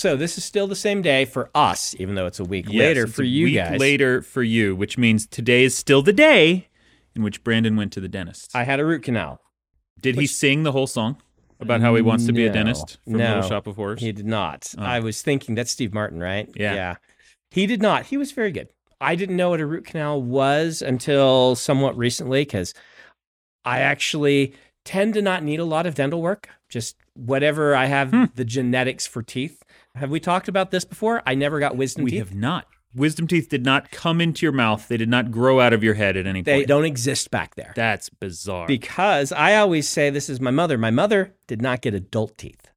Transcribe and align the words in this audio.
So 0.00 0.16
this 0.16 0.38
is 0.38 0.46
still 0.46 0.66
the 0.66 0.74
same 0.74 1.02
day 1.02 1.26
for 1.26 1.50
us, 1.54 1.94
even 1.98 2.14
though 2.14 2.24
it's 2.24 2.40
a 2.40 2.44
week 2.44 2.64
Yes, 2.70 2.80
later 2.80 3.06
for 3.06 3.20
a 3.20 3.26
you 3.26 3.44
week 3.44 3.56
guys. 3.56 3.78
later 3.78 4.22
for 4.22 4.42
you, 4.42 4.74
which 4.74 4.96
means 4.96 5.26
today 5.26 5.62
is 5.62 5.76
still 5.76 6.00
the 6.00 6.14
day 6.14 6.68
in 7.14 7.22
which 7.22 7.44
Brandon 7.44 7.76
went 7.76 7.92
to 7.92 8.00
the 8.00 8.08
dentist. 8.08 8.50
I 8.56 8.64
had 8.64 8.80
a 8.80 8.86
root 8.86 9.02
canal. 9.02 9.42
Did 10.00 10.14
he 10.14 10.26
sing 10.26 10.62
the 10.62 10.72
whole 10.72 10.86
song 10.86 11.18
about 11.60 11.82
how 11.82 11.94
he 11.96 12.00
wants 12.00 12.24
to 12.24 12.32
be 12.32 12.46
a 12.46 12.50
dentist 12.50 12.96
from 13.04 13.18
no, 13.18 13.34
Little 13.34 13.50
Shop 13.50 13.66
of 13.66 13.76
Horrors? 13.76 14.00
He 14.00 14.10
did 14.10 14.24
not. 14.24 14.72
Oh. 14.78 14.82
I 14.82 15.00
was 15.00 15.20
thinking 15.20 15.54
that's 15.54 15.70
Steve 15.70 15.92
Martin, 15.92 16.18
right? 16.18 16.48
Yeah. 16.56 16.74
Yeah. 16.74 16.94
He 17.50 17.66
did 17.66 17.82
not. 17.82 18.06
He 18.06 18.16
was 18.16 18.32
very 18.32 18.52
good. 18.52 18.68
I 19.02 19.16
didn't 19.16 19.36
know 19.36 19.50
what 19.50 19.60
a 19.60 19.66
root 19.66 19.84
canal 19.84 20.22
was 20.22 20.80
until 20.80 21.56
somewhat 21.56 21.94
recently 21.98 22.40
because 22.40 22.72
I 23.66 23.80
actually 23.80 24.54
tend 24.84 25.14
to 25.14 25.22
not 25.22 25.42
need 25.42 25.60
a 25.60 25.64
lot 25.64 25.86
of 25.86 25.94
dental 25.94 26.20
work. 26.22 26.48
Just 26.68 26.96
whatever 27.14 27.74
I 27.74 27.86
have 27.86 28.10
Hmm. 28.10 28.24
the 28.34 28.44
genetics 28.44 29.06
for 29.06 29.22
teeth. 29.22 29.62
Have 29.96 30.10
we 30.10 30.20
talked 30.20 30.48
about 30.48 30.70
this 30.70 30.84
before? 30.84 31.22
I 31.26 31.34
never 31.34 31.58
got 31.58 31.76
wisdom 31.76 32.04
we 32.04 32.10
teeth. 32.12 32.16
We 32.16 32.18
have 32.28 32.34
not. 32.34 32.66
Wisdom 32.94 33.28
teeth 33.28 33.48
did 33.48 33.64
not 33.64 33.90
come 33.92 34.20
into 34.20 34.44
your 34.44 34.52
mouth. 34.52 34.88
They 34.88 34.96
did 34.96 35.08
not 35.08 35.30
grow 35.30 35.60
out 35.60 35.72
of 35.72 35.84
your 35.84 35.94
head 35.94 36.16
at 36.16 36.26
any 36.26 36.42
they 36.42 36.52
point. 36.54 36.62
They 36.62 36.66
don't 36.66 36.84
exist 36.84 37.30
back 37.30 37.54
there. 37.54 37.72
That's 37.76 38.08
bizarre. 38.08 38.66
Because 38.66 39.30
I 39.32 39.54
always 39.56 39.88
say 39.88 40.10
this 40.10 40.28
is 40.28 40.40
my 40.40 40.50
mother. 40.50 40.76
My 40.76 40.90
mother 40.90 41.34
did 41.46 41.62
not 41.62 41.82
get 41.82 41.94
adult 41.94 42.36
teeth. 42.36 42.69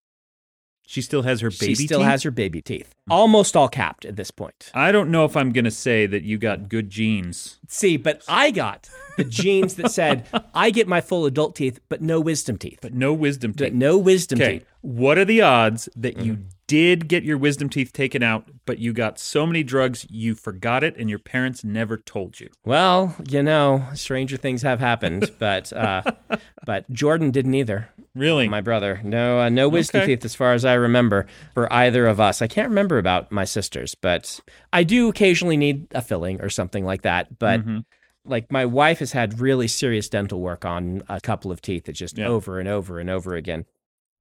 She 0.94 1.02
still 1.02 1.24
has 1.24 1.42
her 1.42 1.50
baby 1.50 1.66
teeth. 1.68 1.78
she 1.80 1.88
still 1.88 2.00
teeth? 2.00 2.08
has 2.08 2.24
her 2.24 2.32
baby 2.32 2.62
teeth. 2.62 2.94
Almost 3.10 3.58
all 3.58 3.68
capped 3.68 4.06
at 4.06 4.16
this 4.16 4.30
point. 4.32 4.70
I 4.74 4.92
don't 4.92 5.10
know 5.10 5.26
if 5.26 5.36
I'm 5.36 5.52
going 5.52 5.66
to 5.66 5.72
say 5.72 6.06
that 6.06 6.24
you 6.24 6.38
got 6.38 6.70
good 6.70 6.90
genes. 6.90 7.60
See, 7.68 7.98
but 7.98 8.22
I 8.28 8.52
got 8.52 8.90
the 9.18 9.24
genes 9.24 9.76
that 9.76 9.90
said 9.92 10.28
I 10.54 10.70
get 10.70 10.88
my 10.88 11.02
full 11.02 11.26
adult 11.26 11.56
teeth, 11.56 11.80
but 11.90 12.02
no 12.02 12.20
wisdom 12.20 12.58
teeth. 12.58 12.80
But 12.82 12.94
no 12.94 13.12
wisdom 13.14 13.52
But 13.52 13.66
teeth. 13.66 13.74
no 13.74 13.98
wisdom 13.98 14.40
Okay. 14.42 14.60
teeth. 14.60 14.68
What 14.82 15.18
are 15.18 15.26
the 15.26 15.42
odds 15.42 15.90
that 15.96 16.18
you 16.18 16.34
Mm-hmm. 16.34 16.42
did 16.68 17.08
get 17.08 17.24
your 17.24 17.38
wisdom 17.38 17.70
teeth 17.70 17.92
taken 17.94 18.22
out, 18.24 18.50
but 18.66 18.80
you 18.80 18.94
got 18.94 19.18
so 19.20 19.46
many 19.46 19.64
drugs 19.64 20.06
you 20.10 20.36
forgot 20.36 20.84
it 20.84 20.96
and 20.98 21.10
your 21.10 21.20
parents 21.20 21.64
never 21.64 21.98
told 21.98 22.40
you? 22.40 22.50
Well, 22.66 23.16
you 23.30 23.44
know, 23.44 23.86
stranger 23.96 24.38
things 24.38 24.62
have 24.62 24.80
happened, 24.80 25.32
but 25.40 25.72
uh, 25.74 26.04
but 26.66 26.90
Jordan 26.92 27.32
didn't 27.32 27.54
either. 27.54 27.90
Really? 28.16 28.48
My 28.48 28.62
brother, 28.62 29.02
no, 29.04 29.40
uh, 29.42 29.50
no 29.50 29.68
wisdom 29.68 30.02
Okay. 30.02 30.16
teeth 30.16 30.26
as 30.26 30.36
far 30.36 30.54
as 30.54 30.64
I 30.66 30.74
remember 30.76 31.26
for 31.54 31.72
either 31.74 32.06
of 32.08 32.20
us. 32.20 32.42
I 32.42 32.48
can't 32.48 32.70
remember 32.70 32.98
about 32.98 33.32
my 33.32 33.44
sisters, 33.44 33.96
but 33.96 34.40
I 34.72 34.84
do 34.84 35.10
occasionally 35.10 35.58
need 35.58 35.88
a 35.96 36.02
filling 36.02 36.40
or 36.42 36.50
something 36.50 36.86
like 36.86 37.02
that. 37.02 37.40
But 37.40 37.62
Mm-hmm. 37.62 37.80
like 38.26 38.52
my 38.52 38.66
wife 38.66 39.00
has 39.00 39.12
had 39.12 39.40
really 39.40 39.68
serious 39.68 40.08
dental 40.10 40.40
work 40.42 40.64
on 40.64 41.02
a 41.10 41.20
couple 41.20 41.52
of 41.52 41.62
teeth 41.62 41.86
that 41.86 41.94
just 41.94 42.18
Yeah. 42.18 42.28
over 42.28 42.60
and 42.60 42.70
over 42.70 43.00
and 43.00 43.10
over 43.10 43.36
again. 43.36 43.66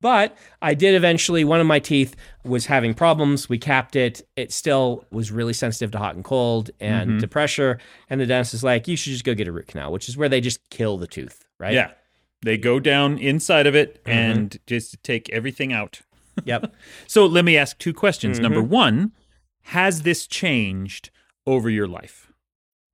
But 0.01 0.37
I 0.61 0.75
did 0.75 0.97
eventually, 0.97 1.45
one 1.45 1.61
of 1.61 1.67
my 1.69 1.79
teeth 1.79 2.17
was 2.45 2.67
having 2.67 2.93
problems. 2.93 3.49
We 3.49 3.59
capped 3.59 3.95
it. 3.95 4.21
It 4.35 4.51
still 4.53 5.05
was 5.13 5.31
really 5.31 5.53
sensitive 5.53 5.93
to 5.93 5.99
hot 5.99 6.17
and 6.17 6.25
cold 6.25 6.71
and 6.81 7.11
Mm-hmm. 7.11 7.19
to 7.21 7.29
pressure. 7.29 7.79
And 8.11 8.21
the 8.21 8.27
dentist 8.27 8.55
is 8.55 8.65
like, 8.65 8.89
you 8.89 8.97
should 8.97 9.13
just 9.13 9.23
go 9.25 9.35
get 9.35 9.47
a 9.47 9.53
root 9.53 9.69
canal, 9.69 9.93
which 9.93 10.09
is 10.09 10.17
where 10.17 10.29
they 10.29 10.41
just 10.41 10.69
kill 10.71 10.97
the 10.99 11.07
tooth, 11.07 11.45
right? 11.61 11.75
Yeah. 11.75 11.93
They 12.43 12.59
go 12.59 12.81
down 12.81 13.19
inside 13.19 13.67
of 13.67 13.75
it 13.75 14.03
Mm-hmm. 14.05 14.11
and 14.11 14.59
just 14.67 15.03
take 15.03 15.29
everything 15.31 15.73
out. 15.73 16.01
Yep. 16.47 16.75
So 17.07 17.27
let 17.27 17.45
me 17.45 17.59
ask 17.59 17.77
two 17.79 17.93
questions. 17.93 18.37
Mm-hmm. 18.39 18.43
Number 18.43 18.63
one, 18.63 19.13
has 19.65 20.01
this 20.03 20.27
changed 20.27 21.11
over 21.47 21.69
your 21.69 21.87
life? 21.87 22.33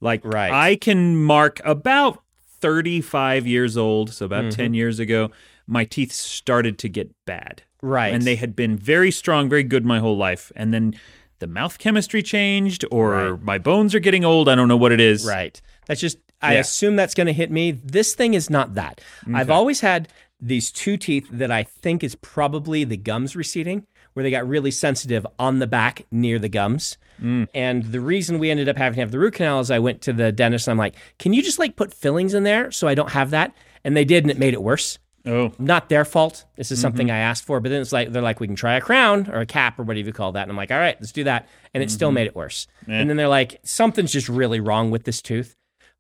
Like, 0.01 0.25
Right. 0.25 0.51
I 0.51 0.75
can 0.77 1.17
mark 1.17 1.61
about 1.65 2.21
35 2.61 3.47
years 3.47 3.77
old, 3.77 4.11
so 4.13 4.27
about 4.27 4.45
Mm-hmm. 4.47 4.61
10 4.63 4.75
years 4.75 4.99
ago, 4.99 5.31
my 5.69 5.85
teeth 5.85 6.11
started 6.13 6.79
to 6.79 6.89
get 6.89 7.11
bad. 7.27 7.63
Right. 7.81 8.13
And 8.13 8.25
they 8.25 8.35
had 8.37 8.57
been 8.57 8.77
very 8.77 9.11
strong, 9.13 9.49
very 9.49 9.63
good 9.63 9.85
my 9.87 10.01
whole 10.01 10.17
life. 10.17 10.51
And 10.57 10.75
then 10.75 10.95
the 11.39 11.47
mouth 11.47 11.79
chemistry 11.79 12.23
changed, 12.23 12.85
or 12.91 13.35
Right. 13.35 13.43
my 13.43 13.59
bones 13.59 13.95
are 13.95 14.01
getting 14.01 14.25
old. 14.25 14.49
I 14.49 14.57
don't 14.57 14.67
know 14.69 14.77
what 14.77 14.91
it 14.93 15.01
is. 15.01 15.25
Right. 15.25 15.61
That's 15.87 16.01
just, 16.01 16.19
I 16.41 16.55
Yeah. 16.55 16.61
assume 16.61 16.97
that's 16.97 17.15
going 17.15 17.27
to 17.27 17.33
hit 17.33 17.51
me. 17.51 17.73
This 17.73 18.15
thing 18.15 18.35
is 18.35 18.49
not 18.49 18.75
that. 18.75 19.01
I've 19.33 19.51
always 19.51 19.81
had 19.81 20.09
these 20.41 20.71
two 20.71 20.97
teeth 20.97 21.29
that 21.33 21.51
I 21.51 21.65
think 21.65 22.05
is 22.05 22.15
probably 22.15 22.85
the 22.85 22.97
gums 22.97 23.35
receding, 23.35 23.87
where 24.13 24.23
they 24.23 24.31
got 24.31 24.49
really 24.49 24.71
sensitive 24.71 25.27
on 25.39 25.59
the 25.59 25.67
back 25.67 26.07
near 26.11 26.39
the 26.39 26.49
gums. 26.49 26.97
Mm. 27.21 27.49
And 27.55 27.85
the 27.85 28.01
reason 28.01 28.39
we 28.39 28.51
ended 28.51 28.69
up 28.69 28.77
having 28.77 28.97
to 28.97 29.01
have 29.01 29.11
the 29.11 29.19
root 29.19 29.35
canal 29.35 29.61
is 29.61 29.71
I 29.71 29.81
went 29.81 30.01
to 30.03 30.13
the 30.13 30.31
dentist 30.31 30.69
and 30.69 30.73
I'm 30.73 30.79
like, 30.79 30.95
can 31.19 31.33
you 31.33 31.43
just 31.43 31.59
like 31.59 31.77
put 31.77 31.93
fillings 31.93 32.35
in 32.35 32.45
there 32.45 32.71
so 32.71 32.87
I 32.87 32.95
don't 32.95 33.11
have 33.11 33.31
that? 33.31 33.53
And 33.85 33.97
they 33.97 34.05
did, 34.05 34.25
and 34.25 34.31
it 34.31 34.39
made 34.39 34.55
it 34.55 34.63
worse. 34.63 34.99
Oh, 35.27 35.53
Not 35.59 35.89
their 35.89 36.05
fault. 36.05 36.45
This 36.57 36.71
is 36.71 36.81
something 36.81 37.09
mm-hmm. 37.09 37.15
I 37.15 37.19
asked 37.19 37.45
for, 37.45 37.61
but 37.61 37.69
then 37.71 37.83
it's 37.83 37.93
like 37.93 38.13
they're 38.13 38.23
like, 38.23 38.41
we 38.41 38.47
can 38.47 38.57
try 38.57 38.75
a 38.75 38.81
crown 38.81 39.29
or 39.31 39.41
a 39.41 39.47
cap 39.47 39.79
or 39.79 39.83
whatever 39.83 40.07
you 40.07 40.13
call 40.13 40.33
that. 40.33 40.43
And 40.43 40.51
I'm 40.51 40.57
like, 40.57 40.71
all 40.71 40.79
right, 40.79 40.97
let's 41.01 41.13
do 41.13 41.25
that. 41.25 41.49
And 41.75 41.83
it 41.83 41.91
still 41.91 42.09
mm-hmm. 42.09 42.15
made 42.15 42.27
it 42.29 42.37
worse. 42.37 42.67
And 42.87 43.11
then 43.11 43.17
they're 43.17 43.29
like, 43.29 43.61
something's 43.63 44.13
just 44.13 44.29
really 44.29 44.61
wrong 44.61 44.91
with 44.91 45.05
this 45.05 45.21
tooth. 45.21 45.55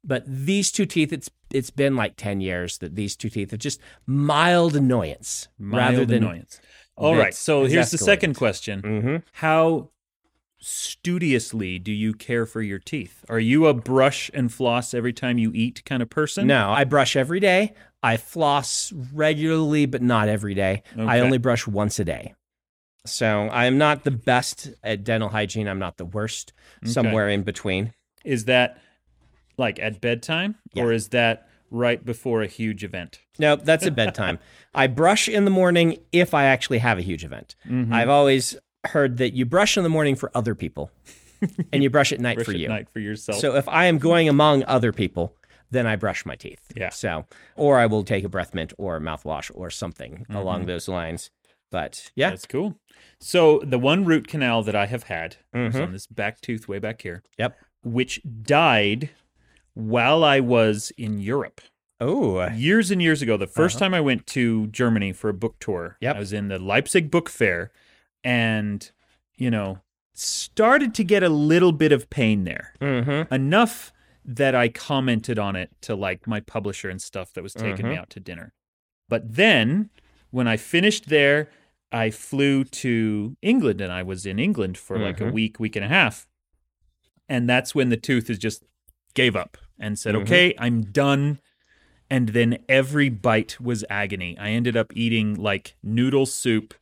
But 0.04 0.22
these 0.26 0.70
two 0.70 0.86
teeth, 0.86 1.12
it's 1.12 1.30
it's 1.50 1.70
been 1.70 1.96
like 1.96 2.16
ten 2.16 2.40
years 2.40 2.78
that 2.78 2.94
these 2.94 3.16
two 3.16 3.28
teeth 3.30 3.52
are 3.52 3.56
just 3.58 3.80
mild 4.06 4.76
annoyance 4.76 5.48
rather 5.58 6.04
than 6.06 6.22
annoyance. 6.24 6.60
All 6.96 7.16
right. 7.16 7.34
So 7.34 7.64
here's 7.64 7.90
the 7.90 7.98
second 7.98 8.34
question. 8.34 8.82
Mhm. 8.82 9.22
How 9.32 9.90
studiously 10.60 11.78
do 11.78 11.92
you 11.92 12.12
care 12.12 12.46
for 12.46 12.62
your 12.62 12.78
teeth? 12.78 13.24
Are 13.28 13.38
you 13.38 13.66
a 13.66 13.74
brush 13.74 14.30
and 14.34 14.52
floss 14.52 14.94
every 14.94 15.12
time 15.12 15.38
you 15.38 15.52
eat 15.54 15.84
kind 15.84 16.02
of 16.02 16.10
person? 16.10 16.46
No, 16.46 16.70
I 16.70 16.84
brush 16.84 17.16
every 17.16 17.40
day. 17.40 17.74
I 18.02 18.16
floss 18.16 18.92
regularly, 19.12 19.86
but 19.86 20.02
not 20.02 20.28
every 20.28 20.54
day. 20.54 20.82
I 20.96 21.20
only 21.20 21.38
brush 21.38 21.66
once 21.66 21.98
a 21.98 22.04
day. 22.04 22.34
So 23.06 23.48
I 23.48 23.64
am 23.66 23.78
not 23.78 24.04
the 24.04 24.10
best 24.10 24.70
at 24.82 25.02
dental 25.04 25.30
hygiene. 25.30 25.66
I'm 25.68 25.78
not 25.78 25.96
the 25.96 26.04
worst. 26.04 26.52
Somewhere 26.84 27.28
in 27.28 27.42
between. 27.42 27.92
Is 28.24 28.44
that 28.44 28.80
like 29.58 29.78
at 29.80 30.00
bedtime 30.00 30.54
or 30.76 30.92
is 30.92 31.08
that 31.08 31.46
right 31.70 32.04
before 32.04 32.42
a 32.42 32.46
huge 32.46 32.82
event? 32.84 33.20
Nope, 33.38 33.60
that's 33.64 33.84
at 33.86 33.94
bedtime. 33.94 34.38
I 34.74 34.86
brush 34.86 35.28
in 35.28 35.44
the 35.44 35.50
morning 35.50 35.98
if 36.12 36.32
I 36.34 36.44
actually 36.44 36.78
have 36.78 36.98
a 36.98 37.02
huge 37.02 37.24
event. 37.24 37.54
Mm-hmm. 37.66 37.92
I've 37.92 38.08
always 38.08 38.56
heard 38.86 39.18
that 39.18 39.34
you 39.34 39.44
brush 39.44 39.76
in 39.76 39.82
the 39.82 39.88
morning 39.88 40.14
for 40.14 40.30
other 40.34 40.54
people 40.54 40.90
and 41.72 41.82
you 41.82 41.90
brush 41.90 42.12
at 42.12 42.20
night 42.20 42.36
Brush 42.36 42.46
for 42.46 42.52
at 42.52 42.58
you. 42.58 42.68
night 42.68 42.88
for 42.90 43.00
yourself. 43.00 43.38
So 43.40 43.56
if 43.56 43.68
I 43.68 43.86
am 43.86 43.98
going 43.98 44.28
among 44.28 44.64
other 44.64 44.92
people, 44.92 45.34
then 45.70 45.86
I 45.86 45.96
brush 45.96 46.24
my 46.24 46.34
teeth. 46.36 46.60
Yeah. 46.74 46.88
So, 46.90 47.26
or 47.56 47.78
I 47.78 47.86
will 47.86 48.02
take 48.04 48.24
a 48.24 48.28
breath 48.28 48.54
mint 48.54 48.72
or 48.78 48.98
mouthwash 49.00 49.50
or 49.54 49.68
something 49.70 50.12
Mm-hmm. 50.20 50.36
along 50.36 50.66
those 50.66 50.88
lines. 50.88 51.30
But 51.70 52.10
yeah, 52.14 52.30
That's 52.30 52.46
cool. 52.46 52.76
So 53.20 53.60
the 53.62 53.78
one 53.78 54.04
root 54.06 54.26
canal 54.28 54.62
that 54.62 54.74
I 54.74 54.86
have 54.86 55.02
had 55.04 55.36
was 55.52 55.74
Mhm. 55.74 55.82
on 55.88 55.92
this 55.92 56.06
back 56.06 56.40
tooth 56.40 56.66
way 56.68 56.78
back 56.78 57.02
here, 57.02 57.22
yep. 57.36 57.58
which 57.82 58.22
died 58.42 59.10
while 59.78 60.24
I 60.24 60.40
was 60.40 60.90
in 60.98 61.20
Europe. 61.20 61.60
Oh, 62.00 62.48
years 62.50 62.90
and 62.90 63.00
years 63.00 63.22
ago, 63.22 63.36
the 63.36 63.46
1st 63.46 63.78
time 63.78 63.94
I 63.94 64.00
went 64.00 64.26
to 64.28 64.66
Germany 64.68 65.12
for 65.12 65.28
a 65.30 65.34
book 65.34 65.56
tour, 65.60 65.96
Yep. 66.00 66.16
I 66.16 66.18
was 66.18 66.32
in 66.32 66.48
the 66.48 66.58
Leipzig 66.58 67.10
Book 67.12 67.28
Fair 67.28 67.70
and, 68.24 68.90
you 69.36 69.50
know, 69.50 69.80
started 70.14 70.94
to 70.94 71.04
get 71.04 71.22
a 71.22 71.28
little 71.28 71.70
bit 71.72 71.92
of 71.92 72.10
pain 72.10 72.42
there. 72.44 72.72
mm-hmm. 72.80 73.32
Enough 73.32 73.92
that 74.24 74.54
I 74.54 74.68
commented 74.68 75.38
on 75.38 75.54
it 75.56 75.70
to 75.82 75.94
like 75.94 76.26
my 76.26 76.40
publisher 76.40 76.90
and 76.90 77.00
stuff 77.00 77.32
that 77.34 77.42
was 77.42 77.54
taking 77.54 77.88
me 77.88 77.94
Mhm. 77.94 77.98
out 77.98 78.10
to 78.10 78.20
dinner. 78.20 78.52
But 79.08 79.34
then 79.36 79.90
when 80.30 80.46
I 80.48 80.56
finished 80.56 81.08
there, 81.08 81.50
I 81.92 82.10
flew 82.10 82.64
to 82.64 83.36
England 83.42 83.80
and 83.80 83.92
I 83.92 84.02
was 84.02 84.26
in 84.26 84.38
England 84.40 84.76
for 84.76 84.98
like 84.98 85.20
a 85.20 85.24
Mhm. 85.24 85.32
week, 85.32 85.58
week 85.60 85.76
and 85.76 85.84
a 85.84 85.88
half. 85.88 86.26
And 87.28 87.48
that's 87.48 87.74
when 87.74 87.88
the 87.88 87.96
tooth 87.96 88.28
is 88.28 88.38
just 88.38 88.64
gave 89.14 89.34
up 89.36 89.56
and 89.78 89.98
said, 89.98 90.14
Mhm. 90.14 90.22
okay, 90.22 90.54
I'm 90.58 90.82
done. 90.82 91.38
And 92.10 92.30
then 92.30 92.58
every 92.68 93.08
bite 93.10 93.60
was 93.60 93.84
agony. 93.90 94.36
I 94.38 94.50
ended 94.50 94.76
up 94.76 94.92
eating 94.96 95.34
like 95.34 95.74
noodle 95.82 96.26
soup 96.26 96.74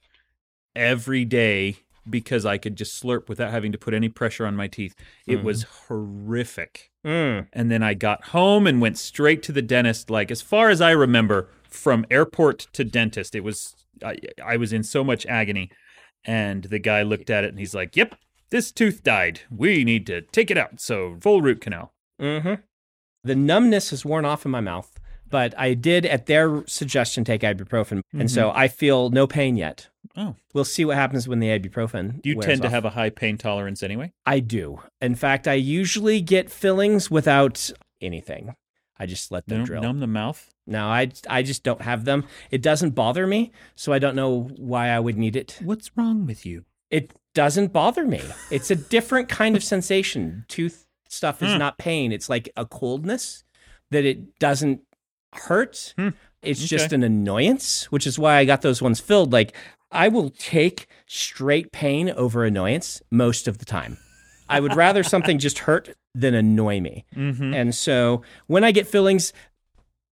every 0.75 1.25
day 1.25 1.79
because 2.09 2.47
I 2.47 2.59
could 2.59 2.76
just 2.76 3.03
slurp 3.03 3.29
without 3.29 3.50
having 3.50 3.73
to 3.73 3.79
put 3.79 3.93
any 3.93 4.09
pressure 4.09 4.47
on 4.47 4.55
my 4.55 4.69
teeth. 4.69 4.94
It 5.26 5.43
was 5.43 5.65
horrific. 5.88 6.91
Mm. 7.05 7.49
And 7.53 7.71
then 7.71 7.82
I 7.82 7.94
got 7.94 8.26
home 8.26 8.67
and 8.67 8.81
went 8.81 8.99
straight 8.99 9.43
to 9.44 9.53
the 9.53 9.62
dentist. 9.62 10.11
Like 10.11 10.31
as 10.31 10.43
far 10.43 10.71
as 10.71 10.81
I 10.81 10.93
remember, 10.93 11.49
from 11.69 12.06
airport 12.11 12.69
to 12.75 12.85
dentist, 12.85 13.35
it 13.35 13.41
was 13.41 13.75
I, 14.05 14.17
I 14.44 14.56
was 14.56 14.73
in 14.73 14.82
so 14.82 15.03
much 15.03 15.26
agony. 15.26 15.71
And 16.25 16.65
the 16.65 16.79
guy 16.79 17.03
looked 17.03 17.31
at 17.31 17.44
it 17.44 17.50
and 17.50 17.59
he's 17.59 17.75
like, 17.75 17.97
"Yep, 17.97 18.17
this 18.50 18.73
tooth 18.73 19.03
died. 19.03 19.41
We 19.50 19.85
need 19.85 20.06
to 20.06 20.23
take 20.23 20.50
it 20.50 20.59
out. 20.59 20.81
So 20.81 21.17
full 21.21 21.41
root 21.43 21.61
canal." 21.61 21.93
Mm-hmm. 22.21 22.55
The 23.26 23.34
numbness 23.37 23.90
has 23.90 24.05
worn 24.05 24.25
off 24.25 24.44
in 24.44 24.50
my 24.50 24.61
mouth, 24.61 24.99
but 25.28 25.52
I 25.58 25.75
did, 25.75 26.06
at 26.06 26.26
their 26.26 26.64
suggestion, 26.67 27.25
take 27.25 27.43
ibuprofen, 27.43 28.00
and 28.12 28.31
so 28.31 28.50
I 28.55 28.69
feel 28.69 29.11
no 29.11 29.26
pain 29.26 29.56
yet. 29.56 29.88
Mm-hmm. 30.17 30.28
Oh, 30.28 30.37
We'll 30.55 30.64
see 30.64 30.84
what 30.84 30.96
happens 30.96 31.28
when 31.28 31.40
the 31.40 31.49
ibuprofen. 31.49 32.23
do 32.23 32.31
you 32.31 32.40
tend 32.40 32.62
to 32.62 32.69
off. 32.69 32.73
have 32.73 32.84
a 32.87 32.90
high 32.90 33.11
pain 33.11 33.37
tolerance 33.37 33.82
anyway? 33.82 34.12
I 34.25 34.40
do. 34.40 34.81
In 35.00 35.14
fact, 35.14 35.46
I 35.46 35.55
usually 35.55 36.20
get 36.23 36.50
fillings 36.50 37.11
without 37.11 37.70
anything. 38.00 38.55
I 38.99 39.05
just 39.05 39.31
let 39.31 39.46
them 39.46 39.58
Numb, 39.58 39.67
drill. 39.67 39.82
numb 39.82 40.00
the 40.00 40.06
mouth. 40.06 40.49
No, 40.67 40.87
I 40.87 41.11
I 41.28 41.43
just 41.43 41.62
don't 41.62 41.82
have 41.82 42.06
them. 42.06 42.25
It 42.50 42.62
doesn't 42.62 42.94
bother 42.94 43.26
me, 43.26 43.52
so 43.75 43.93
I 43.93 43.99
don't 43.99 44.17
know 44.17 44.49
why 44.56 44.88
I 44.88 45.00
would 45.00 45.19
need 45.19 45.37
it. 45.37 45.58
What's 45.62 45.90
wrong 45.96 46.25
with 46.25 46.46
you? 46.46 46.64
It 46.90 47.12
doesn't 47.34 47.73
bother 47.75 48.06
me. 48.06 48.23
It's 48.50 48.70
a 48.70 48.75
different 48.76 49.28
kind 49.28 49.55
of 49.55 49.62
sensation. 49.62 50.46
Tooth 50.49 50.86
stuff 51.08 51.43
is 51.43 51.53
Hmm. 51.53 51.58
not 51.58 51.79
pain. 51.79 52.12
It's 52.12 52.29
like 52.29 52.49
a 52.56 52.64
coldness 52.67 53.44
that 53.91 54.05
it 54.05 54.38
doesn't 54.38 54.81
hurt. 55.32 55.94
Hmm. 55.99 56.08
It's 56.43 56.61
Okay. 56.61 56.67
just 56.67 56.93
an 56.93 57.03
annoyance, 57.03 57.85
which 57.91 58.06
is 58.06 58.19
why 58.19 58.37
I 58.37 58.44
got 58.44 58.62
those 58.62 58.81
ones 58.82 59.00
filled. 59.00 59.32
Like 59.32 59.55
I 59.91 60.08
will 60.08 60.31
take 60.31 60.88
straight 61.06 61.73
pain 61.73 62.11
over 62.11 62.44
annoyance 62.44 63.03
most 63.11 63.47
of 63.49 63.58
the 63.58 63.64
time. 63.64 63.99
I 64.49 64.61
would 64.61 64.75
rather 64.76 65.03
something 65.14 65.38
just 65.38 65.61
hurt 65.61 65.97
than 66.14 66.35
annoy 66.35 66.81
me. 66.81 67.05
Mm-hmm. 67.17 67.55
And 67.55 67.75
so 67.75 68.23
when 68.47 68.64
I 68.64 68.73
get 68.73 68.87
fillings, 68.87 69.32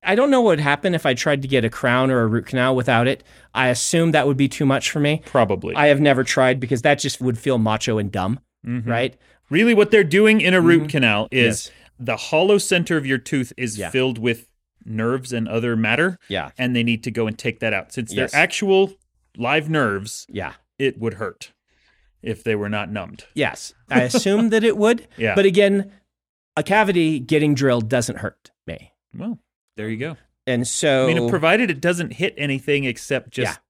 I 0.02 0.14
don't 0.14 0.30
know 0.30 0.40
what 0.42 0.50
would 0.50 0.60
happen 0.60 0.94
if 0.94 1.06
I 1.06 1.14
tried 1.14 1.40
to 1.42 1.48
get 1.48 1.64
a 1.64 1.70
crown 1.70 2.10
or 2.10 2.20
a 2.22 2.26
root 2.26 2.46
canal 2.46 2.76
without 2.76 3.06
it. 3.08 3.24
I 3.54 3.68
assume 3.68 4.10
that 4.12 4.26
would 4.26 4.36
be 4.36 4.48
too 4.48 4.66
much 4.66 4.90
for 4.90 5.00
me. 5.00 5.22
Probably. 5.24 5.74
I 5.74 5.86
have 5.86 6.00
never 6.00 6.22
tried 6.24 6.60
because 6.60 6.82
that 6.82 6.98
just 6.98 7.20
would 7.20 7.38
feel 7.38 7.56
macho 7.58 7.96
and 7.98 8.12
dumb, 8.12 8.38
Mhm. 8.66 8.86
right? 8.86 9.16
Really, 9.50 9.74
what 9.74 9.90
they're 9.90 10.04
doing 10.04 10.40
in 10.40 10.54
a 10.54 10.60
root 10.60 10.88
canal 10.88 11.28
is 11.30 11.66
Mm-hmm. 11.66 11.70
Yes. 11.70 11.70
the 11.98 12.16
hollow 12.16 12.58
center 12.58 12.96
of 12.96 13.06
your 13.06 13.18
tooth 13.18 13.52
is 13.56 13.78
Yeah. 13.78 13.90
filled 13.90 14.18
with 14.18 14.48
nerves 14.84 15.32
and 15.32 15.48
other 15.48 15.76
matter, 15.76 16.18
Yeah. 16.28 16.50
and 16.58 16.74
they 16.74 16.82
need 16.82 17.02
to 17.04 17.10
go 17.10 17.26
and 17.26 17.38
take 17.38 17.60
that 17.60 17.72
out. 17.72 17.92
Since 17.92 18.12
Yes. 18.12 18.32
they're 18.32 18.40
actual 18.40 18.94
live 19.36 19.68
nerves, 19.70 20.26
Yeah. 20.28 20.54
it 20.78 20.98
would 20.98 21.14
hurt 21.14 21.52
if 22.22 22.42
they 22.42 22.54
were 22.54 22.68
not 22.68 22.90
numbed. 22.90 23.24
Yes. 23.34 23.74
I 23.90 24.02
assume 24.02 24.48
that 24.50 24.64
it 24.64 24.76
would. 24.76 25.06
Yeah. 25.16 25.34
But 25.34 25.44
again, 25.46 25.92
a 26.56 26.62
cavity 26.62 27.18
getting 27.20 27.54
drilled 27.54 27.88
doesn't 27.88 28.18
hurt 28.18 28.50
me. 28.66 28.92
Well, 29.16 29.38
there 29.76 29.88
you 29.88 29.96
go. 29.98 30.16
And 30.46 30.66
so 30.68 31.08
I 31.08 31.14
mean, 31.14 31.28
provided 31.30 31.70
it 31.70 31.80
doesn't 31.80 32.14
hit 32.14 32.34
anything 32.36 32.84
except 32.84 33.30
just 33.30 33.60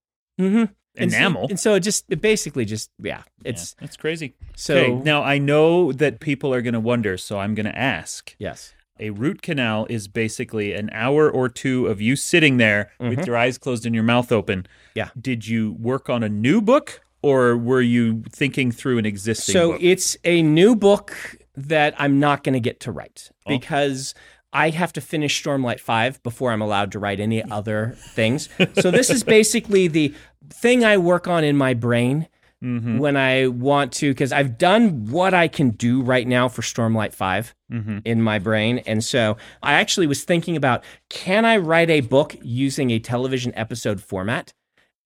Mhm. 0.96 1.02
And 1.02 1.11
so- 1.12 1.17
enamel. 1.19 1.46
And 1.50 1.58
so 1.61 1.75
it 1.75 1.81
just 1.81 2.05
it 2.08 2.20
basically 2.20 2.64
just 2.64 2.91
yeah, 3.02 3.23
it's 3.44 3.75
Yeah, 3.79 3.85
that's 3.87 3.96
crazy. 3.96 4.35
so 4.56 4.76
okay, 4.76 4.93
now 4.94 5.23
I 5.23 5.38
know 5.38 5.93
that 5.93 6.20
people 6.20 6.52
are 6.55 6.62
going 6.62 6.75
to 6.75 6.81
wonder, 6.81 7.17
so 7.17 7.38
I'm 7.38 7.55
going 7.55 7.67
to 7.67 7.79
ask. 7.79 8.35
yes. 8.38 8.75
A 9.00 9.11
root 9.11 9.43
canal 9.43 9.88
is 9.91 10.06
basically 10.06 10.73
an 10.73 10.88
hour 10.93 11.29
or 11.29 11.49
two 11.49 11.88
of 11.88 12.00
you 12.00 12.14
sitting 12.14 12.58
there 12.58 12.93
with 13.00 13.26
your 13.26 13.37
eyes 13.37 13.58
closed 13.58 13.85
and 13.87 13.93
your 13.93 14.05
mouth 14.05 14.31
open. 14.31 14.61
Mm-hmm. 14.61 14.69
Yeah. 14.94 15.08
Did 15.20 15.49
you 15.49 15.73
work 15.81 16.08
on 16.08 16.23
a 16.23 16.29
new 16.29 16.61
book 16.61 17.00
or 17.20 17.56
were 17.56 17.81
you 17.81 18.23
thinking 18.31 18.70
through 18.70 18.99
an 18.99 19.05
existing 19.06 19.52
So 19.52 19.73
book? 19.73 19.81
it's 19.82 20.17
a 20.23 20.43
new 20.43 20.76
book 20.76 21.17
that 21.56 21.94
I'm 21.99 22.20
not 22.20 22.44
going 22.44 22.52
to 22.52 22.61
get 22.61 22.79
to 22.81 22.93
write 22.93 23.31
Oh. 23.46 23.50
because 23.58 24.14
I 24.52 24.70
have 24.70 24.93
to 24.93 25.00
finish 25.00 25.43
Stormlight 25.43 25.81
5 25.81 26.23
before 26.23 26.52
I'm 26.52 26.62
allowed 26.62 26.93
to 26.93 27.00
write 27.00 27.19
any 27.19 27.43
other 27.43 27.96
things. 28.14 28.49
So 28.81 28.93
this 28.93 29.11
is 29.11 29.25
basically 29.25 29.88
the 29.88 30.14
thing 30.50 30.85
I 30.85 30.96
work 30.99 31.29
on 31.29 31.44
in 31.44 31.56
my 31.56 31.75
brain 31.75 32.29
Mm-hmm. 32.62 32.96
when 32.96 33.14
I 33.14 33.49
want 33.49 33.93
to 33.94 34.11
because 34.11 34.32
I've 34.32 34.56
done 34.56 35.11
what 35.11 35.35
I 35.35 35.49
can 35.49 35.70
do 35.70 36.00
right 36.00 36.26
now 36.26 36.49
for 36.49 36.62
Stormlight 36.62 37.12
5 37.12 37.55
Mm-hmm. 37.70 37.99
in 38.06 38.23
my 38.23 38.38
brain. 38.38 38.79
And 38.87 39.05
so 39.05 39.37
I 39.62 39.75
actually 39.75 40.06
was 40.06 40.25
thinking 40.25 40.56
about 40.56 40.82
can 41.11 41.44
I 41.44 41.58
write 41.58 41.91
a 41.91 42.00
book 42.00 42.37
using 42.43 42.91
a 42.91 42.99
television 42.99 43.52
episode 43.55 44.00
format 44.00 44.55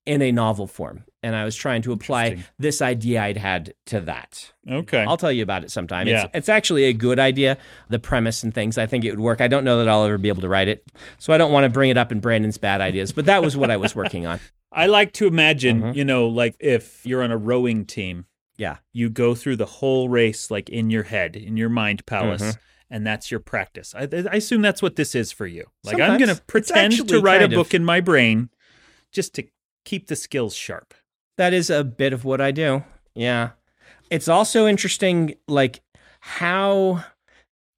in 0.09 0.23
a 0.23 0.33
novel 0.33 0.67
form? 0.67 1.05
And 1.23 1.35
I 1.37 1.45
was 1.45 1.57
trying 1.57 1.83
to 1.83 1.93
apply 1.93 2.45
this 2.59 2.81
idea 2.81 3.23
I'd 3.23 3.37
had 3.37 3.75
to 3.87 4.01
that. 4.03 4.53
okay. 4.71 5.05
I'll 5.07 5.17
tell 5.17 5.33
you 5.33 5.43
about 5.43 5.65
it 5.65 5.71
sometime. 5.71 6.07
Yeah. 6.07 6.25
It's, 6.25 6.31
it's 6.35 6.49
actually 6.49 6.85
a 6.85 6.93
good 6.93 7.19
idea, 7.19 7.59
the 7.89 7.99
premise 7.99 8.43
and 8.45 8.55
things. 8.55 8.79
I 8.79 8.87
think 8.87 9.05
it 9.05 9.11
would 9.11 9.21
work. 9.21 9.41
I 9.41 9.49
don't 9.49 9.65
know 9.65 9.79
that 9.79 9.89
I'll 9.89 10.05
ever 10.05 10.17
be 10.19 10.29
able 10.29 10.43
to 10.43 10.49
write 10.49 10.69
it. 10.69 10.87
So 11.19 11.33
I 11.33 11.39
don't 11.39 11.51
want 11.53 11.65
to 11.65 11.71
bring 11.71 11.91
it 11.91 11.97
up 11.99 12.13
in 12.13 12.21
Brandon's 12.21 12.57
bad 12.59 12.81
ideas, 12.81 13.13
but 13.13 13.27
that 13.27 13.43
was 13.43 13.57
what 13.57 13.71
I 13.71 13.77
was 13.77 13.95
working 13.97 14.27
on. 14.27 14.39
I 14.73 14.87
like 14.87 15.13
to 15.15 15.27
imagine, 15.27 15.83
Mhm. 15.83 15.97
you 15.97 16.05
know, 16.05 16.29
like 16.29 16.55
if 16.61 17.05
you're 17.05 17.23
on 17.23 17.31
a 17.33 17.37
rowing 17.37 17.85
team, 17.85 18.27
Yeah. 18.57 18.77
you 18.93 19.11
go 19.11 19.35
through 19.35 19.57
the 19.57 19.67
whole 19.67 20.09
race 20.09 20.51
like 20.53 20.69
in 20.69 20.89
your 20.91 21.03
head, 21.05 21.35
in 21.37 21.57
your 21.57 21.69
mind 21.71 22.07
palace. 22.07 22.43
Mm-hmm. 22.43 22.61
And 22.91 23.07
that's 23.07 23.31
your 23.31 23.41
practice. 23.41 23.95
I, 23.95 24.03
I 24.31 24.37
assume 24.37 24.63
that's 24.63 24.81
what 24.81 24.97
this 24.97 25.15
is 25.15 25.31
for 25.31 25.47
you. 25.47 25.67
Like 25.85 26.01
I'm 26.01 26.17
going 26.19 26.35
to 26.35 26.41
pretend 26.47 27.07
to 27.09 27.21
write 27.21 27.37
a 27.37 27.41
kind 27.41 27.53
of- 27.53 27.57
book 27.59 27.75
in 27.75 27.85
my 27.85 28.01
brain, 28.01 28.49
just 29.13 29.35
to 29.35 29.45
keep 29.89 30.09
the 30.09 30.17
skills 30.17 30.55
sharp. 30.55 30.93
That 31.39 31.55
is 31.55 31.71
a 31.71 31.83
bit 31.83 32.13
of 32.13 32.23
what 32.25 32.43
I 32.43 32.51
do. 32.51 32.85
Yeah. 33.15 33.51
It's 34.11 34.29
also 34.29 34.67
interesting, 34.67 35.35
like 35.47 35.81
how 36.21 37.03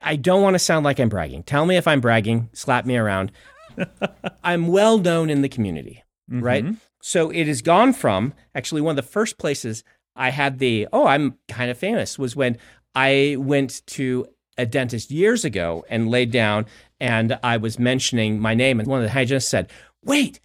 I 0.00 0.16
don't 0.16 0.42
want 0.42 0.54
to 0.54 0.58
sound 0.58 0.84
like 0.84 0.98
I'm 0.98 1.08
bragging. 1.08 1.44
Tell 1.44 1.66
me 1.66 1.76
if 1.76 1.86
I'm 1.86 2.00
bragging, 2.00 2.48
slap 2.52 2.84
me 2.84 2.96
around. 2.96 3.30
I'm 4.44 4.66
well 4.66 4.98
known 4.98 5.30
in 5.30 5.42
the 5.42 5.48
community, 5.48 6.02
right? 6.28 6.64
Mhm. 6.64 6.78
So 7.00 7.30
it 7.30 7.46
has 7.46 7.62
gone 7.62 7.92
from 7.92 8.34
actually 8.56 8.80
one 8.80 8.98
of 8.98 9.04
the 9.04 9.10
first 9.10 9.38
places 9.38 9.84
I 10.16 10.30
had 10.30 10.58
the, 10.58 10.88
oh, 10.92 11.06
I'm 11.06 11.38
kind 11.48 11.70
of 11.70 11.78
famous 11.78 12.18
was 12.18 12.34
when 12.34 12.58
I 12.96 13.36
went 13.38 13.86
to 13.88 14.26
a 14.58 14.66
dentist 14.66 15.12
years 15.12 15.44
ago 15.44 15.84
and 15.88 16.10
laid 16.10 16.32
down 16.32 16.66
and 16.98 17.38
I 17.44 17.56
was 17.56 17.78
mentioning 17.78 18.40
my 18.40 18.54
name. 18.54 18.80
And 18.80 18.88
one 18.88 18.98
of 18.98 19.04
the 19.04 19.12
hygienists 19.12 19.48
said, 19.48 19.70
wait, 20.04 20.40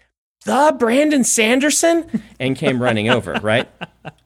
the 0.45 0.75
Brandon 0.80 1.24
Sanderson? 1.24 2.24
And 2.39 2.56
came 2.56 2.81
running 2.81 3.09
over, 3.09 3.33
right? 3.42 3.68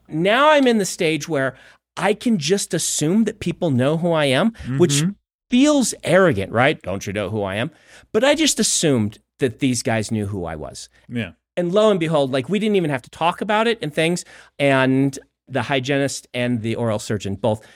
Now 0.08 0.50
I'm 0.50 0.66
in 0.66 0.78
the 0.78 0.84
stage 0.84 1.28
where 1.28 1.56
I 1.96 2.14
can 2.14 2.38
just 2.38 2.72
assume 2.72 3.24
that 3.24 3.40
people 3.40 3.70
know 3.70 3.96
who 3.96 4.12
I 4.12 4.26
am, 4.26 4.52
which 4.78 5.02
feels 5.50 5.92
arrogant, 6.04 6.52
right? 6.52 6.80
Don't 6.82 7.06
you 7.06 7.12
know 7.12 7.28
who 7.30 7.42
I 7.42 7.56
am? 7.56 7.70
But 8.12 8.22
I 8.24 8.34
just 8.34 8.60
assumed 8.60 9.18
that 9.40 9.58
these 9.58 9.82
guys 9.82 10.10
knew 10.10 10.26
who 10.26 10.44
I 10.44 10.54
was. 10.56 10.88
Yeah. 11.08 11.32
And 11.56 11.72
lo 11.72 11.90
and 11.90 11.98
behold, 11.98 12.30
like 12.30 12.48
we 12.48 12.58
didn't 12.58 12.76
even 12.76 12.90
have 12.90 13.02
to 13.02 13.10
talk 13.10 13.40
about 13.40 13.66
it 13.66 13.78
and 13.82 13.92
things. 13.92 14.24
And 14.58 15.18
the 15.48 15.62
hygienist 15.62 16.28
and 16.32 16.62
the 16.62 16.76
oral 16.76 16.98
surgeon 17.00 17.34
both 17.34 17.66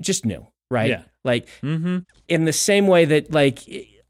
just 0.00 0.24
knew, 0.24 0.46
right? 0.70 0.90
Yeah. 0.90 1.02
Like 1.24 1.48
Mm-hmm. 1.62 1.98
in 2.28 2.44
the 2.44 2.52
same 2.52 2.86
way 2.86 3.04
that, 3.06 3.32
like, 3.32 3.60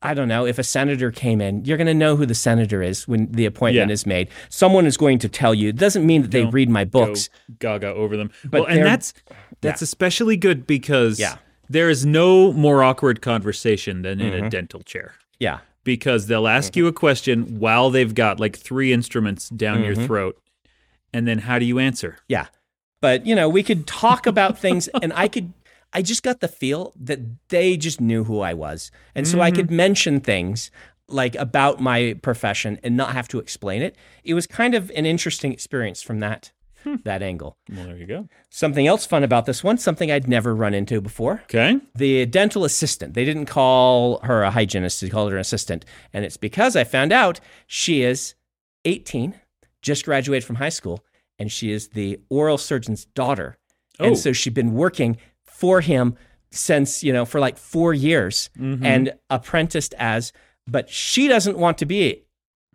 I 0.02 0.14
don't 0.14 0.28
know, 0.28 0.46
if 0.46 0.58
a 0.58 0.62
senator 0.64 1.10
came 1.10 1.40
in, 1.42 1.64
you're 1.66 1.76
going 1.76 1.86
to 1.86 1.92
know 1.94 2.16
who 2.16 2.24
the 2.24 2.34
senator 2.34 2.82
is 2.82 3.06
when 3.06 3.30
the 3.32 3.44
appointment 3.44 3.88
Yeah. 3.90 3.92
is 3.92 4.06
made. 4.06 4.28
Someone 4.48 4.86
is 4.86 4.96
going 4.96 5.18
to 5.18 5.28
tell 5.28 5.54
you. 5.54 5.68
It 5.68 5.76
doesn't 5.76 6.06
mean 6.06 6.22
that 6.22 6.30
they 6.30 6.42
Don't 6.42 6.52
read 6.52 6.70
my 6.70 6.84
books. 6.84 7.28
Gaga 7.58 7.88
over 7.88 8.16
them. 8.16 8.30
But 8.44 8.62
well, 8.62 8.70
and 8.70 8.84
that's 8.84 9.12
that's 9.60 9.82
especially 9.82 10.38
good 10.38 10.66
because 10.66 11.20
Yeah. 11.20 11.36
there 11.68 11.90
is 11.90 12.06
no 12.06 12.50
more 12.54 12.82
awkward 12.82 13.20
conversation 13.20 14.00
than 14.02 14.20
in 14.22 14.32
Mm-hmm. 14.32 14.46
a 14.46 14.50
dental 14.50 14.80
chair. 14.82 15.14
Yeah. 15.38 15.58
Because 15.84 16.28
they'll 16.28 16.48
ask 16.48 16.76
you 16.76 16.86
a 16.86 16.92
question 16.92 17.58
while 17.58 17.90
they've 17.90 18.14
got 18.14 18.40
like 18.40 18.56
three 18.56 18.92
instruments 18.94 19.50
down 19.50 19.82
your 19.84 19.94
Mm-hmm. 19.94 20.06
throat. 20.06 20.38
And 21.12 21.28
then 21.28 21.40
how 21.40 21.58
do 21.58 21.64
you 21.66 21.78
answer? 21.78 22.16
Yeah. 22.28 22.46
But, 23.02 23.26
you 23.26 23.34
know, 23.34 23.48
we 23.48 23.62
could 23.62 23.86
talk 23.86 24.26
about 24.26 24.58
things 24.58 24.88
and 25.02 25.12
I 25.14 25.26
could, 25.28 25.52
I 25.92 26.02
just 26.02 26.22
got 26.22 26.40
the 26.40 26.48
feel 26.48 26.92
that 27.00 27.20
they 27.48 27.76
just 27.76 28.00
knew 28.00 28.24
who 28.24 28.40
I 28.40 28.54
was. 28.54 28.90
And 29.14 29.26
so 29.26 29.40
I 29.40 29.50
mm-hmm. 29.50 29.56
could 29.56 29.70
mention 29.70 30.20
things 30.20 30.70
like 31.08 31.34
about 31.36 31.80
my 31.80 32.16
profession 32.22 32.78
and 32.82 32.96
not 32.96 33.12
have 33.12 33.28
to 33.28 33.38
explain 33.38 33.82
it. 33.82 33.96
It 34.24 34.34
was 34.34 34.46
kind 34.46 34.74
of 34.74 34.90
an 34.94 35.06
interesting 35.06 35.52
experience 35.52 36.02
from 36.02 36.20
that, 36.20 36.52
hmm. 36.84 36.96
that 37.04 37.22
angle. 37.22 37.56
Well, 37.68 37.86
there 37.86 37.96
you 37.96 38.06
go. 38.06 38.28
Something 38.48 38.86
else 38.86 39.06
fun 39.06 39.24
about 39.24 39.46
this 39.46 39.64
one, 39.64 39.78
something 39.78 40.10
I'd 40.10 40.28
never 40.28 40.54
run 40.54 40.74
into 40.74 41.00
before. 41.00 41.42
Okay. 41.44 41.80
The 41.94 42.26
dental 42.26 42.64
assistant, 42.64 43.14
they 43.14 43.24
didn't 43.24 43.46
call 43.46 44.20
her 44.20 44.42
a 44.42 44.50
hygienist, 44.50 45.00
they 45.00 45.08
called 45.08 45.30
her 45.32 45.36
an 45.36 45.42
assistant. 45.42 45.84
And 46.12 46.24
it's 46.24 46.36
because 46.36 46.76
I 46.76 46.84
found 46.84 47.12
out 47.12 47.40
she 47.66 48.02
is 48.02 48.34
18, 48.84 49.34
just 49.82 50.04
graduated 50.04 50.44
from 50.44 50.56
high 50.56 50.68
school, 50.68 51.04
and 51.38 51.50
she 51.50 51.72
is 51.72 51.88
the 51.88 52.20
oral 52.28 52.58
surgeon's 52.58 53.06
daughter. 53.06 53.56
Oh. 53.98 54.06
And 54.06 54.18
so 54.18 54.32
she'd 54.32 54.54
been 54.54 54.74
working 54.74 55.18
for 55.60 55.82
him 55.82 56.16
since, 56.50 57.04
you 57.04 57.12
know, 57.12 57.24
for 57.26 57.38
like 57.38 57.58
four 57.58 57.92
years 57.94 58.48
mm-hmm. 58.58 58.84
and 58.84 59.12
apprenticed 59.28 59.94
as, 59.98 60.32
but 60.66 60.88
she 60.88 61.28
doesn't 61.28 61.58
want 61.58 61.76
to 61.78 61.86
be 61.86 62.24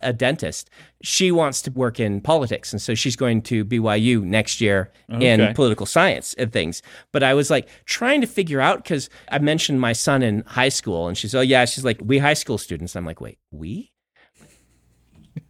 a 0.01 0.13
dentist. 0.13 0.69
She 1.01 1.31
wants 1.31 1.61
to 1.63 1.71
work 1.71 1.99
in 1.99 2.21
politics. 2.21 2.71
And 2.71 2.81
so 2.81 2.93
she's 2.93 3.15
going 3.15 3.41
to 3.43 3.65
BYU 3.65 4.21
next 4.23 4.61
year 4.61 4.91
Okay. 5.11 5.31
in 5.31 5.53
political 5.55 5.85
science 5.87 6.35
and 6.35 6.53
things. 6.53 6.83
But 7.11 7.23
I 7.23 7.33
was 7.33 7.49
like 7.49 7.67
trying 7.85 8.21
to 8.21 8.27
figure 8.27 8.61
out 8.61 8.83
because 8.83 9.09
I 9.31 9.39
mentioned 9.39 9.81
my 9.81 9.93
son 9.93 10.21
in 10.21 10.43
high 10.45 10.69
school 10.69 11.07
and 11.07 11.17
she's, 11.17 11.33
oh, 11.33 11.41
yeah, 11.41 11.65
she's 11.65 11.83
like, 11.85 11.99
we 12.03 12.19
high 12.19 12.33
school 12.35 12.57
students. 12.59 12.95
I'm 12.95 13.05
like, 13.05 13.19
wait, 13.19 13.39
we? 13.51 13.91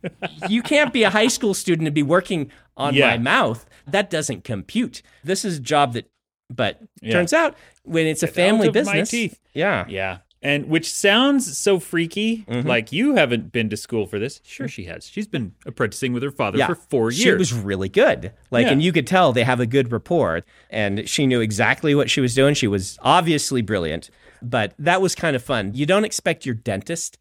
you 0.50 0.62
can't 0.62 0.94
be 0.94 1.04
a 1.04 1.10
high 1.10 1.28
school 1.28 1.54
student 1.54 1.88
and 1.88 1.96
be 1.96 2.04
working 2.04 2.50
on 2.78 2.94
Yeah. 2.94 3.12
my 3.12 3.18
mouth. 3.18 3.66
That 3.88 4.10
doesn't 4.10 4.44
compute. 4.44 5.02
This 5.24 5.44
is 5.46 5.58
a 5.58 5.62
job 5.62 5.94
that, 5.94 6.10
but 6.50 6.82
Yeah. 7.02 7.14
turns 7.14 7.34
out 7.34 7.56
when 7.84 8.08
it's 8.08 8.24
a 8.24 8.28
family 8.28 8.70
business, 8.70 9.14
yeah, 9.54 9.86
Yeah. 9.88 10.18
And 10.42 10.68
which 10.68 10.94
sounds 10.94 11.58
so 11.58 11.80
freaky, 11.80 12.46
Mm-hmm. 12.48 12.68
like 12.68 12.92
you 12.92 13.16
haven't 13.16 13.52
been 13.52 13.68
to 13.70 13.78
school 13.78 14.06
for 14.06 14.20
this. 14.20 14.42
Sure, 14.44 14.68
she 14.68 14.84
has. 14.84 15.08
She's 15.08 15.26
been 15.28 15.54
apprenticing 15.66 16.14
with 16.14 16.22
her 16.22 16.30
father 16.30 16.60
yeah, 16.60 16.68
for 16.68 16.76
four 16.76 17.10
years. 17.10 17.20
She 17.24 17.32
was 17.32 17.52
really 17.52 17.90
good. 17.90 18.32
Like, 18.52 18.66
Yeah. 18.68 18.74
and 18.74 18.84
you 18.84 18.92
could 18.92 19.08
tell 19.08 19.34
they 19.34 19.44
have 19.44 19.60
a 19.60 19.66
good 19.66 19.92
rapport, 19.92 20.44
and 20.70 21.10
she 21.10 21.26
knew 21.26 21.42
exactly 21.42 21.96
what 21.96 22.12
she 22.12 22.22
was 22.22 22.36
doing. 22.36 22.54
She 22.54 22.68
was 22.68 23.00
obviously 23.02 23.64
brilliant, 23.64 24.12
but 24.40 24.76
that 24.78 25.02
was 25.02 25.16
kind 25.16 25.36
of 25.36 25.44
fun. 25.44 25.72
You 25.74 25.88
don't 25.88 26.06
expect 26.06 26.46
your 26.46 26.54
dentist 26.56 27.18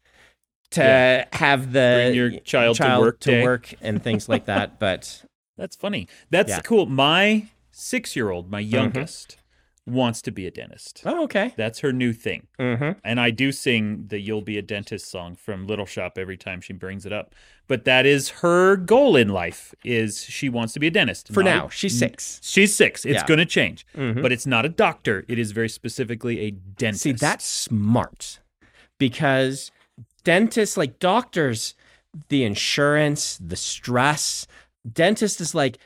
to 0.71 0.81
Yeah. 0.81 1.25
have 1.33 1.71
the 1.71 2.03
Bring 2.09 2.15
your 2.15 2.39
child 2.41 2.75
to 2.77 2.99
work 2.99 3.19
to 3.21 3.31
day. 3.31 3.43
work 3.43 3.73
and 3.81 4.03
things 4.03 4.29
like 4.29 4.45
that, 4.45 4.77
but 4.79 5.23
That's 5.57 5.75
funny. 5.77 6.09
That's 6.29 6.59
cool. 6.61 6.85
My 6.85 7.47
six 7.77 8.15
year 8.15 8.29
old, 8.31 8.49
my 8.49 8.59
youngest, 8.59 9.37
wants 9.85 10.21
to 10.23 10.31
be 10.31 10.47
a 10.47 10.51
dentist. 10.51 11.03
Oh, 11.05 11.25
okay. 11.25 11.53
That's 11.57 11.79
her 11.79 11.91
new 11.93 12.11
thing. 12.13 12.47
Mm-hmm. 12.59 12.97
And 13.03 13.19
I 13.19 13.29
do 13.29 13.51
sing 13.51 14.05
the 14.07 14.17
You'll 14.19 14.41
Be 14.41 14.57
a 14.57 14.61
Dentist 14.63 15.11
song 15.11 15.35
from 15.35 15.67
Little 15.67 15.85
Shop 15.85 16.17
every 16.17 16.37
time 16.37 16.59
she 16.61 16.73
brings 16.73 17.05
it 17.05 17.13
up. 17.13 17.35
But 17.67 17.85
that 17.85 18.05
is 18.05 18.29
her 18.29 18.77
goal 18.77 19.15
in 19.15 19.29
life 19.29 19.75
is 19.83 20.23
she 20.23 20.49
wants 20.49 20.73
to 20.73 20.79
be 20.79 20.87
a 20.87 20.91
dentist. 20.91 21.27
For 21.33 21.43
Not- 21.43 21.49
now, 21.55 21.69
she's 21.69 21.99
six. 21.99 22.39
She's 22.43 22.75
six. 22.75 23.05
It's 23.05 23.15
Yeah. 23.15 23.27
going 23.27 23.37
to 23.39 23.45
change. 23.45 23.85
Mhm. 23.95 24.21
But 24.23 24.31
it's 24.31 24.47
not 24.47 24.65
a 24.65 24.69
doctor. 24.69 25.23
It 25.27 25.37
is 25.37 25.51
very 25.51 25.69
specifically 25.69 26.39
a 26.41 26.51
dentist. 26.51 27.03
See, 27.03 27.11
that's 27.11 27.45
smart 27.45 28.39
because 28.97 29.69
dentists, 30.23 30.77
like 30.77 30.97
doctors, 30.99 31.75
the 32.29 32.43
insurance, 32.43 33.37
the 33.37 33.55
stress, 33.55 34.47
dentist 34.91 35.41
is 35.41 35.53
like 35.53 35.77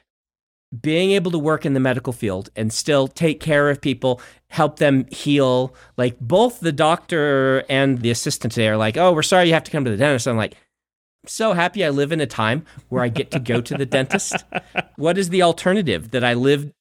being 0.81 1.11
able 1.11 1.31
to 1.31 1.39
work 1.39 1.65
in 1.65 1.73
the 1.73 1.79
medical 1.79 2.13
field 2.13 2.49
and 2.55 2.71
still 2.71 3.07
take 3.07 3.39
care 3.39 3.69
of 3.69 3.81
people, 3.81 4.21
help 4.49 4.77
them 4.77 5.05
heal. 5.11 5.73
Like 5.97 6.19
both 6.19 6.59
the 6.59 6.71
doctor 6.71 7.63
and 7.69 8.01
the 8.01 8.11
assistant 8.11 8.53
today 8.53 8.67
are 8.67 8.77
like, 8.77 8.95
oh, 8.97 9.11
we're 9.11 9.23
sorry 9.23 9.47
you 9.47 9.53
have 9.53 9.63
to 9.63 9.71
come 9.71 9.83
to 9.85 9.91
the 9.91 9.97
dentist. 9.97 10.27
I'm 10.27 10.38
like, 10.38 10.53
I'm 10.53 11.27
so 11.27 11.53
happy 11.53 11.83
I 11.83 11.89
live 11.89 12.11
in 12.11 12.21
a 12.21 12.27
time 12.27 12.65
where 12.89 13.03
I 13.03 13.09
get 13.09 13.31
to 13.31 13.39
go 13.39 13.61
to 13.61 13.75
the 13.77 13.85
dentist. 13.85 14.35
What 14.95 15.17
is 15.17 15.29
the 15.29 15.41
alternative 15.41 16.11
that 16.11 16.23
I 16.23 16.33
live 16.35 16.71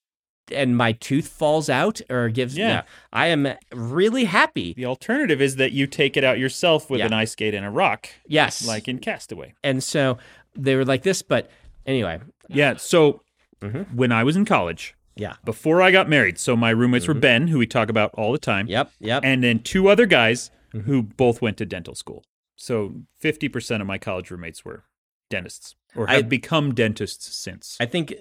and 0.52 0.76
my 0.76 0.92
tooth 0.92 1.28
falls 1.28 1.68
out 1.68 2.00
or 2.10 2.28
gives 2.30 2.56
Yeah. 2.56 2.82
I 3.12 3.26
am 3.26 3.48
really 3.72 4.24
happy. 4.24 4.72
the 4.74 4.86
alternative 4.86 5.40
is 5.42 5.56
that 5.56 5.72
you 5.72 5.86
take 5.86 6.16
it 6.16 6.24
out 6.24 6.38
yourself 6.38 6.88
with 6.88 7.00
Yeah. 7.00 7.06
an 7.06 7.12
ice 7.12 7.32
skate 7.32 7.54
and 7.54 7.66
a 7.66 7.70
rock, 7.70 8.08
Yes. 8.26 8.66
like 8.66 8.86
in 8.88 8.98
Castaway. 8.98 9.54
and 9.64 9.82
so 9.82 10.18
they 10.54 10.74
were 10.74 10.84
like 10.86 11.02
this, 11.02 11.20
but 11.22 11.50
anyway, 11.86 12.18
Yeah. 12.48 12.76
So 12.76 13.20
Mhm. 13.60 13.94
when 13.94 14.12
I 14.12 14.22
was 14.24 14.36
in 14.36 14.44
college, 14.44 14.94
yeah. 15.16 15.34
before 15.44 15.82
I 15.82 15.90
got 15.90 16.08
married, 16.08 16.38
so 16.38 16.56
my 16.56 16.70
roommates 16.70 17.08
were 17.08 17.14
Ben, 17.14 17.48
who 17.48 17.58
we 17.58 17.66
talk 17.66 17.88
about 17.88 18.10
all 18.14 18.32
the 18.32 18.38
time, 18.38 18.66
Mm-hmm. 18.66 18.72
Yep, 18.72 18.92
yep. 19.00 19.22
and 19.24 19.42
then 19.42 19.58
two 19.60 19.88
other 19.88 20.06
guys 20.06 20.50
Mhm. 20.74 20.82
who 20.84 21.02
both 21.02 21.42
went 21.42 21.56
to 21.58 21.66
dental 21.66 21.94
school. 21.94 22.24
So 22.56 23.02
50% 23.20 23.80
of 23.80 23.86
my 23.86 23.98
college 23.98 24.30
roommates 24.30 24.64
were 24.64 24.84
dentists 25.30 25.74
or 25.96 26.06
have 26.06 26.18
I- 26.18 26.22
become 26.22 26.74
dentists 26.74 27.34
since. 27.36 27.76
I 27.80 27.86
think 27.86 28.14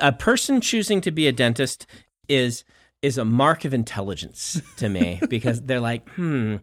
a 0.00 0.12
person 0.12 0.60
choosing 0.60 1.00
to 1.02 1.10
be 1.10 1.26
a 1.26 1.32
dentist 1.32 1.86
is 2.28 2.64
is 3.02 3.16
a 3.16 3.24
mark 3.24 3.64
of 3.64 3.72
intelligence 3.72 4.60
to 4.76 4.88
me 4.90 5.18
because 5.30 5.62
they're 5.62 5.80
like, 5.80 6.06
hmm, 6.10 6.56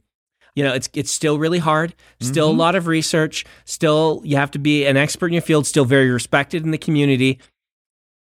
you 0.56 0.63
know, 0.63 0.74
it's 0.74 0.88
it's 0.94 1.12
still 1.12 1.39
really 1.39 1.58
hard, 1.60 1.96
still 2.20 2.50
Mhm. 2.51 2.54
a 2.56 2.58
lot 2.58 2.75
of 2.75 2.86
research, 2.88 3.44
still 3.66 4.22
you 4.24 4.38
have 4.38 4.51
to 4.51 4.60
be 4.60 4.86
an 4.86 4.98
expert 4.98 5.27
in 5.27 5.34
your 5.34 5.42
field, 5.42 5.66
still 5.66 5.86
very 5.86 6.10
respected 6.12 6.63
in 6.63 6.70
the 6.72 6.77
community, 6.77 7.39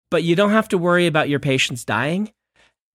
but 0.09 0.23
you 0.23 0.35
don't 0.35 0.51
have 0.51 0.67
to 0.69 0.77
worry 0.77 1.07
about 1.07 1.29
your 1.29 1.39
patients 1.39 1.83
dying 1.85 2.31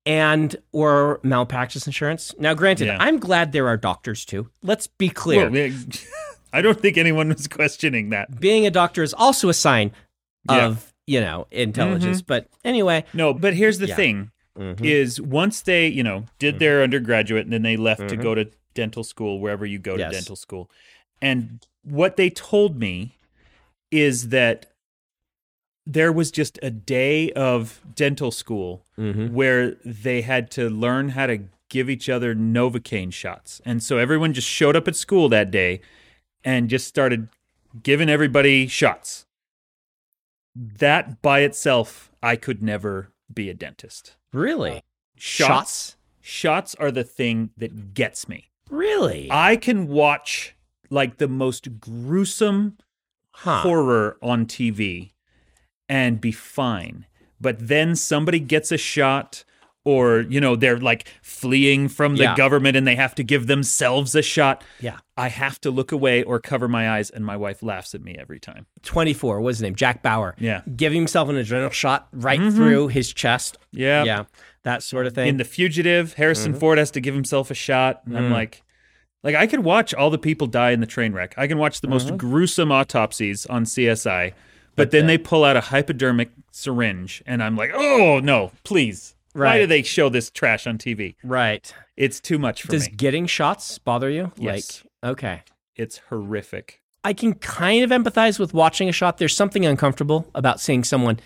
and 0.05 0.57
or 0.73 1.21
malpractice 1.23 1.87
insurance. 1.87 2.35
Now, 2.39 2.55
granted, 2.55 2.87
Yeah. 2.87 2.97
I'm 3.01 3.19
glad 3.19 3.53
there 3.53 3.69
are 3.69 3.77
doctors 3.77 4.25
too. 4.25 4.49
Let's 4.63 4.87
be 4.87 5.09
clear. 5.09 5.49
Well, 5.49 5.73
I 6.53 6.61
don't 6.61 6.81
think 6.81 6.99
anyone 6.99 7.29
was 7.29 7.47
questioning 7.49 8.11
that. 8.11 8.41
Being 8.41 8.67
a 8.67 8.71
doctor 8.71 9.03
is 9.03 9.15
also 9.15 9.49
a 9.49 9.55
sign 9.55 9.93
Yeah. 10.51 10.67
of, 10.67 10.93
you 11.07 11.21
know, 11.21 11.47
intelligence. 11.51 12.21
But 12.23 12.49
anyway, 12.65 13.05
No, 13.15 13.33
but 13.33 13.55
here's 13.55 13.79
the 13.79 13.87
Yeah. 13.89 13.97
thing 13.97 14.31
mhm. 14.59 14.85
is 14.85 15.21
once 15.21 15.61
they, 15.63 15.87
you 15.87 16.03
know, 16.03 16.25
did 16.39 16.59
their 16.59 16.83
undergraduate 16.83 17.45
and 17.45 17.53
then 17.53 17.63
they 17.63 17.77
left 17.77 18.09
to 18.09 18.17
Mhm. 18.17 18.23
go 18.23 18.35
to 18.35 18.51
dental 18.75 19.05
school 19.05 19.39
wherever 19.39 19.65
you 19.65 19.79
go 19.79 19.97
to 19.97 20.09
dental 20.11 20.37
school. 20.37 20.71
And 21.21 21.65
what 21.85 22.17
they 22.17 22.29
told 22.31 22.79
me 22.79 23.17
is 23.91 24.31
that 24.31 24.67
there 25.87 26.13
was 26.13 26.31
just 26.31 26.59
a 26.63 26.71
day 26.71 27.31
of 27.33 27.81
dental 27.95 28.31
school 28.31 28.85
Mhm. 28.99 29.31
where 29.33 29.73
they 29.85 30.23
had 30.23 30.51
to 30.53 30.71
learn 30.71 31.11
how 31.11 31.27
to 31.27 31.45
give 31.69 31.89
each 31.91 32.09
other 32.09 32.35
Novocaine 32.35 33.13
shots. 33.13 33.61
And 33.65 33.83
so 33.83 33.99
everyone 33.99 34.33
just 34.33 34.49
showed 34.49 34.77
up 34.77 34.87
at 34.87 34.95
school 34.95 35.29
that 35.31 35.51
day 35.51 35.81
and 36.45 36.69
just 36.69 36.87
started 36.87 37.29
giving 37.83 38.09
everybody 38.09 38.67
shots. 38.67 39.27
That 40.55 41.23
by 41.23 41.41
itself, 41.41 42.11
I 42.23 42.37
could 42.37 42.63
never 42.63 43.11
be 43.33 43.49
a 43.49 43.55
dentist. 43.55 44.17
really 44.33 44.83
Shots, 45.17 45.97
shots 46.21 46.75
are 46.77 46.91
the 46.91 47.05
thing 47.05 47.51
that 47.57 47.95
gets 47.95 48.29
me. 48.29 48.51
Really? 48.69 49.29
I 49.31 49.57
can 49.57 49.87
watch 49.89 50.55
like 50.91 51.19
the 51.19 51.29
most 51.29 51.81
gruesome 51.81 52.77
huh. 53.33 53.61
horror 53.63 54.19
on 54.21 54.47
TV 54.47 55.12
and 55.89 56.21
be 56.21 56.33
fine. 56.33 57.07
But 57.41 57.57
then 57.69 57.97
somebody 57.97 58.39
gets 58.39 58.71
a 58.73 58.79
shot 58.79 59.45
or, 59.85 60.21
you 60.21 60.41
know, 60.41 60.55
they're 60.55 60.79
like 60.79 61.09
fleeing 61.23 61.89
from 61.89 62.15
the 62.15 62.23
Yeah. 62.23 62.37
government 62.37 62.77
and 62.77 62.87
they 62.87 62.95
have 62.95 63.17
to 63.17 63.25
give 63.25 63.49
themselves 63.49 64.15
a 64.15 64.23
shot. 64.23 64.63
Yeah. 64.81 64.99
I 65.17 65.29
have 65.29 65.61
to 65.63 65.73
look 65.73 65.91
away 65.91 66.23
or 66.23 66.39
cover 66.39 66.69
my 66.69 66.89
eyes 66.89 67.11
and 67.11 67.25
my 67.25 67.37
wife 67.37 67.65
laughs 67.65 67.93
at 67.93 68.01
me 68.01 68.17
every 68.17 68.39
time. 68.39 68.67
24. 68.85 69.41
What's 69.41 69.59
his 69.59 69.63
name? 69.63 69.75
Jack 69.75 70.01
Bauer. 70.03 70.37
Yeah. 70.39 70.63
Giving 70.77 70.99
himself 71.01 71.29
an 71.29 71.37
adrenal 71.37 71.71
shot 71.71 72.07
right 72.13 72.39
Mhm. 72.39 72.55
through 72.55 72.89
his 72.89 73.13
chest. 73.13 73.59
Yeah. 73.73 74.05
Yeah. 74.05 74.25
That 74.63 74.85
sort 74.85 75.07
of 75.09 75.15
thing. 75.17 75.27
In 75.27 75.37
The 75.39 75.45
Fugitive, 75.45 76.15
Harrison 76.15 76.55
Ford 76.55 76.79
has 76.79 76.93
to 76.93 77.01
give 77.01 77.15
himself 77.17 77.51
a 77.51 77.55
shot. 77.55 78.03
And 78.07 78.17
I'm 78.17 78.29
Mm. 78.29 78.33
like 78.33 78.63
like 79.25 79.37
I 79.37 79.47
could 79.47 79.61
watch 79.61 79.95
all 79.95 80.11
the 80.11 80.19
people 80.19 80.49
die 80.49 80.73
in 80.73 80.81
the 80.81 80.87
train 80.87 81.13
wreck. 81.13 81.33
I 81.37 81.47
can 81.47 81.57
watch 81.57 81.81
the 81.81 81.87
most 81.87 82.09
Mhm. 82.09 82.17
gruesome 82.19 82.73
autopsies 82.73 83.47
on 83.47 83.65
CSI. 83.67 84.33
But, 84.77 84.91
then 84.91 85.07
they 85.07 85.19
pull 85.19 85.45
out 85.45 85.57
a 85.57 85.61
hypodermic 85.61 86.31
syringe 86.51 87.23
and 87.27 87.43
I'm 87.43 87.57
like, 87.57 87.71
"Oh, 87.75 88.21
no, 88.23 88.53
please. 88.65 89.15
Why 89.35 89.41
Right. 89.43 89.59
do 89.61 89.67
they 89.67 89.83
show 89.83 90.09
this 90.09 90.31
trash 90.31 90.67
on 90.67 90.79
TV? 90.79 91.15
right. 91.25 91.73
It's 91.97 92.21
too 92.21 92.39
much 92.39 92.63
for 92.63 92.73
me. 92.73 92.79
Does 92.79 92.89
me. 92.89 92.95
getting 92.97 93.27
shots 93.27 93.79
bother 93.79 94.09
you? 94.11 94.33
Yes. 94.37 94.83
Like, 95.03 95.13
okay. 95.13 95.43
It's 95.77 95.99
horrific. 96.09 96.81
I 97.05 97.13
can 97.13 97.35
kind 97.35 97.83
of 97.85 97.91
empathize 97.91 98.39
with 98.39 98.55
watching 98.55 98.89
a 98.89 98.93
shot. 98.93 99.19
There's 99.19 99.35
something 99.37 99.65
uncomfortable 99.67 100.29
about 100.35 100.61
seeing 100.61 100.85
someone. 100.85 101.19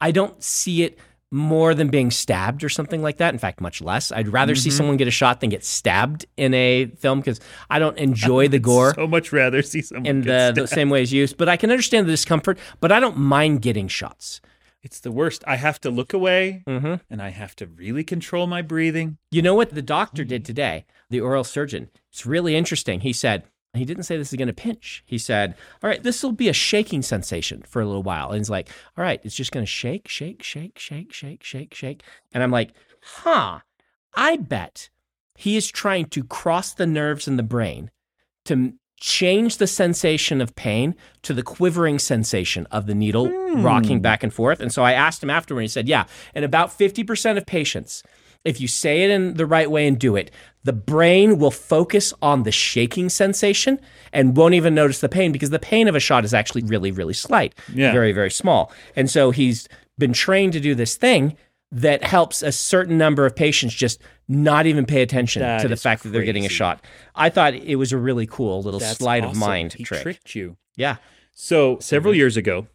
I 0.00 0.10
don't 0.10 0.42
see 0.42 0.82
it 0.82 0.98
more 1.34 1.74
than 1.74 1.88
being 1.88 2.10
stabbed 2.12 2.62
or 2.62 2.68
something 2.68 3.02
like 3.02 3.16
that. 3.16 3.34
In 3.34 3.38
fact, 3.38 3.60
much 3.60 3.82
less. 3.82 4.12
I'd 4.12 4.28
rather 4.28 4.54
see 4.54 4.70
Mhm. 4.70 4.72
someone 4.72 4.96
get 4.96 5.08
a 5.08 5.10
shot 5.10 5.40
than 5.40 5.50
get 5.50 5.64
stabbed 5.64 6.26
in 6.36 6.54
a 6.54 6.86
film 6.96 7.18
because 7.20 7.40
I 7.68 7.80
don't 7.80 7.98
enjoy 7.98 8.46
the 8.48 8.58
gore 8.70 8.94
So 8.94 9.06
much 9.08 9.32
rather 9.32 9.60
see 9.60 9.82
someone 9.82 10.06
in 10.06 10.20
get 10.22 10.54
the, 10.54 10.62
the 10.62 10.68
same 10.68 10.90
way 10.90 11.02
as 11.02 11.12
you. 11.12 11.26
But 11.36 11.48
I 11.48 11.56
can 11.56 11.70
understand 11.70 12.06
the 12.06 12.12
discomfort, 12.12 12.56
but 12.80 12.92
I 12.92 13.00
don't 13.00 13.16
mind 13.18 13.62
getting 13.62 13.88
shots. 13.88 14.40
It's 14.82 15.00
the 15.00 15.10
worst. 15.10 15.42
I 15.46 15.56
have 15.56 15.80
to 15.80 15.90
look 15.90 16.12
away 16.12 16.62
Mm-hmm. 16.68 16.94
and 17.10 17.20
I 17.22 17.30
have 17.30 17.56
to 17.56 17.66
really 17.66 18.04
control 18.04 18.46
my 18.46 18.62
breathing. 18.62 19.16
You 19.30 19.42
know 19.42 19.54
what 19.54 19.74
the 19.74 19.82
doctor 19.82 20.24
did 20.24 20.44
today, 20.44 20.84
the 21.10 21.20
oral 21.20 21.42
surgeon? 21.42 21.88
It's 22.12 22.24
really 22.26 22.54
interesting. 22.54 23.00
He 23.00 23.12
said, 23.12 23.42
he 23.76 23.84
didn't 23.84 24.04
say 24.04 24.16
this 24.16 24.32
is 24.32 24.36
going 24.36 24.48
to 24.48 24.54
pinch. 24.54 25.02
He 25.06 25.18
said, 25.18 25.54
all 25.82 25.88
right, 25.88 26.02
this 26.02 26.22
will 26.22 26.32
be 26.32 26.48
a 26.48 26.52
shaking 26.52 27.02
sensation 27.02 27.62
for 27.66 27.82
a 27.82 27.86
little 27.86 28.02
while. 28.02 28.28
And 28.28 28.38
he's 28.38 28.50
like, 28.50 28.68
all 28.96 29.04
right, 29.04 29.20
it's 29.24 29.34
just 29.34 29.52
going 29.52 29.64
to 29.64 29.70
shake, 29.70 30.08
shake, 30.08 30.42
shake, 30.42 30.78
shake, 30.78 31.12
shake, 31.12 31.42
shake, 31.42 31.74
shake. 31.74 32.02
And 32.32 32.42
I'm 32.42 32.50
like, 32.50 32.72
huh, 33.02 33.60
I 34.14 34.36
bet 34.36 34.90
he 35.36 35.56
is 35.56 35.70
trying 35.70 36.06
to 36.06 36.24
cross 36.24 36.72
the 36.72 36.86
nerves 36.86 37.26
in 37.26 37.36
the 37.36 37.42
brain 37.42 37.90
to 38.44 38.74
change 39.00 39.58
the 39.58 39.66
sensation 39.66 40.40
of 40.40 40.54
pain 40.54 40.94
to 41.22 41.34
the 41.34 41.42
quivering 41.42 41.98
sensation 41.98 42.66
of 42.70 42.86
the 42.86 42.94
needle 42.94 43.28
rocking 43.56 43.98
hmm. 43.98 44.02
back 44.02 44.22
and 44.22 44.32
forth. 44.32 44.60
And 44.60 44.72
so 44.72 44.82
I 44.82 44.92
asked 44.92 45.22
him 45.22 45.30
afterward, 45.30 45.60
and 45.60 45.64
he 45.64 45.68
said, 45.68 45.88
yeah, 45.88 46.04
And 46.34 46.44
about 46.44 46.70
50% 46.70 47.36
of 47.36 47.44
patients, 47.44 48.02
if 48.44 48.60
you 48.60 48.68
say 48.68 49.02
it 49.04 49.10
in 49.10 49.34
the 49.34 49.46
right 49.46 49.70
way 49.70 49.86
and 49.86 49.98
do 49.98 50.16
it, 50.16 50.30
the 50.64 50.72
brain 50.72 51.38
will 51.38 51.50
focus 51.50 52.12
on 52.22 52.42
the 52.42 52.52
shaking 52.52 53.08
sensation 53.08 53.78
and 54.12 54.36
won't 54.36 54.54
even 54.54 54.74
notice 54.74 55.00
the 55.00 55.08
pain 55.08 55.32
because 55.32 55.50
the 55.50 55.58
pain 55.58 55.88
of 55.88 55.94
a 55.94 56.00
shot 56.00 56.24
is 56.24 56.32
actually 56.34 56.62
really, 56.62 56.90
really 56.90 57.12
slight, 57.14 57.54
Yeah. 57.72 57.92
very, 57.92 58.12
very 58.12 58.30
small. 58.30 58.72
And 58.96 59.10
so 59.10 59.30
he's 59.30 59.68
been 59.98 60.12
trained 60.12 60.52
to 60.54 60.60
do 60.60 60.74
this 60.74 60.96
thing 60.96 61.36
that 61.72 62.04
helps 62.04 62.42
a 62.42 62.52
certain 62.52 62.96
number 62.96 63.26
of 63.26 63.34
patients 63.34 63.74
just 63.74 64.00
not 64.28 64.64
even 64.66 64.86
pay 64.86 65.02
attention 65.02 65.40
That 65.42 65.60
to 65.62 65.68
the 65.68 65.76
fact 65.76 66.02
that 66.04 66.10
they're 66.10 66.22
getting 66.24 66.46
a 66.46 66.48
shot. 66.50 66.82
I 67.14 67.28
thought 67.30 67.54
it 67.54 67.76
was 67.76 67.92
a 67.92 67.98
really 67.98 68.26
cool 68.26 68.62
little 68.62 68.80
That's 68.80 68.98
sleight 68.98 69.24
of 69.24 69.36
mind 69.36 69.72
he 69.74 69.84
trick. 69.84 70.02
tricked 70.02 70.34
you. 70.34 70.56
Yeah. 70.76 70.96
So 71.32 71.78
several 71.80 72.12
Mm-hmm. 72.12 72.18
years 72.18 72.36
ago, 72.36 72.66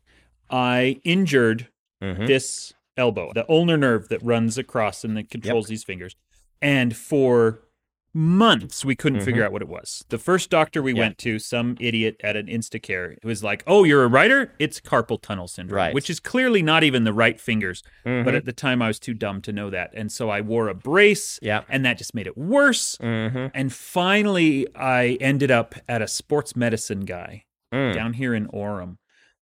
I 0.49 0.99
injured 1.03 1.67
Mhm. 2.03 2.27
this 2.27 2.73
elbow, 2.99 3.31
the 3.33 3.45
ulnar 3.49 3.77
nerve 3.77 4.09
that 4.09 4.21
runs 4.21 4.57
across 4.57 5.03
and 5.03 5.17
that 5.17 5.29
controls 5.31 5.67
these 5.67 5.83
fingers. 5.83 6.15
And 6.61 6.95
for 6.95 7.61
months, 8.13 8.83
we 8.83 8.95
couldn't 8.95 9.21
figure 9.21 9.45
out 9.45 9.51
what 9.51 9.61
it 9.61 9.67
was. 9.67 10.03
The 10.09 10.17
first 10.17 10.49
doctor 10.49 10.81
we 10.81 10.91
Mm-hmm. 10.91 10.97
Yeah. 10.97 11.03
went 11.03 11.17
to, 11.19 11.39
some 11.39 11.77
idiot 11.79 12.17
at 12.23 12.35
an 12.35 12.47
Instacare, 12.47 13.13
it 13.13 13.23
was 13.23 13.43
like, 13.43 13.63
"Oh, 13.67 13.83
you're 13.83 14.03
a 14.03 14.07
writer? 14.07 14.51
It's 14.57 14.81
carpal 14.81 15.21
tunnel 15.21 15.47
syndrome," 15.47 15.77
Right. 15.77 15.93
which 15.93 16.09
is 16.09 16.19
clearly 16.19 16.63
not 16.63 16.83
even 16.83 17.03
the 17.03 17.13
right 17.13 17.39
fingers. 17.39 17.83
Mhm. 18.05 18.25
But 18.25 18.33
at 18.35 18.45
the 18.45 18.51
time, 18.51 18.81
I 18.81 18.87
was 18.87 18.99
too 18.99 19.13
dumb 19.13 19.41
to 19.43 19.51
know 19.53 19.69
that, 19.69 19.91
and 19.93 20.11
so 20.11 20.29
I 20.29 20.41
wore 20.41 20.67
a 20.69 20.73
brace, 20.73 21.39
Yeah. 21.43 21.61
and 21.69 21.85
that 21.85 21.97
just 21.99 22.15
made 22.15 22.25
it 22.27 22.35
worse. 22.37 22.97
Mm-hmm. 22.97 23.47
And 23.53 23.71
finally, 23.71 24.67
I 24.75 25.17
ended 25.21 25.51
up 25.51 25.75
at 25.87 26.01
a 26.01 26.07
sports 26.07 26.55
medicine 26.55 27.01
guy 27.05 27.43
Mm. 27.71 27.93
down 27.93 28.13
here 28.13 28.33
in 28.33 28.47
Orem. 28.47 28.97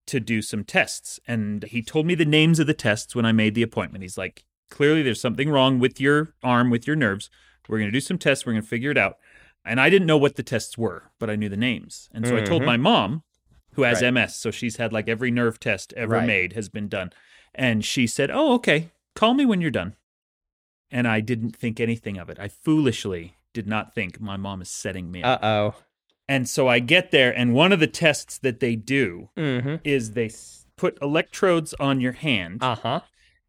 To 0.08 0.20
do 0.20 0.42
some 0.42 0.64
tests. 0.64 1.20
And 1.28 1.64
he 1.64 1.82
told 1.82 2.06
me 2.06 2.16
the 2.16 2.26
names 2.26 2.60
of 2.60 2.68
the 2.68 2.74
tests 2.74 3.16
when 3.16 3.26
I 3.26 3.32
made 3.32 3.56
the 3.56 3.64
appointment. 3.64 4.02
He's 4.04 4.18
like, 4.18 4.44
clearly 4.70 5.02
there's 5.04 5.22
something 5.22 5.50
wrong 5.50 5.80
with 5.80 6.02
your 6.02 6.34
arm, 6.44 6.70
with 6.70 6.88
your 6.88 6.96
nerves. 6.96 7.30
We're 7.70 7.78
going 7.80 7.90
to 7.90 7.96
do 7.96 8.00
some 8.02 8.18
tests. 8.18 8.46
We're 8.46 8.54
going 8.54 8.64
to 8.64 8.68
figure 8.68 8.92
it 8.92 8.98
out. 8.98 9.18
And 9.66 9.80
I 9.82 9.90
didn't 9.90 10.08
know 10.08 10.18
what 10.18 10.36
the 10.38 10.44
tests 10.44 10.78
were, 10.78 11.12
but 11.20 11.30
I 11.30 11.36
knew 11.36 11.50
the 11.50 11.58
names. 11.58 12.10
And 12.14 12.26
so 12.26 12.38
I 12.38 12.42
told 12.42 12.62
Mhm. 12.62 12.66
my 12.66 12.78
mom, 12.78 13.24
who 13.74 13.84
has 13.84 14.02
Right. 14.02 14.08
MS, 14.08 14.36
so 14.36 14.50
she's 14.50 14.78
had 14.78 14.94
like 14.94 15.08
every 15.10 15.30
nerve 15.30 15.60
test 15.60 15.94
ever 15.94 16.14
Right. 16.16 16.26
made 16.28 16.54
has 16.54 16.70
been 16.70 16.88
done. 16.88 17.12
And 17.54 17.84
she 17.84 18.08
said, 18.08 18.32
Oh, 18.32 18.54
okay, 18.56 18.92
call 19.16 19.34
me 19.34 19.46
when 19.46 19.60
you're 19.62 19.70
done. 19.72 19.96
And 20.90 21.08
I 21.08 21.20
didn't 21.20 21.56
think 21.56 21.80
anything 21.82 22.18
of 22.18 22.30
it. 22.30 22.40
I 22.40 22.48
foolishly 22.48 23.36
did 23.54 23.68
not 23.68 23.94
think 23.94 24.22
my 24.22 24.38
mom 24.38 24.62
is 24.62 24.70
setting 24.70 25.12
me 25.12 25.22
up. 25.24 25.44
Uh 25.44 25.46
oh. 25.46 25.76
And 26.30 26.48
so 26.50 26.68
I 26.68 26.80
get 26.80 27.12
there, 27.12 27.32
and 27.38 27.54
one 27.54 27.72
of 27.72 27.80
the 27.80 27.88
tests 27.88 28.38
that 28.40 28.60
they 28.60 28.76
do 28.76 29.30
Mm-hmm. 29.38 29.76
is 29.84 30.12
they 30.12 30.30
put 30.76 30.98
electrodes 31.02 31.74
on 31.80 32.02
your 32.02 32.12
hand, 32.12 32.62
Uh 32.62 32.76
huh. 32.76 33.00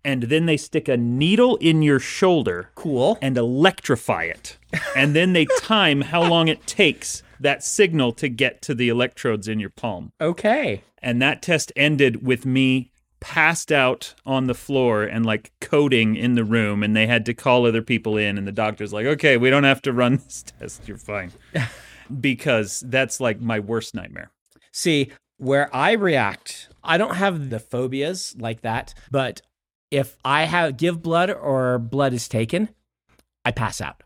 and 0.04 0.24
then 0.24 0.46
they 0.46 0.56
stick 0.56 0.88
a 0.88 0.96
needle 0.96 1.56
in 1.56 1.82
your 1.82 1.98
shoulder 1.98 2.70
Cool. 2.74 3.18
and 3.20 3.36
electrify 3.36 4.24
it. 4.24 4.56
And 4.96 5.14
then 5.14 5.32
they 5.32 5.46
time 5.60 6.02
how 6.02 6.22
long 6.22 6.48
it 6.48 6.66
takes 6.66 7.22
that 7.40 7.62
signal 7.64 8.12
to 8.12 8.28
get 8.28 8.62
to 8.62 8.74
the 8.74 8.88
electrodes 8.88 9.46
in 9.48 9.58
your 9.60 9.70
palm. 9.70 10.12
Okay. 10.20 10.82
And 11.02 11.20
that 11.22 11.42
test 11.42 11.70
ended 11.76 12.24
with 12.26 12.46
me 12.46 12.90
passed 13.20 13.70
out 13.72 14.14
on 14.24 14.46
the 14.46 14.54
floor 14.54 15.02
and 15.02 15.26
like 15.26 15.50
coding 15.60 16.14
in 16.16 16.34
the 16.34 16.44
room 16.44 16.82
and 16.84 16.94
they 16.96 17.06
had 17.08 17.26
to 17.26 17.34
call 17.34 17.66
other 17.66 17.82
people 17.82 18.16
in 18.16 18.38
and 18.38 18.46
the 18.46 18.52
doctor's 18.52 18.92
like 18.92 19.06
okay 19.06 19.36
we 19.36 19.50
don't 19.50 19.64
have 19.64 19.82
to 19.82 19.92
run 19.92 20.16
this 20.24 20.44
test 20.60 20.86
you're 20.86 20.96
fine 20.96 21.32
because 22.20 22.80
that's 22.86 23.20
like 23.20 23.40
my 23.40 23.58
worst 23.58 23.94
nightmare 23.94 24.30
See, 24.78 25.10
where 25.38 25.74
I 25.74 25.92
react, 25.92 26.68
I 26.84 26.98
don't 26.98 27.16
have 27.16 27.50
the 27.50 27.58
phobias 27.58 28.36
like 28.38 28.60
that, 28.62 28.94
but 29.10 29.42
if 29.90 30.16
I 30.24 30.44
have 30.44 30.76
give 30.76 31.02
blood 31.02 31.30
or 31.30 31.78
blood 31.78 32.12
is 32.12 32.28
taken, 32.28 32.68
I 33.44 33.50
pass 33.50 33.80
out. 33.80 34.02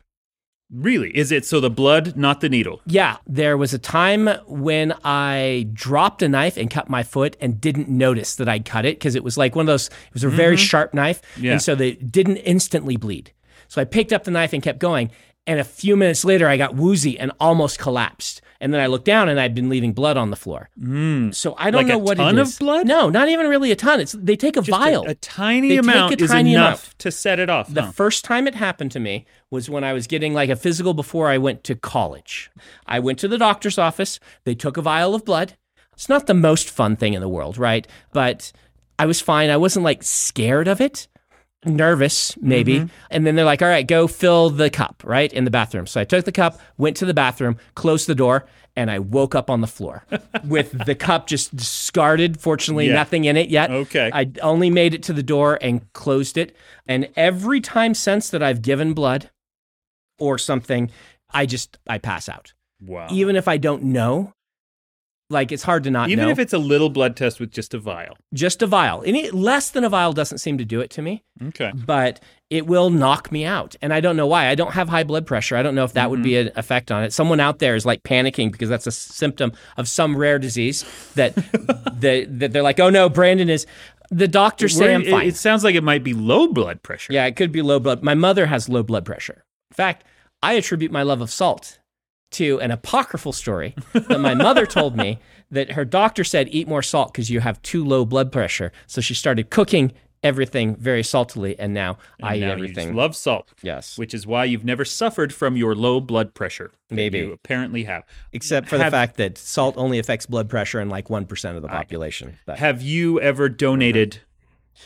really 0.70 1.10
is 1.14 1.30
it 1.30 1.44
so 1.44 1.60
the 1.60 1.68
blood 1.68 2.16
not 2.16 2.40
the 2.40 2.48
needle 2.48 2.80
Yeah, 2.86 3.18
there 3.26 3.58
was 3.58 3.74
a 3.74 3.78
time 3.78 4.28
when 4.46 4.94
I 5.04 5.68
dropped 5.74 6.22
a 6.22 6.28
knife 6.28 6.56
and 6.56 6.70
cut 6.70 6.88
my 6.88 7.02
foot 7.02 7.36
and 7.40 7.60
didn't 7.60 7.90
notice 7.90 8.36
that 8.36 8.48
I'd 8.48 8.64
cut 8.64 8.86
it 8.86 8.98
because 8.98 9.14
it 9.14 9.22
was 9.22 9.36
like 9.36 9.54
one 9.54 9.64
of 9.64 9.66
those, 9.66 9.88
it 9.88 10.14
was 10.14 10.24
a 10.24 10.30
very 10.30 10.56
mm-hmm. 10.56 10.62
sharp 10.62 10.94
knife. 10.94 11.20
Yeah. 11.38 11.52
And 11.52 11.62
so 11.62 11.74
they 11.74 11.92
didn't 11.92 12.38
instantly 12.38 12.96
bleed. 12.96 13.32
So 13.68 13.82
I 13.82 13.84
picked 13.84 14.12
up 14.12 14.24
the 14.24 14.30
knife 14.30 14.52
and 14.52 14.62
kept 14.62 14.78
going. 14.78 15.10
And 15.46 15.58
a 15.58 15.64
few 15.64 15.96
minutes 15.96 16.24
later, 16.24 16.46
I 16.48 16.56
got 16.56 16.76
woozy 16.76 17.18
and 17.18 17.32
almost 17.40 17.78
collapsed. 17.78 18.40
And 18.60 18.72
then 18.72 18.80
I 18.80 18.86
looked 18.86 19.06
down 19.06 19.28
and 19.28 19.40
I'd 19.40 19.56
been 19.56 19.68
leaving 19.68 19.92
blood 19.92 20.16
on 20.16 20.30
the 20.30 20.36
floor. 20.36 20.68
Hmm. 20.78 21.32
So 21.32 21.56
I 21.58 21.72
don't 21.72 21.80
Like 21.80 21.88
know 21.88 21.98
what 21.98 22.16
ton 22.16 22.38
of 22.38 22.56
blood? 22.60 22.86
No, 22.86 23.10
not 23.10 23.28
even 23.28 23.48
really 23.48 23.72
a 23.72 23.76
ton. 23.76 23.98
It's 23.98 24.12
they 24.12 24.36
take 24.36 24.56
a 24.56 24.60
Just 24.62 24.70
vial. 24.78 25.04
a, 25.08 25.16
tiny 25.16 25.70
They 25.70 25.74
take 25.78 25.82
amount 25.82 26.20
a 26.20 26.24
is 26.24 26.30
tiny 26.30 26.52
enough 26.54 26.84
amount. 26.84 26.98
to 27.00 27.10
set 27.10 27.40
it 27.40 27.50
off 27.50 27.74
The 27.74 27.82
huh? 27.86 27.90
first 27.90 28.24
time 28.24 28.46
it 28.46 28.54
happened 28.54 28.92
to 28.92 29.00
me 29.00 29.26
was 29.50 29.68
when 29.68 29.82
I 29.82 29.92
was 29.92 30.06
getting 30.06 30.32
like 30.32 30.48
a 30.48 30.54
physical 30.54 30.94
before 30.94 31.28
I 31.28 31.38
went 31.38 31.64
to 31.64 31.74
college. 31.74 32.48
I 32.86 33.00
went 33.00 33.18
to 33.18 33.26
the 33.26 33.36
doctor's 33.38 33.78
office. 33.78 34.20
They 34.44 34.54
took 34.54 34.76
a 34.76 34.82
vial 34.82 35.12
of 35.12 35.24
blood. 35.24 35.54
It's 35.94 36.08
not 36.08 36.28
the 36.28 36.34
most 36.34 36.70
fun 36.70 36.94
thing 36.94 37.14
in 37.14 37.20
the 37.20 37.28
world, 37.28 37.58
right? 37.58 37.84
But 38.12 38.52
I 38.96 39.06
was 39.06 39.20
fine. 39.20 39.50
I 39.50 39.56
wasn't 39.56 39.84
like 39.84 40.04
scared 40.04 40.68
of 40.68 40.80
it, 40.80 41.08
nervous 41.64 42.36
maybe. 42.40 42.80
Mm-hmm. 42.80 42.86
And 43.10 43.26
then 43.26 43.36
they're 43.36 43.44
like, 43.44 43.62
all 43.62 43.68
right, 43.68 43.86
go 43.86 44.06
fill 44.06 44.50
the 44.50 44.70
cup, 44.70 45.02
right? 45.06 45.32
In 45.32 45.44
the 45.44 45.50
bathroom. 45.50 45.86
So 45.86 46.00
I 46.00 46.04
took 46.04 46.24
the 46.24 46.32
cup, 46.32 46.60
went 46.76 46.96
to 46.98 47.06
the 47.06 47.14
bathroom, 47.14 47.56
closed 47.74 48.06
the 48.06 48.14
door, 48.14 48.46
and 48.74 48.90
I 48.90 48.98
woke 49.00 49.34
up 49.34 49.50
on 49.50 49.60
the 49.60 49.66
floor 49.66 50.04
with 50.44 50.86
the 50.86 50.94
cup 50.94 51.26
just 51.26 51.54
discarded. 51.54 52.40
Fortunately, 52.40 52.86
Yeah. 52.88 52.94
nothing 52.94 53.24
in 53.26 53.36
it 53.36 53.48
yet. 53.48 53.70
Okay. 53.70 54.10
I 54.12 54.30
only 54.42 54.70
made 54.70 54.94
it 54.94 55.02
to 55.04 55.12
the 55.12 55.22
door 55.22 55.58
and 55.60 55.92
closed 55.92 56.36
it. 56.38 56.56
And 56.86 57.08
every 57.16 57.60
time 57.60 57.94
since 57.94 58.30
that 58.30 58.42
I've 58.42 58.62
given 58.62 58.92
blood 58.94 59.30
or 60.18 60.38
something, 60.38 60.90
I 61.30 61.46
just 61.46 61.78
I 61.86 61.98
pass 61.98 62.28
out. 62.28 62.54
wow 62.80 63.08
Even 63.10 63.36
if 63.36 63.46
I 63.46 63.56
don't 63.56 63.84
know, 63.84 64.32
like 65.32 65.50
it's 65.50 65.62
hard 65.64 65.82
to 65.84 65.90
not 65.90 66.10
even 66.10 66.26
know. 66.26 66.30
if 66.30 66.38
it's 66.38 66.52
a 66.52 66.58
little 66.58 66.90
blood 66.90 67.16
test 67.16 67.40
with 67.40 67.50
just 67.50 67.74
a 67.74 67.78
vial 67.78 68.16
just 68.34 68.62
a 68.62 68.66
vial. 68.66 69.02
Any 69.04 69.30
less 69.30 69.70
than 69.70 69.82
a 69.84 69.88
vial 69.88 70.12
doesn't 70.12 70.38
seem 70.38 70.58
to 70.58 70.64
do 70.64 70.80
it 70.80 70.90
to 70.90 71.02
me, 71.02 71.24
okay 71.48 71.72
but 71.74 72.20
it 72.50 72.66
will 72.66 72.90
knock 72.90 73.32
me 73.32 73.44
out. 73.46 73.74
And 73.80 73.94
I 73.94 74.00
don't 74.00 74.14
know 74.16 74.26
why. 74.26 74.48
I 74.48 74.54
don't 74.54 74.72
have 74.74 74.88
high 74.90 75.04
blood 75.04 75.26
pressure. 75.26 75.56
I 75.56 75.62
don't 75.62 75.74
know 75.74 75.84
if 75.84 75.94
that 75.94 76.10
would 76.10 76.22
be 76.22 76.32
Mm-hmm. 76.32 76.48
an 76.48 76.58
effect 76.58 76.92
on 76.92 77.02
it. 77.02 77.12
Someone 77.12 77.40
out 77.40 77.58
there 77.60 77.74
is 77.74 77.86
like 77.86 78.02
panicking 78.02 78.52
because 78.52 78.68
that's 78.68 78.86
a 78.86 78.92
symptom 78.92 79.52
of 79.78 79.88
some 79.88 80.14
rare 80.16 80.38
disease 80.38 80.84
that 81.14 81.34
that, 82.00 82.26
that 82.38 82.52
they're 82.52 82.62
like, 82.62 82.78
"Oh 82.78 82.90
no, 82.90 83.08
Brandon 83.08 83.48
is 83.48 83.66
the 84.10 84.28
doctor 84.28 84.68
say 84.68 84.94
I'm 84.94 85.04
fine." 85.04 85.26
it 85.28 85.36
sounds 85.36 85.64
like 85.64 85.74
it 85.74 85.82
might 85.82 86.04
be 86.04 86.12
low 86.12 86.46
blood 86.48 86.82
pressure 86.82 87.12
Yeah, 87.14 87.24
it 87.26 87.36
could 87.36 87.52
be 87.52 87.62
low 87.62 87.80
blood. 87.80 88.02
My 88.02 88.14
mother 88.14 88.44
has 88.46 88.68
low 88.68 88.82
blood 88.82 89.06
pressure. 89.06 89.44
In 89.70 89.74
fact, 89.74 90.04
I 90.42 90.52
attribute 90.54 90.92
my 90.92 91.02
love 91.02 91.22
of 91.22 91.30
salt 91.30 91.78
to 92.32 92.60
an 92.60 92.70
apocryphal 92.70 93.32
story 93.32 93.74
that 93.92 94.20
my 94.20 94.34
mother 94.34 94.66
told 94.66 94.96
me 94.96 95.18
that 95.50 95.72
her 95.72 95.84
doctor 95.84 96.24
said 96.24 96.48
eat 96.50 96.66
more 96.68 96.82
salt 96.82 97.12
because 97.12 97.30
you 97.30 97.40
have 97.40 97.60
too 97.62 97.84
low 97.84 98.04
blood 98.04 98.32
pressure. 98.32 98.72
So 98.86 99.00
she 99.00 99.14
started 99.14 99.50
cooking 99.50 99.92
everything 100.24 100.76
very 100.76 101.02
saltily, 101.02 101.56
and 101.58 101.74
now 101.74 101.98
I 102.22 102.36
eat 102.36 102.40
now 102.40 102.54
you 102.54 102.66
just 102.68 102.78
everything. 102.78 102.94
love 102.94 103.16
salt 103.16 103.48
yes, 103.62 103.98
which 103.98 104.14
is 104.14 104.24
why 104.26 104.44
you've 104.44 104.64
never 104.64 104.84
suffered 104.84 105.34
from 105.34 105.56
your 105.56 105.74
low 105.74 106.00
blood 106.00 106.32
pressure. 106.32 106.70
Maybe. 106.90 107.18
you 107.18 107.32
apparently 107.32 107.84
have. 107.84 108.04
except 108.32 108.68
for 108.68 108.78
the 108.78 108.90
fact 108.90 109.16
that 109.16 109.36
salt 109.36 109.74
only 109.76 109.98
affects 109.98 110.26
blood 110.26 110.48
pressure 110.48 110.80
in 110.80 110.88
like 110.88 111.10
one 111.10 111.26
percent 111.26 111.56
of 111.56 111.62
the 111.62 111.68
population. 111.68 112.38
But 112.46 112.58
Have 112.60 112.82
you 112.82 113.20
ever 113.20 113.48
donated 113.48 114.20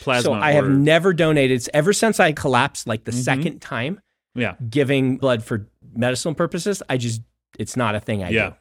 plasma? 0.01 0.23
so 0.23 0.33
I 0.33 0.53
have 0.53 0.69
never 0.69 1.13
donated 1.13 1.67
ever 1.73 1.93
since 1.93 2.19
I 2.19 2.31
collapsed, 2.31 2.87
like 2.87 3.03
the 3.03 3.11
Mm-hmm. 3.11 3.21
second 3.21 3.59
time 3.61 4.01
yeah, 4.35 4.55
giving 4.69 5.17
blood 5.17 5.43
for 5.43 5.67
medicinal 5.95 6.33
purposes. 6.35 6.81
I 6.89 6.97
just 6.97 7.21
it's 7.57 7.75
not 7.77 7.95
a 7.95 7.99
thing 7.99 8.23
I 8.23 8.29
do. 8.29 8.35
yeah. 8.35 8.53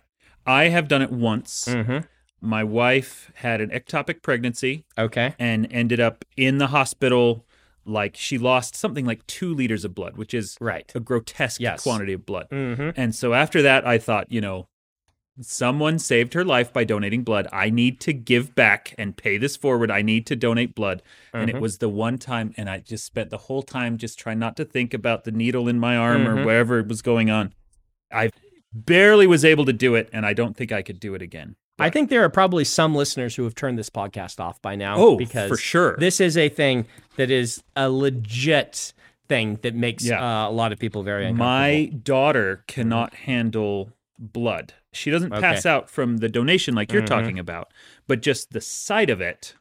I 0.46 0.68
have 0.68 0.88
done 0.88 1.02
it 1.02 1.10
once. 1.12 1.66
Mm-hmm. 1.68 1.98
My 2.40 2.62
wife 2.62 3.30
had 3.36 3.60
an 3.60 3.70
ectopic 3.70 4.22
pregnancy 4.22 4.84
Okay. 4.96 5.34
and 5.38 5.66
ended 5.72 5.98
up 6.00 6.24
in 6.36 6.58
the 6.58 6.68
hospital. 6.68 7.44
Like 7.84 8.16
she 8.16 8.36
lost 8.38 8.74
something 8.76 9.04
like 9.06 9.26
two 9.26 9.54
liters 9.54 9.84
of 9.84 9.94
blood, 9.94 10.16
which 10.16 10.34
is 10.34 10.56
Right. 10.60 10.90
a 10.94 11.00
grotesque 11.00 11.60
Yes. 11.60 11.82
quantity 11.82 12.12
of 12.12 12.26
blood. 12.26 12.48
Mm-hmm. 12.50 12.90
And 12.96 13.14
so 13.14 13.32
after 13.32 13.62
that, 13.62 13.86
I 13.86 13.98
thought, 13.98 14.30
you 14.30 14.40
know, 14.40 14.68
someone 15.40 15.98
saved 15.98 16.34
her 16.34 16.44
life 16.44 16.72
by 16.72 16.84
donating 16.84 17.22
blood. 17.22 17.46
I 17.52 17.68
need 17.70 18.00
to 18.00 18.12
give 18.12 18.54
back 18.54 18.94
and 18.96 19.16
pay 19.16 19.36
this 19.38 19.56
forward. 19.56 19.90
I 19.90 20.02
need 20.02 20.26
to 20.26 20.36
donate 20.36 20.74
blood. 20.74 21.02
And 21.32 21.48
Mm-hmm. 21.48 21.56
it 21.58 21.60
was 21.60 21.78
the 21.78 21.88
one 21.88 22.18
time, 22.18 22.54
and 22.56 22.70
I 22.70 22.78
just 22.78 23.04
spent 23.04 23.30
the 23.30 23.38
whole 23.38 23.62
time 23.62 23.98
just 23.98 24.18
trying 24.18 24.38
not 24.38 24.56
to 24.56 24.64
think 24.64 24.94
about 24.94 25.24
the 25.24 25.32
needle 25.32 25.68
in 25.68 25.78
my 25.78 25.96
arm 25.96 26.24
Mm-hmm. 26.24 26.38
or 26.38 26.44
wherever 26.44 26.78
it 26.78 26.88
was 26.88 27.02
going 27.02 27.30
on. 27.30 27.52
I 28.12 28.30
barely 28.72 29.26
was 29.26 29.44
able 29.44 29.64
to 29.66 29.72
do 29.72 29.94
it, 29.94 30.08
and 30.12 30.24
I 30.26 30.32
don't 30.32 30.56
think 30.56 30.72
I 30.72 30.82
could 30.82 31.00
do 31.00 31.14
it 31.14 31.22
again. 31.22 31.56
I 31.78 31.90
think 31.90 32.08
there 32.08 32.24
are 32.24 32.30
probably 32.30 32.64
some 32.64 32.94
listeners 32.94 33.36
who 33.36 33.44
have 33.44 33.54
turned 33.54 33.78
this 33.78 33.90
podcast 33.90 34.40
off 34.40 34.60
by 34.62 34.76
now. 34.76 34.96
Oh, 34.96 35.16
because 35.16 35.50
for 35.50 35.58
sure. 35.58 35.96
This 35.98 36.20
is 36.20 36.36
a 36.38 36.48
thing 36.48 36.86
that 37.16 37.30
is 37.30 37.62
a 37.76 37.90
legit 37.90 38.94
thing 39.28 39.58
that 39.62 39.74
makes 39.74 40.04
Yeah. 40.04 40.22
uh, 40.46 40.48
a 40.48 40.52
lot 40.52 40.72
of 40.72 40.78
people 40.78 41.02
very 41.02 41.24
uncomfortable. 41.26 41.46
My 41.46 41.84
daughter 42.02 42.64
cannot 42.66 43.12
handle 43.14 43.90
blood. 44.18 44.72
She 44.92 45.10
doesn't 45.10 45.30
pass 45.30 45.66
Okay. 45.66 45.68
out 45.74 45.90
from 45.90 46.18
the 46.18 46.28
donation 46.30 46.74
like 46.74 46.90
you're 46.92 47.02
Mhm. 47.02 47.06
talking 47.06 47.38
about, 47.38 47.70
but 48.06 48.22
just 48.22 48.52
the 48.52 48.62
sight 48.62 49.10
of 49.10 49.20
it 49.20 49.54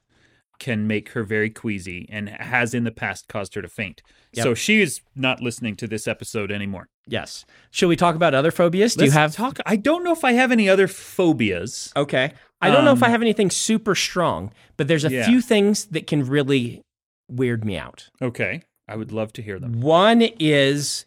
can 0.60 0.88
make 0.88 1.10
her 1.10 1.24
very 1.24 1.50
queasy 1.50 2.08
and 2.12 2.30
has 2.30 2.74
in 2.74 2.84
the 2.84 2.92
past 2.92 3.28
caused 3.28 3.56
her 3.56 3.62
to 3.62 3.68
faint. 3.68 4.02
Yep. 4.34 4.44
So 4.44 4.54
she 4.54 4.82
is 4.82 5.02
not 5.16 5.42
listening 5.42 5.76
to 5.78 5.88
this 5.88 6.08
episode 6.08 6.52
anymore. 6.52 6.88
yes. 7.08 7.46
Should 7.72 7.88
we 7.90 7.96
talk 7.96 8.16
about 8.16 8.34
other 8.34 8.52
phobias? 8.52 8.96
Do 8.96 9.02
Let's 9.02 9.14
you 9.14 9.20
have? 9.20 9.36
talk 9.36 9.60
I 9.66 9.76
don't 9.76 10.04
know 10.04 10.12
if 10.14 10.24
I 10.24 10.32
have 10.34 10.52
any 10.52 10.68
other 10.70 10.88
phobias. 10.88 11.92
Okay. 11.96 12.32
I 12.62 12.72
don't 12.72 12.84
know 12.86 12.94
if 12.94 13.04
I 13.04 13.08
Um, 13.08 13.12
have 13.12 13.22
anything 13.22 13.50
super 13.52 13.94
strong, 13.96 14.52
but 14.78 14.88
there's 14.88 15.06
a 15.06 15.12
Yeah. 15.12 15.26
few 15.28 15.42
things 15.42 15.86
that 15.88 16.08
can 16.08 16.26
really 16.26 16.82
weird 17.30 17.64
me 17.66 17.78
out. 17.78 18.10
Okay. 18.22 18.64
I 18.88 18.96
would 18.96 19.12
love 19.12 19.34
to 19.34 19.42
hear 19.42 19.60
them. 19.60 19.82
One 19.82 20.22
is 20.40 21.06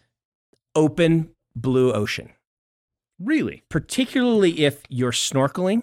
open 0.74 1.30
blue 1.56 1.92
ocean. 1.92 2.30
Really? 3.20 3.64
particularly 3.68 4.64
if 4.64 4.82
you're 4.88 5.10
snorkeling 5.12 5.82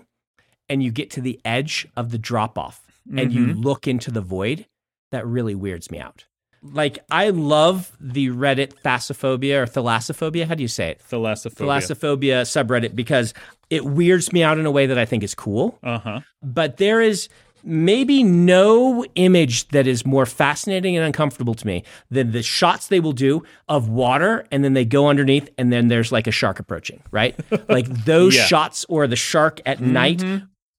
and 0.69 0.82
you 0.82 0.89
get 0.91 1.10
to 1.12 1.21
the 1.21 1.39
edge 1.43 1.86
of 1.97 2.12
the 2.12 2.17
drop 2.17 2.58
off 2.58 2.85
and 3.15 3.31
you 3.33 3.47
Mhm. 3.47 3.63
look 3.63 3.87
into 3.87 4.11
the 4.11 4.21
void, 4.21 4.65
that 5.11 5.25
really 5.27 5.55
weirds 5.55 5.91
me 5.91 5.99
out. 5.99 6.25
Like, 6.63 6.97
I 7.11 7.29
love 7.29 7.91
the 7.99 8.29
Reddit 8.29 8.73
thalassophobia 8.83 9.61
or 9.61 9.65
thalassophobia. 9.67 10.47
How 10.47 10.55
do 10.55 10.63
you 10.63 10.67
say 10.67 10.89
it? 10.89 11.01
Thalassophobia. 11.11 11.53
Thalassophobia 11.55 12.41
subreddit 12.43 12.95
because 12.95 13.33
it 13.69 13.85
weirds 13.85 14.33
me 14.33 14.41
out 14.41 14.57
in 14.57 14.65
a 14.65 14.71
way 14.71 14.87
that 14.87 14.97
I 14.97 15.05
think 15.05 15.21
is 15.23 15.35
cool. 15.35 15.77
uh-huh. 15.83 16.21
But 16.41 16.77
there 16.77 17.01
is 17.01 17.29
maybe 17.63 18.21
no 18.23 19.03
image 19.15 19.67
that 19.69 19.87
is 19.87 20.05
more 20.05 20.25
fascinating 20.25 20.95
and 20.95 21.03
uncomfortable 21.05 21.55
to 21.55 21.65
me 21.65 21.83
than 22.11 22.31
the 22.31 22.43
shots 22.43 22.87
they 22.87 22.99
will 22.99 23.11
do 23.11 23.41
of 23.67 23.89
water 23.89 24.45
and 24.51 24.63
then 24.63 24.73
they 24.73 24.85
go 24.85 25.07
underneath 25.07 25.49
and 25.57 25.73
then 25.73 25.87
there's 25.87 26.11
like 26.11 26.27
a 26.27 26.31
shark 26.31 26.59
approaching, 26.59 27.01
right? 27.11 27.35
like 27.69 27.87
those 28.05 28.35
Yeah. 28.35 28.45
shots 28.45 28.85
or 28.87 29.07
the 29.07 29.15
shark 29.15 29.61
at 29.65 29.81
night 29.81 30.23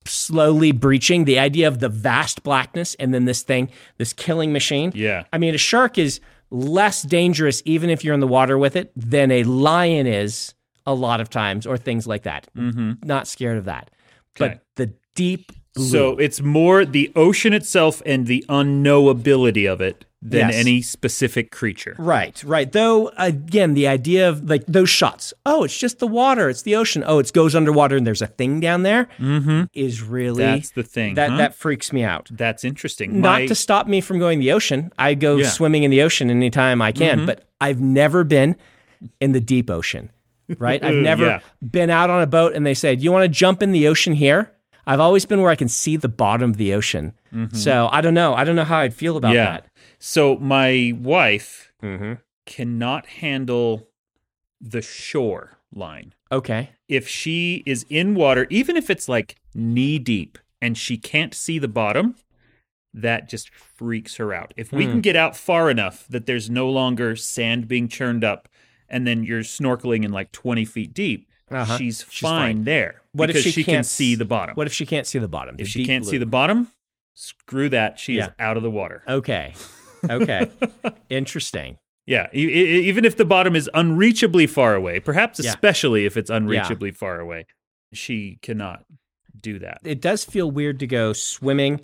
slowly 0.08 0.72
breaching. 0.72 1.24
The 1.24 1.38
idea 1.38 1.68
of 1.68 1.80
the 1.80 1.88
vast 1.88 2.42
blackness 2.42 2.94
and 2.96 3.12
then 3.12 3.24
this 3.24 3.42
thing, 3.42 3.70
this 3.98 4.12
killing 4.12 4.52
machine. 4.52 4.92
Yeah. 4.94 5.24
I 5.32 5.38
mean, 5.38 5.54
a 5.54 5.58
shark 5.58 5.98
is 5.98 6.20
less 6.50 7.02
dangerous, 7.02 7.62
even 7.64 7.90
if 7.90 8.04
you're 8.04 8.14
in 8.14 8.20
the 8.20 8.26
water 8.26 8.56
with 8.56 8.76
it, 8.76 8.92
than 8.96 9.30
a 9.30 9.42
lion 9.44 10.06
is 10.06 10.54
a 10.86 10.94
lot 10.94 11.20
of 11.20 11.28
times, 11.28 11.66
or 11.66 11.76
things 11.76 12.06
like 12.06 12.22
that. 12.22 12.46
Mm-hmm. 12.56 13.06
Not 13.06 13.26
scared 13.26 13.58
of 13.58 13.64
that. 13.64 13.90
Okay. 14.40 14.54
But 14.54 14.62
the 14.76 14.94
deep 15.14 15.50
blue. 15.74 15.86
So 15.86 16.16
it's 16.16 16.40
more 16.40 16.84
the 16.84 17.10
ocean 17.16 17.52
itself 17.52 18.00
and 18.06 18.26
the 18.26 18.44
unknowability 18.48 19.70
of 19.70 19.80
it 19.80 20.04
than 20.28 20.48
Yes. 20.48 20.54
any 20.56 20.82
specific 20.82 21.50
creature. 21.50 21.94
Right, 21.98 22.42
right. 22.44 22.70
Though 22.72 23.10
again, 23.16 23.74
the 23.74 23.86
idea 23.86 24.28
of 24.28 24.48
like 24.50 24.64
those 24.66 24.90
shots. 24.90 25.32
Oh, 25.44 25.62
it's 25.64 25.78
just 25.78 25.98
the 26.00 26.06
water. 26.06 26.48
It's 26.48 26.62
the 26.62 26.74
ocean. 26.74 27.04
Oh, 27.06 27.18
it 27.20 27.32
goes 27.32 27.54
underwater 27.54 27.96
and 27.96 28.06
there's 28.06 28.22
a 28.22 28.26
thing 28.26 28.58
down 28.60 28.82
there. 28.82 29.08
Mm-hmm. 29.18 29.64
Is 29.74 30.02
really 30.02 30.42
That's 30.42 30.70
the 30.70 30.82
thing. 30.82 31.14
that 31.14 31.30
huh? 31.30 31.36
that 31.36 31.54
freaks 31.54 31.92
me 31.92 32.02
out. 32.02 32.28
That's 32.32 32.64
interesting. 32.64 33.20
Not 33.20 33.40
My- 33.42 33.46
to 33.46 33.54
stop 33.54 33.86
me 33.86 34.00
from 34.00 34.18
going 34.18 34.40
to 34.40 34.44
the 34.44 34.52
ocean. 34.52 34.90
I 34.98 35.14
go 35.14 35.36
Yeah. 35.36 35.44
Mm-hmm. 35.44 35.50
swimming 35.52 35.82
in 35.84 35.90
the 35.90 36.02
ocean 36.02 36.30
anytime 36.30 36.82
I 36.82 36.92
can, 36.92 37.24
but 37.26 37.44
I've 37.60 37.80
never 37.80 38.24
been 38.24 38.56
in 39.20 39.32
the 39.32 39.40
deep 39.40 39.70
ocean. 39.70 40.10
Right? 40.58 40.82
I've 40.82 40.94
never 41.12 41.26
Yeah. 41.26 41.40
been 41.62 41.90
out 41.90 42.10
on 42.10 42.22
a 42.22 42.26
boat 42.26 42.54
and 42.54 42.66
they 42.66 42.74
say, 42.74 42.94
you 42.94 43.12
want 43.12 43.24
to 43.24 43.28
jump 43.28 43.62
in 43.62 43.72
the 43.72 43.86
ocean 43.88 44.14
here?" 44.14 44.50
I've 44.88 45.00
always 45.00 45.26
been 45.26 45.42
where 45.42 45.50
I 45.50 45.56
can 45.56 45.68
see 45.68 45.96
the 45.96 46.08
bottom 46.08 46.50
of 46.50 46.58
the 46.58 46.72
ocean. 46.72 47.12
So 47.52 47.88
I 47.90 48.00
don't 48.00 48.14
know. 48.14 48.34
I 48.34 48.44
don't 48.44 48.54
know 48.56 48.62
how 48.64 48.78
I'd 48.78 48.94
feel 48.94 49.16
about 49.16 49.30
Mm-hmm. 49.34 49.36
yeah. 49.36 49.50
that. 49.60 49.66
So 50.06 50.36
my 50.36 50.92
wife 50.96 51.72
Mm-hmm. 51.82 52.14
cannot 52.46 53.06
handle 53.06 53.88
the 54.60 54.80
shore 54.82 55.58
line. 55.74 56.14
Okay. 56.32 56.70
If 56.88 57.06
she 57.08 57.62
is 57.66 57.84
in 57.90 58.14
water, 58.14 58.46
even 58.48 58.76
if 58.76 58.88
it's 58.88 59.08
like 59.08 59.36
knee 59.54 59.98
deep 59.98 60.38
and 60.62 60.78
she 60.78 60.96
can't 60.96 61.34
see 61.34 61.58
the 61.58 61.68
bottom, 61.68 62.14
that 62.94 63.28
just 63.28 63.50
freaks 63.54 64.16
her 64.16 64.32
out. 64.32 64.54
If 64.56 64.72
we 64.72 64.84
Hmm. 64.86 64.92
can 64.92 65.00
get 65.02 65.16
out 65.16 65.36
far 65.36 65.68
enough 65.70 66.06
that 66.08 66.26
there's 66.26 66.48
no 66.48 66.70
longer 66.70 67.14
sand 67.16 67.66
being 67.68 67.88
churned 67.88 68.22
up 68.24 68.48
and 68.88 69.06
then 69.06 69.22
you're 69.24 69.40
snorkeling 69.42 70.04
in 70.04 70.12
like 70.12 70.30
20 70.32 70.64
feet 70.64 70.94
deep, 70.94 71.28
Uh-huh. 71.50 71.76
she's, 71.76 72.06
She's 72.08 72.20
fine, 72.28 72.56
fine. 72.58 72.64
there. 72.64 73.02
What 73.12 73.28
if 73.30 73.36
because 73.36 73.52
she 73.52 73.64
can 73.64 73.84
see 73.84 74.14
the 74.14 74.24
bottom? 74.24 74.54
What 74.54 74.66
if 74.68 74.72
she 74.72 74.86
can't 74.86 75.06
see 75.06 75.18
the 75.18 75.28
bottom? 75.28 75.56
if 75.58 75.68
she 75.68 75.84
can't 75.84 76.06
see 76.06 76.18
the 76.18 76.26
bottom, 76.26 76.68
screw 77.14 77.68
that. 77.68 77.98
She 77.98 78.18
is 78.18 78.28
out 78.38 78.56
of 78.56 78.62
the 78.62 78.70
water. 78.70 79.02
Okay. 79.06 79.54
Okay. 80.10 80.50
Interesting. 81.10 81.78
Yeah, 82.06 82.28
e- 82.32 82.46
e- 82.46 82.88
even 82.88 83.04
if 83.04 83.16
the 83.16 83.24
bottom 83.24 83.56
is 83.56 83.68
unreachably 83.74 84.46
far 84.48 84.74
away, 84.74 85.00
perhaps 85.00 85.40
Yeah. 85.42 85.50
especially 85.50 86.04
if 86.06 86.16
it's 86.16 86.30
unreachably 86.30 86.92
far 86.92 87.18
away, 87.20 87.46
she 87.92 88.38
cannot 88.42 88.84
do 89.40 89.58
that. 89.58 89.80
It 89.84 90.00
does 90.00 90.24
feel 90.24 90.50
weird 90.50 90.78
to 90.80 90.86
go 90.86 91.12
swimming 91.12 91.80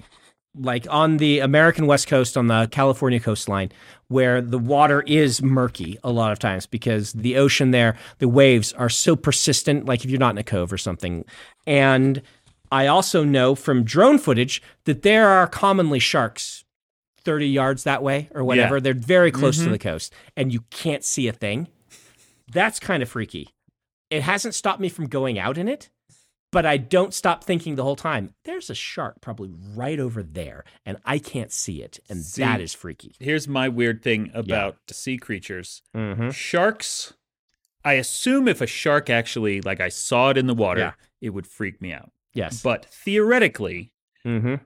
like 0.55 0.87
on 0.91 1.17
the 1.17 1.39
American 1.39 1.87
West 1.87 2.07
Coast 2.09 2.37
on 2.37 2.47
the 2.47 2.69
California 2.71 3.19
coastline 3.19 3.73
where 4.09 4.43
the 4.43 4.59
water 4.59 5.01
is 5.07 5.41
murky 5.43 5.99
a 6.05 6.11
lot 6.13 6.31
of 6.31 6.39
times 6.39 6.67
because 6.67 7.15
the 7.15 7.37
ocean 7.39 7.71
there, 7.71 7.97
the 8.19 8.29
waves 8.29 8.73
are 8.75 8.91
so 8.91 9.17
persistent 9.17 9.87
like 9.87 10.05
if 10.05 10.11
you're 10.11 10.21
not 10.21 10.35
in 10.35 10.39
a 10.39 10.43
cove 10.45 10.71
or 10.73 10.77
something. 10.79 11.25
And 11.67 12.21
I 12.71 12.87
also 12.87 13.25
know 13.25 13.55
from 13.55 13.83
drone 13.83 14.19
footage 14.19 14.63
that 14.85 15.03
there 15.03 15.29
are 15.29 15.47
commonly 15.47 15.99
sharks 15.99 16.65
30 17.25 17.49
yards 17.49 17.85
that 17.85 18.03
way 18.03 18.29
or 18.35 18.45
whatever. 18.45 18.77
Yeah. 18.77 18.81
They're 18.81 18.95
very 18.95 19.31
close 19.31 19.59
to 19.59 19.69
the 19.71 19.79
coast 19.79 20.13
and 20.37 20.53
you 20.53 20.61
can't 20.71 21.05
see 21.05 21.29
a 21.29 21.33
thing. 21.33 21.69
That's 22.53 22.79
kind 22.79 23.03
of 23.03 23.09
freaky. 23.09 23.49
It 24.11 24.23
hasn't 24.23 24.55
stopped 24.55 24.81
me 24.81 24.89
from 24.91 25.07
going 25.07 25.39
out 25.39 25.57
in 25.57 25.69
it, 25.69 25.89
but 26.51 26.67
I 26.67 26.77
don't 26.77 27.15
stop 27.15 27.45
thinking 27.45 27.77
the 27.77 27.83
whole 27.83 27.97
time. 27.97 28.35
There's 28.45 28.69
a 28.69 28.75
shark 28.75 29.21
probably 29.23 29.51
right 29.75 29.99
over 29.99 30.23
there 30.23 30.65
and 30.85 30.99
I 31.05 31.19
can't 31.19 31.51
see 31.51 31.83
it. 31.83 31.99
And 32.11 32.23
See, 32.23 32.43
that 32.43 32.61
is 32.61 32.75
freaky. 32.75 33.15
Here's 33.19 33.49
my 33.49 33.69
weird 33.71 34.03
thing 34.03 34.31
about 34.35 34.77
sea 34.91 35.17
creatures 35.17 35.83
Mm-hmm. 35.97 36.31
sharks. 36.31 37.15
I 37.85 37.95
assume 37.95 38.47
if 38.49 38.61
a 38.61 38.67
shark 38.67 39.09
actually, 39.11 39.61
like 39.61 39.81
I 39.81 39.89
saw 39.89 40.31
it 40.31 40.37
in 40.37 40.47
the 40.47 40.55
water, 40.55 40.81
Yeah. 40.81 40.93
it 41.21 41.31
would 41.31 41.47
freak 41.47 41.81
me 41.81 41.93
out. 41.93 42.11
Yes. 42.35 42.63
But 42.63 42.85
theoretically, 42.85 43.93
mm-hmm. 44.27 44.57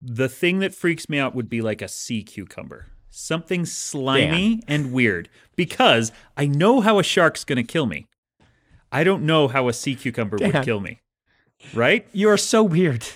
The 0.00 0.28
thing 0.28 0.58
that 0.60 0.74
freaks 0.74 1.08
me 1.08 1.18
out 1.18 1.34
would 1.34 1.48
be 1.48 1.60
like 1.60 1.82
a 1.82 1.88
sea 1.88 2.22
cucumber. 2.22 2.86
Something 3.10 3.64
slimy 3.64 4.62
and 4.68 4.92
weird 4.92 5.30
because 5.56 6.12
I 6.36 6.46
know 6.46 6.80
how 6.82 6.98
a 6.98 7.02
shark's 7.02 7.44
going 7.44 7.56
to 7.56 7.62
kill 7.62 7.86
me. 7.86 8.06
I 8.92 9.04
don't 9.04 9.24
know 9.24 9.48
how 9.48 9.68
a 9.68 9.72
sea 9.72 9.94
cucumber 9.94 10.36
Dan. 10.36 10.52
would 10.52 10.64
kill 10.64 10.80
me. 10.80 11.00
Right? 11.74 12.06
You 12.12 12.28
are 12.28 12.36
so 12.36 12.62
weird. 12.62 13.06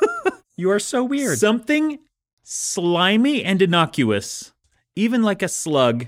you 0.56 0.70
are 0.70 0.80
so 0.80 1.04
weird. 1.04 1.38
Something 1.38 2.00
slimy 2.42 3.44
and 3.44 3.62
innocuous, 3.62 4.52
even 4.96 5.22
like 5.22 5.42
a 5.42 5.48
slug. 5.48 6.06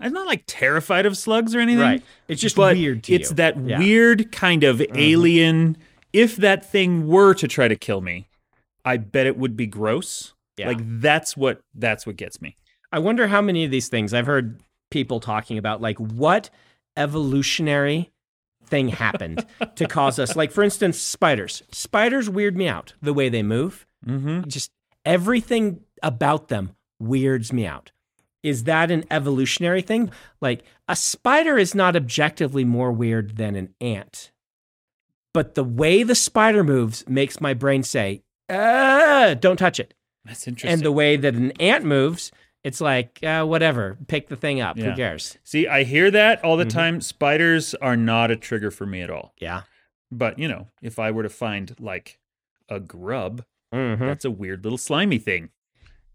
I'm 0.00 0.12
not 0.12 0.26
like 0.26 0.44
terrified 0.46 1.06
of 1.06 1.16
slugs 1.16 1.54
or 1.54 1.60
anything. 1.60 1.82
Right. 1.82 2.02
It's 2.28 2.40
just 2.40 2.56
weird 2.56 3.08
it's 3.08 3.30
you. 3.30 3.36
that 3.36 3.56
Yeah. 3.56 3.62
Mm-hmm. 3.76 3.82
weird 3.82 4.32
kind 4.32 4.64
of 4.64 4.82
alien. 4.94 5.76
If 6.12 6.36
that 6.36 6.64
thing 6.64 7.06
were 7.06 7.34
to 7.34 7.48
try 7.48 7.68
to 7.68 7.76
kill 7.76 8.00
me, 8.00 8.27
I 8.88 8.96
bet 8.96 9.26
it 9.26 9.36
would 9.36 9.56
be 9.56 9.66
gross. 9.66 10.32
Yeah. 10.56 10.68
Like 10.68 10.78
that's 10.80 11.36
what 11.36 11.60
that's 11.74 12.06
what 12.06 12.16
gets 12.16 12.40
me. 12.40 12.56
I 12.90 12.98
wonder 13.00 13.28
how 13.28 13.42
many 13.42 13.64
of 13.64 13.70
these 13.70 13.88
things 13.88 14.14
I've 14.14 14.26
heard 14.26 14.62
people 14.90 15.20
talking 15.20 15.58
about, 15.58 15.82
like 15.82 15.98
what 15.98 16.48
evolutionary 16.96 18.10
thing 18.64 18.88
happened 18.88 19.44
to 19.76 19.86
cause 19.86 20.18
us. 20.18 20.36
Like, 20.36 20.50
for 20.50 20.64
instance, 20.64 20.98
spiders. 20.98 21.62
Spiders 21.70 22.30
weird 22.30 22.56
me 22.56 22.66
out 22.66 22.94
the 23.02 23.12
way 23.12 23.28
they 23.28 23.42
move. 23.42 23.86
Mm-hmm. 24.06 24.48
Just 24.48 24.70
everything 25.04 25.80
about 26.02 26.48
them 26.48 26.74
weirds 26.98 27.52
me 27.52 27.66
out. 27.66 27.92
Is 28.42 28.64
that 28.64 28.90
an 28.90 29.04
evolutionary 29.10 29.82
thing? 29.82 30.10
Like, 30.40 30.62
a 30.88 30.96
spider 30.96 31.58
is 31.58 31.74
not 31.74 31.94
objectively 31.94 32.64
more 32.64 32.92
weird 32.92 33.36
than 33.36 33.54
an 33.54 33.74
ant. 33.80 34.32
But 35.34 35.54
the 35.54 35.64
way 35.64 36.02
the 36.02 36.14
spider 36.14 36.64
moves 36.64 37.04
makes 37.06 37.40
my 37.40 37.52
brain 37.52 37.82
say, 37.82 38.22
ah, 38.50 39.34
don't 39.38 39.56
touch 39.56 39.78
it. 39.80 39.94
That's 40.24 40.46
interesting. 40.46 40.72
And 40.72 40.82
the 40.82 40.92
way 40.92 41.16
that 41.16 41.34
an 41.34 41.52
ant 41.52 41.84
moves, 41.84 42.32
it's 42.64 42.80
like, 42.80 43.18
uh, 43.22 43.44
whatever, 43.44 43.96
pick 44.08 44.28
the 44.28 44.36
thing 44.36 44.60
up. 44.60 44.76
Yeah. 44.76 44.90
Who 44.90 44.96
cares? 44.96 45.38
See, 45.44 45.66
I 45.66 45.84
hear 45.84 46.10
that 46.10 46.44
all 46.44 46.56
the 46.56 46.64
Mhm. 46.66 46.70
time. 46.70 47.00
Spiders 47.00 47.74
are 47.76 47.96
not 47.96 48.30
a 48.30 48.36
trigger 48.36 48.70
for 48.70 48.84
me 48.86 49.00
at 49.02 49.10
all. 49.10 49.32
Yeah. 49.38 49.62
But 50.10 50.38
you 50.38 50.48
know, 50.48 50.68
if 50.82 50.98
I 50.98 51.10
were 51.10 51.22
to 51.22 51.28
find 51.28 51.74
like 51.80 52.18
a 52.68 52.80
grub, 52.80 53.44
Mhm. 53.74 53.98
that's 54.00 54.24
a 54.24 54.30
weird 54.30 54.64
little 54.64 54.78
slimy 54.78 55.18
thing. 55.18 55.50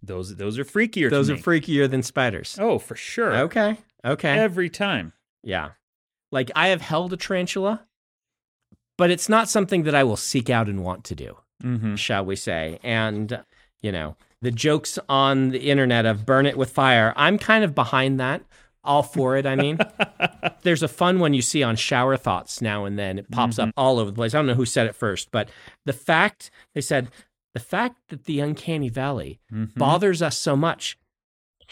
Those 0.01 0.35
those 0.35 0.59
are 0.59 0.65
freakier. 0.65 1.09
Those 1.09 1.29
are 1.29 1.35
me. 1.35 1.41
freakier 1.41 1.89
than 1.89 2.03
spiders. 2.03 2.57
Oh, 2.59 2.77
for 2.79 2.95
sure. 2.95 3.35
Okay. 3.35 3.77
Okay. 4.03 4.37
Every 4.37 4.69
time. 4.69 5.13
yeah. 5.43 5.71
Like 6.31 6.49
I 6.55 6.69
have 6.69 6.81
held 6.81 7.13
a 7.13 7.17
tarantula, 7.17 7.85
but 8.97 9.11
it's 9.11 9.29
not 9.29 9.47
something 9.49 9.83
that 9.83 9.93
I 9.95 10.03
will 10.03 10.17
seek 10.17 10.49
out 10.49 10.67
and 10.67 10.83
want 10.83 11.03
to 11.05 11.15
do, 11.15 11.37
Mm-hmm. 11.63 11.95
shall 11.95 12.25
we 12.25 12.35
say. 12.35 12.79
And, 12.83 13.41
you 13.81 13.91
know, 13.91 14.15
the 14.41 14.51
jokes 14.51 14.99
on 15.07 15.49
the 15.49 15.69
internet 15.71 16.05
of 16.05 16.25
burn 16.25 16.45
it 16.45 16.57
with 16.57 16.69
fire, 16.71 17.13
I'm 17.15 17.37
kind 17.37 17.63
of 17.63 17.73
behind 17.73 18.19
that. 18.19 18.43
All 18.85 19.01
for 19.03 19.37
it, 19.37 19.45
I 19.45 19.55
mean. 19.55 19.77
There's 20.63 20.83
a 20.83 20.89
fun 20.89 21.19
one 21.19 21.33
you 21.33 21.41
see 21.41 21.63
on 21.63 21.77
Shower 21.77 22.17
Thoughts 22.17 22.61
now 22.61 22.83
and 22.83 22.99
then. 22.99 23.17
It 23.17 23.31
pops 23.31 23.57
up 23.57 23.69
all 23.77 23.97
over 23.97 24.11
the 24.11 24.15
place. 24.15 24.33
I 24.33 24.39
don't 24.39 24.47
know 24.47 24.55
who 24.55 24.65
said 24.65 24.87
it 24.87 24.95
first, 24.95 25.31
but 25.31 25.47
the 25.85 25.93
fact, 25.93 26.51
they 26.75 26.81
said, 26.81 27.07
the 27.53 27.61
fact 27.61 27.95
that 28.09 28.25
the 28.25 28.39
uncanny 28.41 28.89
valley 28.89 29.39
Mm-hmm. 29.53 29.79
bothers 29.79 30.21
us 30.21 30.37
so 30.37 30.57
much 30.57 30.97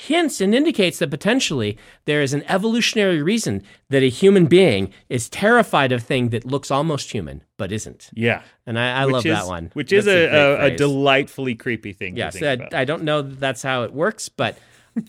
hints 0.02 0.42
and 0.42 0.56
indicates 0.56 1.00
that 1.00 1.10
potentially 1.10 1.78
there 2.06 2.22
is 2.22 2.34
an 2.34 2.44
evolutionary 2.48 3.22
reason 3.22 3.62
that 3.90 4.02
a 4.02 4.10
human 4.10 4.48
being 4.48 4.92
is 5.10 5.30
terrified 5.30 5.92
of 5.92 6.02
thing 6.04 6.30
that 6.30 6.46
looks 6.46 6.72
almost 6.72 7.12
human 7.12 7.44
but 7.58 7.72
isn't. 7.72 8.10
Yeah. 8.14 8.42
And 8.66 8.80
I, 8.80 9.02
I 9.02 9.04
love 9.04 9.26
is, 9.26 9.32
that 9.34 9.46
one. 9.48 9.70
Which 9.74 9.92
is 9.92 10.06
That's 10.06 10.34
a, 10.34 10.64
a, 10.64 10.66
a 10.66 10.76
delightfully 10.76 11.56
creepy 11.56 11.94
thing. 11.94 12.18
Yes, 12.18 12.34
to 12.34 12.40
think 12.40 12.50
I, 12.50 12.54
about. 12.54 12.74
I 12.74 12.86
don't 12.86 13.04
know 13.04 13.22
that 13.22 13.40
that's 13.40 13.62
how 13.62 13.84
it 13.84 13.94
works, 13.94 14.30
but 14.30 14.58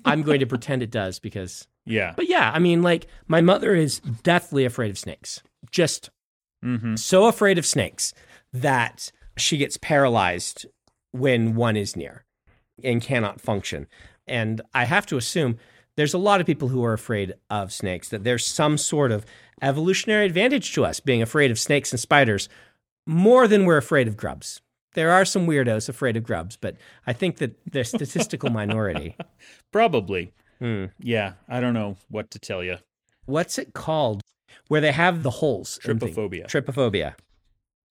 I'm 0.05 0.23
going 0.23 0.41
to 0.41 0.47
pretend 0.47 0.83
it 0.83 0.91
does 0.91 1.19
because. 1.19 1.67
yeah. 1.87 2.13
But 2.15 2.29
yeah, 2.29 2.51
I 2.55 2.59
mean, 2.59 2.83
like 2.83 3.07
my 3.27 3.41
mother 3.41 3.75
is 3.75 4.01
deathly 4.01 4.65
afraid 4.65 4.91
of 4.91 4.99
snakes. 4.99 5.43
Just 5.71 6.11
Mm-hmm. 6.65 6.95
so 6.95 7.27
afraid 7.27 7.59
of 7.59 7.67
snakes 7.67 8.15
that 8.53 9.11
she 9.37 9.57
gets 9.57 9.77
paralyzed 9.77 10.65
when 11.11 11.57
one 11.57 11.77
is 11.77 11.97
near 11.97 12.25
and 12.85 13.03
cannot 13.03 13.41
function. 13.41 13.89
And 14.27 14.61
I 14.73 14.85
have 14.85 15.07
to 15.07 15.17
assume 15.17 15.59
there's 15.97 16.15
a 16.15 16.19
lot 16.19 16.41
of 16.41 16.47
people 16.47 16.69
who 16.69 16.85
are 16.85 16.93
afraid 16.93 17.35
of 17.51 17.73
snakes, 17.73 18.09
that 18.11 18.25
there's 18.25 18.47
some 18.47 18.79
sort 18.79 19.13
of 19.13 19.27
evolutionary 19.61 20.27
advantage 20.27 20.73
to 20.75 20.85
us 20.85 21.01
being 21.01 21.23
afraid 21.23 21.51
of 21.51 21.59
snakes 21.59 21.93
and 21.93 22.01
spiders 22.01 22.49
more 23.07 23.47
than 23.49 23.65
we're 23.65 23.77
afraid 23.77 24.09
of 24.09 24.17
grubs. 24.17 24.61
There 24.95 25.11
are 25.11 25.25
some 25.25 25.47
weirdos 25.47 25.89
afraid 25.89 26.17
of 26.17 26.23
grubs, 26.23 26.57
but 26.57 26.77
I 27.07 27.13
think 27.13 27.39
that 27.39 27.57
they're 27.71 27.85
statistical 27.85 28.51
minority. 28.51 29.17
Probably. 29.73 30.33
Hmm. 30.59 30.87
Yeah. 30.99 31.35
I 31.49 31.61
don't 31.61 31.75
know 31.75 31.97
what 32.09 32.31
to 32.33 32.39
tell 32.39 32.63
you. 32.63 32.77
What's 33.25 33.59
it 33.59 33.73
called? 33.73 34.21
Where 34.69 34.81
they 34.81 34.93
have 34.93 35.23
the 35.23 35.31
holes. 35.31 35.79
Trypophobia. 35.83 36.47
Trypophobia. 36.47 37.15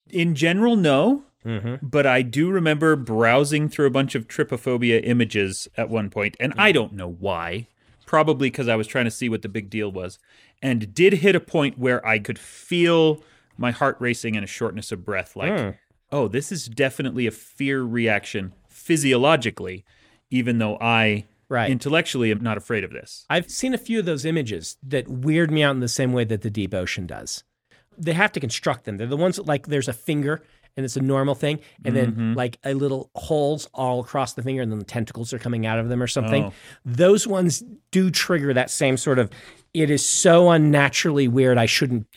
In 0.09 0.35
general, 0.35 0.75
no. 0.75 1.23
Mm-hmm. 1.45 1.85
but 1.87 2.05
I 2.05 2.21
do 2.21 2.51
remember 2.51 2.95
browsing 2.95 3.67
through 3.67 3.87
a 3.87 3.91
bunch 3.91 4.13
of 4.13 4.27
trypophobia 4.27 5.01
images 5.03 5.67
at 5.75 5.89
one 5.89 6.09
point, 6.11 6.37
and 6.39 6.53
I 6.57 6.71
don't 6.71 6.93
know 6.93 7.09
why. 7.09 7.67
Probably 8.05 8.49
because 8.49 8.67
I 8.67 8.75
was 8.75 8.87
trying 8.87 9.05
to 9.05 9.11
see 9.11 9.29
what 9.29 9.41
the 9.41 9.49
big 9.49 9.69
deal 9.69 9.91
was, 9.91 10.19
and 10.61 10.93
did 10.93 11.13
hit 11.13 11.35
a 11.35 11.39
point 11.39 11.77
where 11.79 12.05
I 12.05 12.19
could 12.19 12.37
feel 12.37 13.23
my 13.57 13.71
heart 13.71 13.95
racing 13.99 14.35
and 14.35 14.43
a 14.43 14.47
shortness 14.47 14.91
of 14.91 15.05
breath. 15.05 15.35
Like, 15.35 15.51
Mm. 15.53 15.77
oh, 16.11 16.27
this 16.27 16.51
is 16.51 16.65
definitely 16.67 17.25
a 17.25 17.31
fear 17.31 17.81
reaction 17.83 18.53
physiologically, 18.67 19.83
even 20.29 20.57
though 20.59 20.77
I 20.79 21.25
Right. 21.49 21.69
intellectually 21.71 22.31
am 22.31 22.39
not 22.41 22.55
afraid 22.57 22.83
of 22.85 22.91
this. 22.91 23.25
I've 23.29 23.49
seen 23.49 23.73
a 23.73 23.77
few 23.77 23.99
of 23.99 24.05
those 24.05 24.23
images 24.25 24.77
that 24.83 25.07
weird 25.09 25.51
me 25.51 25.63
out 25.63 25.71
in 25.75 25.81
the 25.81 25.87
same 25.89 26.13
way 26.13 26.23
that 26.25 26.41
the 26.43 26.49
deep 26.49 26.73
ocean 26.73 27.05
does. 27.07 27.43
They 27.97 28.13
have 28.13 28.31
to 28.33 28.39
construct 28.39 28.85
them. 28.85 28.95
They're 28.97 29.07
the 29.07 29.17
ones 29.17 29.35
that, 29.35 29.45
like 29.45 29.67
there's 29.67 29.89
a 29.89 29.93
finger 29.93 30.41
and 30.77 30.83
it's 30.85 30.95
a 30.95 31.01
normal 31.01 31.35
thing, 31.35 31.59
and 31.85 31.95
then 31.95 32.11
Mm-hmm. 32.11 32.33
like 32.33 32.57
a 32.63 32.73
little 32.73 33.09
holes 33.15 33.67
all 33.73 33.99
across 33.99 34.33
the 34.33 34.41
finger, 34.43 34.61
and 34.61 34.71
then 34.71 34.79
the 34.79 34.85
tentacles 34.85 35.33
are 35.33 35.39
coming 35.39 35.65
out 35.65 35.79
of 35.79 35.89
them 35.89 36.01
or 36.01 36.07
something. 36.07 36.45
Oh. 36.45 36.53
Those 36.85 37.27
ones 37.27 37.63
do 37.91 38.09
trigger 38.11 38.53
that 38.53 38.69
same 38.69 38.97
sort 38.97 39.19
of. 39.19 39.29
It 39.73 39.89
is 39.89 40.07
so 40.07 40.49
unnaturally 40.49 41.27
weird. 41.27 41.57
I 41.57 41.65
shouldn't. 41.65 42.07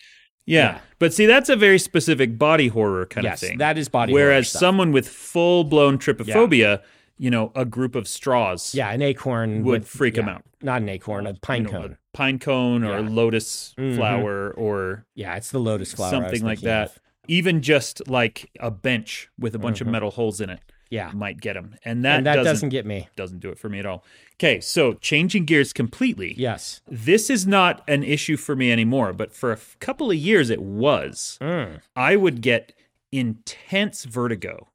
Yeah. 0.47 0.59
Yeah. 0.75 0.79
But 0.99 1.15
see, 1.15 1.27
that's 1.27 1.49
a 1.49 1.57
very 1.57 1.79
specific 1.79 2.39
body 2.39 2.69
horror 2.69 3.07
kind 3.07 3.25
yes, 3.25 3.43
of 3.43 3.49
thing. 3.49 3.59
that 3.59 3.79
is 3.79 3.89
body. 3.89 4.13
horror 4.13 4.25
Whereas 4.27 4.51
someone 4.51 4.93
with 4.93 5.09
full 5.09 5.65
blown 5.65 5.99
trypophobia, 5.99 6.83
you 7.19 7.31
know, 7.31 7.53
a 7.55 7.65
group 7.65 7.95
of 7.95 8.07
straws 8.09 8.75
yeah, 8.75 8.91
an 8.91 9.01
acorn 9.03 9.65
would 9.65 9.87
freak 9.87 10.17
yeah, 10.17 10.29
out. 10.29 10.43
Not 10.63 10.83
an 10.83 10.89
acorn, 10.89 11.27
a 11.27 11.35
pine 11.35 11.65
you 11.65 11.71
know, 11.73 11.81
cone. 11.81 11.93
a 12.13 12.17
pine 12.17 12.39
cone 12.39 12.85
or 12.85 12.97
a 12.99 13.03
Yeah. 13.03 13.09
lotus 13.11 13.75
Mhm. 13.79 13.97
flower 13.97 14.51
or 14.53 15.07
Yeah, 15.15 15.37
it's 15.37 15.51
the 15.51 15.59
lotus 15.61 15.93
flower. 15.93 16.11
Something 16.11 16.43
like 16.45 16.61
that. 16.61 16.89
of. 16.89 16.99
Even 17.29 17.63
just 17.63 18.07
like 18.09 18.51
a 18.61 18.71
bench 18.71 19.29
with 19.39 19.55
a 19.55 19.59
bunch 19.59 19.81
of 19.81 19.87
metal 19.87 20.11
holes 20.11 20.41
in 20.41 20.51
it 20.51 20.61
Yeah, 20.91 21.11
might 21.15 21.41
get 21.41 21.55
them. 21.55 21.77
And 21.85 22.05
that, 22.05 22.19
and 22.19 22.27
that 22.27 22.37
doesn't, 22.37 22.53
doesn't 22.55 22.69
get 22.71 22.87
me. 22.87 23.09
doesn't 23.17 23.41
do 23.41 23.49
it 23.51 23.59
for 23.59 23.69
me 23.69 23.79
at 23.79 23.87
all. 23.87 24.05
Okay, 24.35 24.61
so 24.61 24.95
changing 24.95 25.45
gears 25.45 25.73
completely. 25.73 26.35
Yes. 26.37 26.81
This 26.89 27.31
is 27.31 27.47
not 27.47 27.83
an 27.89 28.03
issue 28.03 28.37
for 28.37 28.55
me 28.55 28.71
anymore, 28.73 29.13
but 29.13 29.33
for 29.33 29.51
a 29.51 29.57
f- 29.57 29.77
couple 29.81 30.11
of 30.11 30.17
years 30.17 30.51
it 30.51 30.61
was. 30.63 31.39
Mm. 31.41 31.81
I 31.97 32.17
would 32.17 32.41
get 32.43 32.73
intense 33.13 34.05
vertigo 34.05 34.69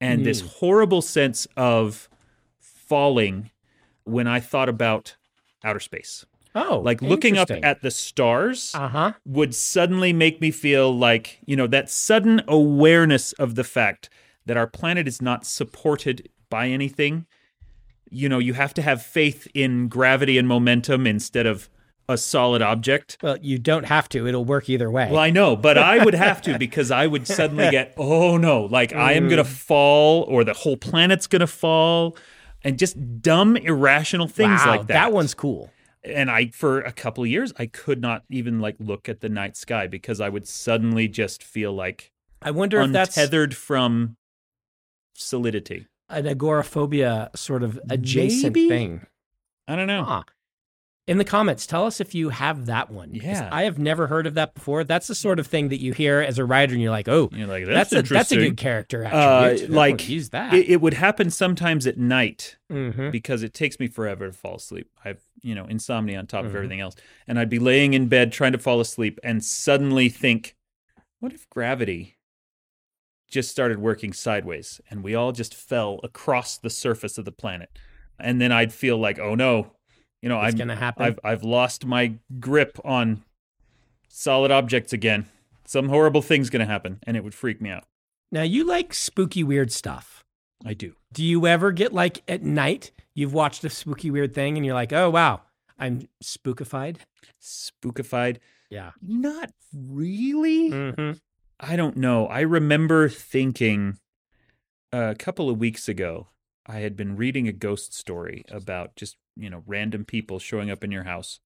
and 0.00 0.24
this 0.26 0.40
Hmm. 0.40 0.46
horrible 0.48 1.02
sense 1.02 1.46
of 1.56 2.08
falling 2.58 3.50
when 4.04 4.26
I 4.26 4.40
thought 4.40 4.68
about 4.68 5.16
outer 5.64 5.78
space. 5.80 6.24
Oh, 6.54 6.80
Like 6.84 7.00
looking 7.00 7.38
up 7.38 7.50
at 7.50 7.82
the 7.82 7.90
stars 7.90 8.72
Uh 8.74 8.88
huh. 8.88 9.12
would 9.24 9.54
suddenly 9.54 10.12
make 10.12 10.40
me 10.40 10.50
feel 10.50 10.94
like, 10.96 11.38
you 11.46 11.56
know, 11.56 11.66
that 11.68 11.88
sudden 11.90 12.42
awareness 12.48 13.32
of 13.34 13.54
the 13.54 13.64
fact 13.64 14.10
that 14.46 14.56
our 14.56 14.66
planet 14.66 15.06
is 15.08 15.22
not 15.22 15.46
supported 15.46 16.28
by 16.50 16.68
anything. 16.68 17.26
You 18.10 18.28
know, 18.28 18.38
you 18.38 18.52
have 18.54 18.74
to 18.74 18.82
have 18.82 19.00
faith 19.02 19.48
in 19.54 19.88
gravity 19.88 20.36
and 20.36 20.46
momentum 20.46 21.06
instead 21.06 21.46
of 21.46 21.70
a 22.08 22.18
solid 22.18 22.60
object. 22.60 23.16
Well, 23.22 23.38
you 23.40 23.58
don't 23.58 23.84
have 23.84 24.08
to. 24.10 24.26
It'll 24.26 24.44
work 24.44 24.68
either 24.68 24.90
way. 24.90 25.08
Well, 25.10 25.20
I 25.20 25.30
know, 25.30 25.56
but 25.56 25.78
I 25.78 26.04
would 26.04 26.14
have 26.14 26.42
to 26.42 26.58
because 26.66 26.90
I 26.90 27.06
would 27.06 27.26
suddenly 27.26 27.70
get, 27.70 27.94
oh 27.96 28.36
no, 28.36 28.64
like 28.64 28.92
I 28.92 29.12
am 29.14 29.24
Mm. 29.26 29.30
going 29.30 29.44
to 29.44 29.50
fall 29.50 30.22
or 30.24 30.44
the 30.44 30.52
whole 30.52 30.76
planet's 30.76 31.26
going 31.26 31.40
to 31.40 31.46
fall 31.46 32.16
and 32.64 32.78
just 32.78 33.22
dumb, 33.22 33.56
irrational 33.56 34.28
things 34.28 34.60
wow, 34.64 34.70
like 34.72 34.80
that. 34.88 34.94
That 34.94 35.12
one's 35.12 35.32
cool. 35.32 35.70
And 36.04 36.30
I, 36.30 36.48
for 36.48 36.80
a 36.80 36.92
couple 36.92 37.22
of 37.24 37.30
years, 37.30 37.52
I 37.58 37.66
could 37.66 38.00
not 38.00 38.24
even 38.28 38.58
like 38.58 38.76
look 38.80 39.08
at 39.08 39.20
the 39.20 39.28
night 39.28 39.56
sky 39.56 39.86
because 39.86 40.20
I 40.20 40.28
would 40.28 40.48
suddenly 40.48 41.06
just 41.06 41.44
feel 41.44 41.72
like 41.72 42.10
I 42.40 42.50
wonder 42.50 42.80
if 42.80 42.90
that's 42.90 43.16
untethered 43.16 43.54
from 43.56 44.16
solidity. 45.14 45.86
an 46.08 46.26
agoraphobia 46.26 47.30
sort 47.34 47.62
of 47.62 47.78
adjacent 47.88 48.54
Maybe? 48.56 48.68
thing. 48.68 49.06
I 49.68 49.76
don't 49.76 49.86
know. 49.86 50.04
Huh. 50.04 50.22
In 51.08 51.18
the 51.18 51.24
comments, 51.24 51.66
tell 51.66 51.84
us 51.84 52.00
if 52.00 52.14
you 52.14 52.28
have 52.28 52.66
that 52.66 52.88
one 52.88 53.10
Yeah. 53.12 53.48
I 53.50 53.64
have 53.64 53.76
never 53.76 54.06
heard 54.06 54.24
of 54.24 54.34
that 54.34 54.54
before. 54.54 54.84
That's 54.84 55.08
the 55.08 55.16
sort 55.16 55.40
of 55.40 55.48
thing 55.48 55.68
that 55.70 55.80
you 55.80 55.92
hear 55.92 56.20
as 56.20 56.38
a 56.38 56.44
writer, 56.44 56.74
and 56.74 56.80
you're 56.80 56.92
like, 56.92 57.08
"Oh, 57.08 57.28
You're 57.32 57.48
like, 57.48 57.66
that's, 57.66 57.90
that's, 57.90 58.08
a 58.10 58.14
that's 58.14 58.30
a 58.30 58.36
good 58.36 58.56
character 58.56 59.04
Uh, 59.04 59.08
attribute. 59.48 59.70
I 59.70 59.74
like, 59.74 60.08
use 60.08 60.28
that." 60.30 60.54
It, 60.54 60.68
it 60.68 60.80
would 60.80 60.94
happen 60.94 61.30
sometimes 61.30 61.86
at 61.88 61.98
night 61.98 62.56
hmm 62.70 63.10
because 63.10 63.42
it 63.42 63.52
takes 63.52 63.80
me 63.80 63.88
forever 63.88 64.28
to 64.28 64.32
fall 64.32 64.54
asleep. 64.56 64.88
I've, 65.04 65.20
you 65.42 65.56
know, 65.56 65.64
insomnia 65.66 66.18
on 66.20 66.26
top 66.28 66.44
of 66.44 66.52
Mhm. 66.52 66.56
everything 66.56 66.80
else. 66.80 66.94
And 67.26 67.36
I'd 67.38 67.50
be 67.50 67.58
laying 67.58 67.94
in 67.94 68.06
bed 68.06 68.30
trying 68.30 68.52
to 68.52 68.58
fall 68.58 68.80
asleep 68.80 69.18
and 69.24 69.42
suddenly 69.44 70.08
think, 70.08 70.54
what 71.18 71.32
if 71.32 71.50
gravity 71.50 72.16
just 73.28 73.50
started 73.50 73.78
working 73.78 74.12
sideways 74.12 74.80
and 74.88 75.02
we 75.02 75.14
all 75.16 75.32
just 75.32 75.52
fell 75.54 75.98
across 76.04 76.58
the 76.58 76.70
surface 76.70 77.18
of 77.18 77.24
the 77.24 77.32
planet? 77.32 77.76
And 78.20 78.40
then 78.40 78.52
I'd 78.52 78.72
feel 78.72 78.98
like, 78.98 79.18
oh 79.18 79.34
no, 79.34 79.72
you 80.22 80.28
know, 80.28 80.40
It's 80.40 80.54
I'm, 80.54 80.58
gonna 80.58 80.76
happen. 80.76 81.04
I've, 81.04 81.18
I've 81.22 81.42
lost 81.42 81.84
my 81.84 82.14
grip 82.40 82.78
on 82.84 83.22
solid 84.08 84.50
objects 84.50 84.92
again. 84.92 85.26
Some 85.64 85.88
horrible 85.88 86.22
thing's 86.22 86.48
going 86.50 86.60
to 86.60 86.66
happen 86.70 86.98
and 87.04 87.16
it 87.16 87.24
would 87.24 87.34
freak 87.34 87.60
me 87.60 87.70
out. 87.70 87.84
now 88.30 88.42
you 88.42 88.64
like 88.64 88.92
spooky, 88.94 89.42
weird 89.42 89.70
stuff. 89.72 90.24
I 90.64 90.74
do. 90.74 90.94
Do 91.12 91.24
you 91.24 91.46
ever 91.46 91.72
get 91.72 91.92
like 91.92 92.22
at 92.28 92.42
night 92.42 92.90
you've 93.14 93.32
watched 93.34 93.64
a 93.64 93.70
spooky, 93.70 94.10
weird 94.10 94.32
thing, 94.34 94.56
and 94.56 94.64
you're 94.64 94.74
like, 94.74 94.92
"Oh 94.92 95.10
wow, 95.10 95.42
I'm 95.78 96.08
spookified." 96.22 96.96
Spookified. 97.42 98.38
Yeah. 98.70 98.90
Not 99.02 99.50
really. 99.74 100.70
hmm 100.70 101.12
I 101.60 101.76
don't 101.76 101.96
know. 101.96 102.26
I 102.26 102.40
remember 102.40 103.08
thinking 103.08 103.98
a 104.92 105.14
couple 105.18 105.48
of 105.48 105.58
weeks 105.58 105.88
ago, 105.88 106.28
I 106.66 106.78
had 106.80 106.96
been 106.96 107.16
reading 107.16 107.46
a 107.48 107.52
ghost 107.52 107.94
story 107.94 108.44
about 108.50 108.96
just, 108.96 109.16
you 109.36 109.48
know, 109.50 109.62
random 109.66 110.04
people 110.04 110.38
showing 110.38 110.70
up 110.70 110.84
in 110.84 110.90
your 110.90 111.04
house 111.04 111.40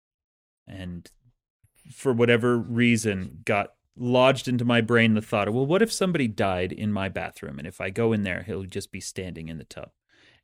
and 0.67 1.11
for 1.93 2.13
whatever 2.13 2.57
reason 2.59 3.43
got 3.45 3.75
lodged 3.97 4.49
into 4.49 4.65
my 4.65 4.81
brain 4.81 5.15
the 5.15 5.23
thought 5.23 5.49
of, 5.49 5.55
well, 5.55 5.65
what 5.67 5.83
if 5.83 5.93
somebody 5.93 6.27
died 6.29 6.73
in 6.73 6.93
my 6.93 7.09
bathroom? 7.09 7.59
And 7.59 7.67
if 7.67 7.81
I 7.81 7.91
go 7.91 8.13
in 8.13 8.23
there, 8.25 8.43
he'll 8.43 8.65
just 8.65 8.91
be 8.93 9.01
standing 9.01 9.49
in 9.49 9.59
the 9.59 9.65
tub. 9.65 9.91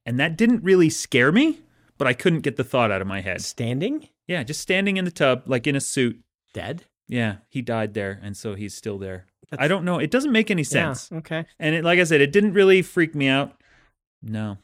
And 0.07 0.19
that 0.21 0.37
didn't 0.37 0.63
really 0.65 0.89
scare 0.91 1.33
me, 1.33 1.61
but 1.99 2.07
I 2.09 2.13
couldn't 2.15 2.41
get 2.41 2.57
the 2.57 2.65
thought 2.65 2.91
out 2.91 3.01
of 3.03 3.07
my 3.09 3.21
head. 3.21 3.41
Standing, 3.43 4.09
Yeah, 4.27 4.43
just 4.43 4.61
standing 4.61 4.97
in 4.97 5.05
the 5.05 5.11
tub, 5.11 5.43
like 5.47 5.67
in 5.67 5.77
a 5.77 5.81
suit. 5.81 6.21
dead. 6.55 6.85
Yeah, 7.09 7.37
he 7.51 7.61
died 7.61 7.93
there, 7.95 8.19
and 8.23 8.37
so 8.37 8.55
he's 8.55 8.75
still 8.75 8.97
there. 8.97 9.27
I 9.59 9.69
don't 9.69 9.85
know. 9.85 9.99
It 9.99 10.11
doesn't 10.11 10.33
make 10.33 10.51
any 10.51 10.65
sense. 10.65 11.11
Yeah, 11.11 11.19
okay. 11.19 11.45
And 11.59 11.75
it, 11.75 11.85
like 11.85 11.99
I 11.99 12.05
said, 12.05 12.21
it 12.23 12.33
didn't 12.33 12.55
really 12.55 12.81
freak 12.81 13.15
me 13.15 13.29
out. 13.29 13.61
No. 14.23 14.57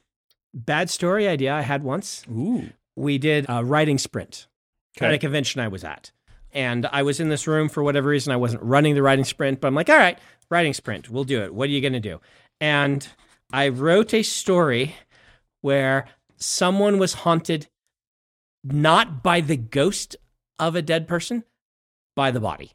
Bad 0.54 0.90
story 0.90 1.28
idea 1.28 1.54
I 1.54 1.62
had 1.62 1.82
once. 1.82 2.24
Ooh. 2.30 2.70
We 2.96 3.18
did 3.18 3.46
a 3.48 3.64
writing 3.64 3.98
sprint 3.98 4.46
at 5.00 5.14
a 5.14 5.18
convention 5.18 5.60
I 5.60 5.68
was 5.68 5.84
at. 5.84 6.10
And 6.52 6.86
I 6.86 7.02
was 7.02 7.20
in 7.20 7.28
this 7.28 7.46
room 7.46 7.68
for 7.68 7.82
whatever 7.82 8.08
reason. 8.08 8.32
I 8.32 8.36
wasn't 8.36 8.62
running 8.62 8.94
the 8.94 9.02
writing 9.02 9.24
sprint, 9.24 9.60
but 9.60 9.68
I'm 9.68 9.74
like, 9.74 9.88
all 9.88 9.96
right, 9.96 10.18
writing 10.50 10.72
sprint, 10.72 11.10
we'll 11.10 11.24
do 11.24 11.42
it. 11.42 11.54
What 11.54 11.68
are 11.68 11.72
you 11.72 11.80
going 11.80 11.92
to 11.92 12.00
do? 12.00 12.20
And 12.60 13.06
I 13.52 13.68
wrote 13.68 14.12
a 14.14 14.22
story 14.22 14.96
where 15.60 16.06
someone 16.36 16.98
was 16.98 17.14
haunted 17.14 17.68
not 18.64 19.22
by 19.22 19.40
the 19.40 19.56
ghost 19.56 20.16
of 20.58 20.74
a 20.74 20.82
dead 20.82 21.06
person, 21.06 21.44
by 22.16 22.30
the 22.30 22.40
body. 22.40 22.72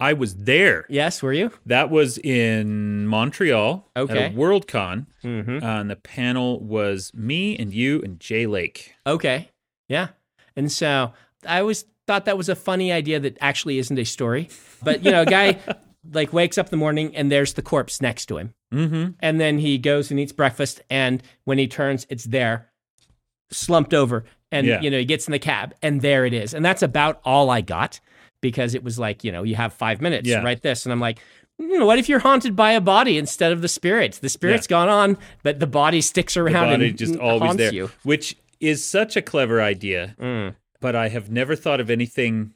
I 0.00 0.12
was 0.12 0.34
there. 0.34 0.86
Yes, 0.88 1.22
were 1.22 1.32
you? 1.32 1.52
That 1.66 1.88
was 1.90 2.18
in 2.18 3.06
Montreal 3.06 3.88
Okay. 3.96 4.24
at 4.24 4.32
a 4.32 4.34
Worldcon. 4.34 5.06
Mm-hmm. 5.22 5.64
Uh, 5.64 5.80
and 5.80 5.88
the 5.90 5.96
panel 5.96 6.60
was 6.60 7.12
me 7.14 7.56
and 7.56 7.72
you 7.72 8.02
and 8.02 8.18
Jay 8.18 8.46
Lake. 8.46 8.94
Okay. 9.06 9.50
Yeah. 9.88 10.08
And 10.56 10.70
so 10.70 11.12
I 11.46 11.60
always 11.60 11.84
thought 12.06 12.24
that 12.24 12.36
was 12.36 12.48
a 12.48 12.56
funny 12.56 12.92
idea 12.92 13.20
that 13.20 13.38
actually 13.40 13.78
isn't 13.78 13.98
a 13.98 14.04
story. 14.04 14.48
But, 14.82 15.04
you 15.04 15.10
know, 15.12 15.22
a 15.22 15.26
guy 15.26 15.58
like 16.12 16.32
wakes 16.32 16.58
up 16.58 16.66
in 16.66 16.70
the 16.70 16.76
morning 16.76 17.14
and 17.14 17.30
there's 17.30 17.54
the 17.54 17.62
corpse 17.62 18.00
next 18.02 18.26
to 18.26 18.38
him. 18.38 18.54
Mm-hmm. 18.72 19.12
And 19.20 19.40
then 19.40 19.58
he 19.58 19.78
goes 19.78 20.10
and 20.10 20.18
eats 20.18 20.32
breakfast. 20.32 20.82
And 20.90 21.22
when 21.44 21.58
he 21.58 21.68
turns, 21.68 22.04
it's 22.10 22.24
there, 22.24 22.68
slumped 23.50 23.94
over. 23.94 24.24
And, 24.50 24.66
Yeah. 24.66 24.80
you 24.80 24.90
know, 24.90 24.98
he 24.98 25.04
gets 25.04 25.26
in 25.28 25.32
the 25.32 25.38
cab 25.38 25.74
and 25.82 26.00
there 26.02 26.26
it 26.26 26.32
is. 26.32 26.52
And 26.54 26.64
that's 26.64 26.82
about 26.82 27.20
all 27.24 27.48
I 27.50 27.60
got 27.60 28.00
because 28.44 28.74
it 28.74 28.84
was 28.84 28.98
like, 28.98 29.24
you 29.24 29.32
know, 29.32 29.42
you 29.42 29.54
have 29.56 29.72
five 29.72 30.02
minutes 30.02 30.28
Yeah. 30.28 30.40
to 30.40 30.44
write 30.44 30.60
this. 30.60 30.84
And 30.84 30.92
I'm 30.92 31.00
like, 31.00 31.18
"Hmm, 31.58 31.82
what 31.84 31.98
if 31.98 32.10
you're 32.10 32.18
haunted 32.18 32.54
by 32.54 32.72
a 32.72 32.80
body 32.80 33.16
instead 33.16 33.52
of 33.52 33.62
the 33.62 33.68
spirit? 33.68 34.18
The 34.20 34.28
spirit's 34.28 34.66
gone 34.66 34.90
on, 34.90 35.16
but 35.42 35.60
the 35.60 35.66
body 35.66 36.02
sticks 36.02 36.34
The 36.34 36.40
around 36.42 36.68
body 36.72 36.88
and 36.90 36.98
just 36.98 37.14
haunts 37.16 37.42
always 37.42 37.56
there, 37.56 37.72
you. 37.72 37.90
which 38.02 38.36
is 38.60 38.84
such 38.84 39.16
a 39.16 39.22
clever 39.22 39.62
idea, 39.62 40.14
Mm. 40.20 40.54
but 40.80 40.94
I 40.94 41.08
have 41.08 41.30
never 41.30 41.56
thought 41.56 41.80
of 41.80 41.88
anything 41.88 42.52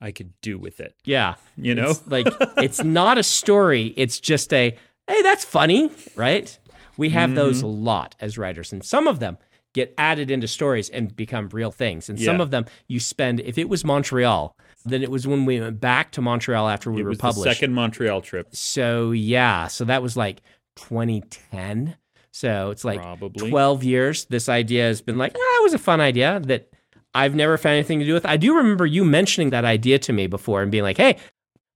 I 0.00 0.10
could 0.10 0.32
do 0.40 0.58
with 0.58 0.80
it. 0.80 0.94
Yeah. 1.04 1.34
You 1.56 1.74
know? 1.76 1.90
It's 1.90 2.02
like 2.08 2.26
it's 2.58 2.82
not 2.82 3.18
a 3.18 3.22
story. 3.22 3.94
It's 3.96 4.18
just 4.18 4.52
a 4.52 4.74
hey, 5.08 5.22
that's 5.22 5.44
funny, 5.44 5.90
right? 6.16 6.58
We 6.96 7.10
have 7.10 7.34
those 7.36 7.58
Mm-hmm. 7.58 7.66
a 7.66 7.90
lot 7.92 8.16
as 8.20 8.36
writers, 8.36 8.72
and 8.72 8.82
some 8.84 9.06
of 9.06 9.20
them 9.20 9.38
get 9.72 9.94
added 9.96 10.28
into 10.32 10.48
stories 10.48 10.88
and 10.90 11.14
become 11.14 11.48
real 11.52 11.70
things. 11.70 12.08
And 12.08 12.18
some 12.20 12.40
of 12.40 12.50
them 12.50 12.64
you 12.88 12.98
spend. 12.98 13.38
If 13.40 13.56
it 13.58 13.68
was 13.68 13.84
Montreal, 13.84 14.56
then 14.84 15.02
it 15.02 15.10
was 15.10 15.26
when 15.26 15.44
we 15.44 15.60
went 15.60 15.80
back 15.80 16.12
to 16.12 16.20
Montreal 16.22 16.68
after 16.68 16.90
we 16.90 17.00
it 17.00 17.04
were 17.04 17.10
was 17.10 17.18
the 17.18 17.22
published. 17.22 17.56
second 17.58 17.74
Montreal 17.74 18.20
trip. 18.22 18.48
So 18.54 19.10
yeah, 19.12 19.66
so 19.68 19.84
that 19.84 20.02
was 20.02 20.16
like 20.16 20.40
2010. 20.76 21.96
So 22.32 22.70
it's 22.70 22.84
like 22.84 23.00
Probably. 23.00 23.50
12 23.50 23.84
years. 23.84 24.24
This 24.26 24.48
idea 24.48 24.84
has 24.84 25.00
been 25.02 25.18
like, 25.18 25.32
ah, 25.36 25.56
it 25.60 25.62
was 25.62 25.74
a 25.74 25.78
fun 25.78 26.00
idea 26.00 26.40
that 26.44 26.68
I've 27.14 27.34
never 27.34 27.58
found 27.58 27.74
anything 27.74 27.98
to 28.00 28.04
do 28.06 28.14
with. 28.14 28.24
I 28.24 28.36
do 28.36 28.56
remember 28.56 28.86
you 28.86 29.04
mentioning 29.04 29.50
that 29.50 29.64
idea 29.64 29.98
to 30.00 30.12
me 30.12 30.26
before 30.28 30.62
and 30.62 30.70
being 30.70 30.84
like, 30.84 30.96
hey, 30.96 31.16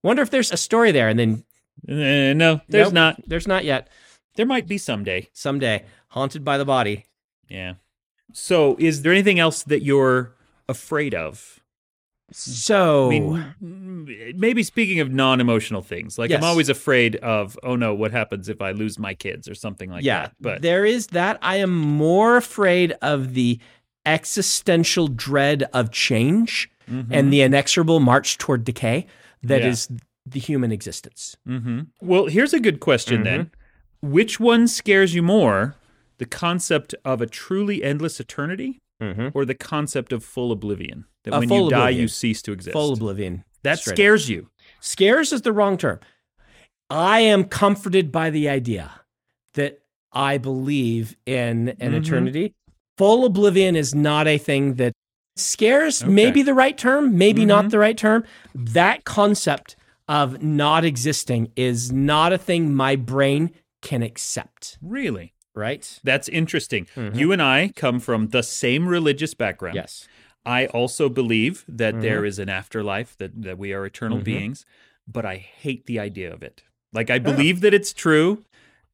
wonder 0.02 0.22
if 0.22 0.30
there's 0.30 0.52
a 0.52 0.56
story 0.56 0.92
there. 0.92 1.08
And 1.08 1.18
then 1.18 1.44
Uh, 1.88 2.32
no, 2.34 2.60
there's 2.68 2.86
nope, 2.86 2.94
not. 2.94 3.20
There's 3.28 3.48
not 3.48 3.64
yet. 3.64 3.88
There 4.36 4.46
might 4.46 4.66
be 4.68 4.78
someday. 4.78 5.28
Someday, 5.32 5.84
haunted 6.08 6.44
by 6.44 6.56
the 6.56 6.64
body. 6.64 7.04
Yeah. 7.48 7.74
So, 8.32 8.76
is 8.78 9.02
there 9.02 9.12
anything 9.12 9.38
else 9.38 9.62
that 9.64 9.82
you're 9.82 10.34
afraid 10.68 11.14
of? 11.14 11.60
So, 12.36 13.06
I 13.06 13.54
mean, 13.60 14.34
maybe 14.36 14.62
speaking 14.62 15.00
of 15.00 15.12
non-emotional 15.12 15.82
things, 15.82 16.18
like 16.18 16.30
Yes. 16.30 16.38
I'm 16.38 16.44
always 16.44 16.68
afraid 16.68 17.16
of, 17.16 17.58
oh 17.62 17.76
no, 17.76 17.94
what 17.94 18.10
happens 18.12 18.48
if 18.48 18.60
I 18.60 18.72
lose 18.72 18.98
my 18.98 19.14
kids 19.14 19.48
or 19.48 19.54
something 19.54 19.90
like 19.90 20.04
yeah, 20.04 20.22
that. 20.22 20.32
But 20.40 20.62
there 20.62 20.84
is 20.84 21.08
that. 21.08 21.38
I 21.42 21.56
am 21.56 21.70
more 21.74 22.36
afraid 22.36 22.92
of 23.02 23.34
the 23.34 23.60
existential 24.04 25.08
dread 25.08 25.64
of 25.72 25.90
change 25.90 26.70
and 26.86 27.32
the 27.32 27.40
inexorable 27.40 27.98
march 28.00 28.36
toward 28.36 28.62
decay 28.62 29.06
that 29.42 29.62
Yeah. 29.62 29.68
is 29.68 29.88
the 30.26 30.38
human 30.40 30.70
existence. 30.72 31.36
hmm 31.46 31.80
well, 32.02 32.26
here's 32.26 32.52
a 32.52 32.60
good 32.60 32.80
question 32.80 33.22
then: 33.24 33.50
Which 34.02 34.38
one 34.38 34.68
scares 34.68 35.14
you 35.14 35.22
more, 35.22 35.76
the 36.18 36.26
concept 36.26 36.94
of 37.04 37.20
a 37.22 37.26
truly 37.26 37.82
endless 37.82 38.20
eternity, 38.20 38.80
Mm-hmm. 39.02 39.28
or 39.34 39.44
the 39.44 39.54
concept 39.54 40.12
of 40.12 40.24
full 40.24 40.52
oblivion? 40.52 41.06
That 41.24 41.34
Uh, 41.34 41.38
when 41.40 41.50
you 41.52 41.68
die, 41.70 41.76
oblivion. 41.90 42.00
you 42.02 42.08
cease 42.08 42.42
to 42.42 42.52
exist. 42.52 42.72
Full 42.72 42.92
oblivion. 42.94 43.44
that 43.62 43.78
straight 43.78 43.92
up. 43.92 43.96
scares 43.96 44.28
you. 44.28 44.50
Scares 44.80 45.32
is 45.32 45.40
the 45.42 45.52
wrong 45.52 45.78
term. 45.78 45.98
I 46.90 47.20
am 47.20 47.44
comforted 47.44 48.12
by 48.12 48.28
the 48.30 48.48
idea 48.48 48.90
that 49.54 49.78
I 50.12 50.36
believe 50.38 51.16
in 51.26 51.70
an 51.80 51.92
Mhm. 51.92 52.04
eternity. 52.04 52.54
Full 52.98 53.24
oblivion 53.24 53.74
is 53.74 53.94
not 53.94 54.26
a 54.28 54.38
thing 54.38 54.74
that 54.74 54.92
scares, 55.36 56.02
Okay. 56.02 56.12
maybe 56.12 56.42
the 56.42 56.54
right 56.54 56.76
term, 56.78 57.16
maybe 57.18 57.42
Mhm. 57.42 57.46
not 57.48 57.70
the 57.70 57.78
right 57.78 57.96
term. 57.98 58.22
That 58.54 59.04
concept 59.04 59.76
of 60.06 60.42
not 60.42 60.84
existing 60.84 61.50
is 61.56 61.90
not 61.90 62.32
a 62.32 62.38
thing 62.38 62.72
my 62.74 62.94
brain 62.96 63.50
can 63.82 64.02
accept, 64.02 64.78
Really. 64.80 65.33
Right? 65.54 66.00
That's 66.02 66.28
interesting. 66.28 66.86
Mhm. 66.96 67.16
You 67.16 67.32
and 67.32 67.42
I 67.42 67.72
come 67.76 68.00
from 68.00 68.28
the 68.28 68.42
same 68.42 68.86
religious 68.88 69.34
background. 69.34 69.76
Yes. 69.76 70.08
I 70.46 70.66
also 70.66 71.08
believe 71.08 71.64
that 71.68 71.94
Mhm. 71.94 72.00
there 72.02 72.24
is 72.24 72.38
an 72.38 72.48
afterlife, 72.48 73.16
that, 73.18 73.40
that 73.42 73.56
we 73.58 73.72
are 73.72 73.86
eternal 73.86 74.18
Mhm. 74.18 74.24
beings, 74.24 74.66
but 75.06 75.24
I 75.24 75.36
hate 75.36 75.86
the 75.86 75.98
idea 75.98 76.32
of 76.32 76.42
it. 76.42 76.62
Like, 76.92 77.10
I 77.10 77.18
believe 77.18 77.60
that 77.60 77.74
it's 77.74 77.92
true. 77.92 78.44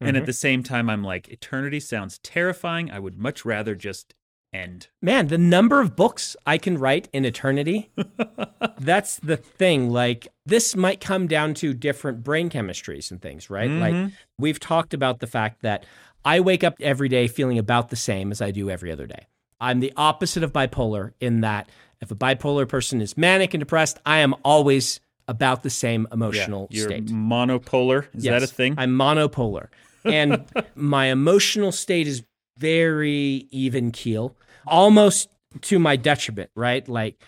And 0.03 0.17
at 0.17 0.25
the 0.25 0.33
same 0.33 0.63
time, 0.63 0.89
I'm 0.89 1.03
like, 1.03 1.29
eternity 1.29 1.79
sounds 1.79 2.17
terrifying. 2.23 2.89
I 2.89 2.97
would 2.97 3.19
much 3.19 3.45
rather 3.45 3.75
just 3.75 4.15
end. 4.51 4.87
Man, 4.99 5.27
the 5.27 5.37
number 5.37 5.79
of 5.79 5.95
books 5.95 6.35
I 6.45 6.57
can 6.57 6.77
write 6.79 7.07
in 7.13 7.23
eternity, 7.23 7.91
that's 8.79 9.17
the 9.17 9.37
thing. 9.37 9.91
Like, 9.91 10.27
this 10.45 10.75
might 10.75 10.99
come 11.01 11.27
down 11.27 11.53
to 11.55 11.73
different 11.75 12.23
brain 12.23 12.49
chemistries 12.49 13.11
and 13.11 13.21
things, 13.21 13.49
right? 13.51 13.69
Like, 13.69 13.93
Mhm. 13.93 14.11
we've 14.39 14.59
talked 14.59 14.93
about 14.95 15.19
the 15.19 15.27
fact 15.27 15.61
that 15.61 15.85
I 16.23 16.39
wake 16.39 16.63
up 16.63 16.75
every 16.79 17.09
day 17.09 17.27
feeling 17.27 17.57
about 17.57 17.89
the 17.89 17.95
same 17.95 18.31
as 18.31 18.41
I 18.41 18.51
do 18.51 18.69
every 18.69 18.91
other 18.91 19.07
day. 19.07 19.27
I'm 19.59 19.79
the 19.79 19.93
opposite 19.95 20.43
of 20.43 20.51
bipolar 20.53 21.13
in 21.19 21.41
that 21.41 21.69
if 22.01 22.11
a 22.11 22.15
bipolar 22.15 22.67
person 22.67 23.01
is 23.01 23.17
manic 23.17 23.53
and 23.53 23.61
depressed, 23.61 23.99
I 24.05 24.17
am 24.19 24.35
always 24.43 24.99
about 25.27 25.63
the 25.63 25.69
same 25.69 26.07
emotional 26.11 26.67
You're 26.71 26.87
state. 26.87 27.05
monopolar. 27.07 28.07
Is 28.13 28.23
that 28.23 28.43
a 28.43 28.47
thing? 28.47 28.75
I'm 28.77 28.97
monopolar. 28.97 29.67
And 30.03 30.45
my 30.75 31.07
emotional 31.07 31.71
state 31.71 32.07
is 32.07 32.23
very 32.57 33.47
even 33.51 33.91
keel, 33.91 34.35
almost 34.65 35.29
to 35.61 35.79
my 35.79 35.95
detriment, 35.95 36.49
right? 36.55 36.87
Like 36.87 37.21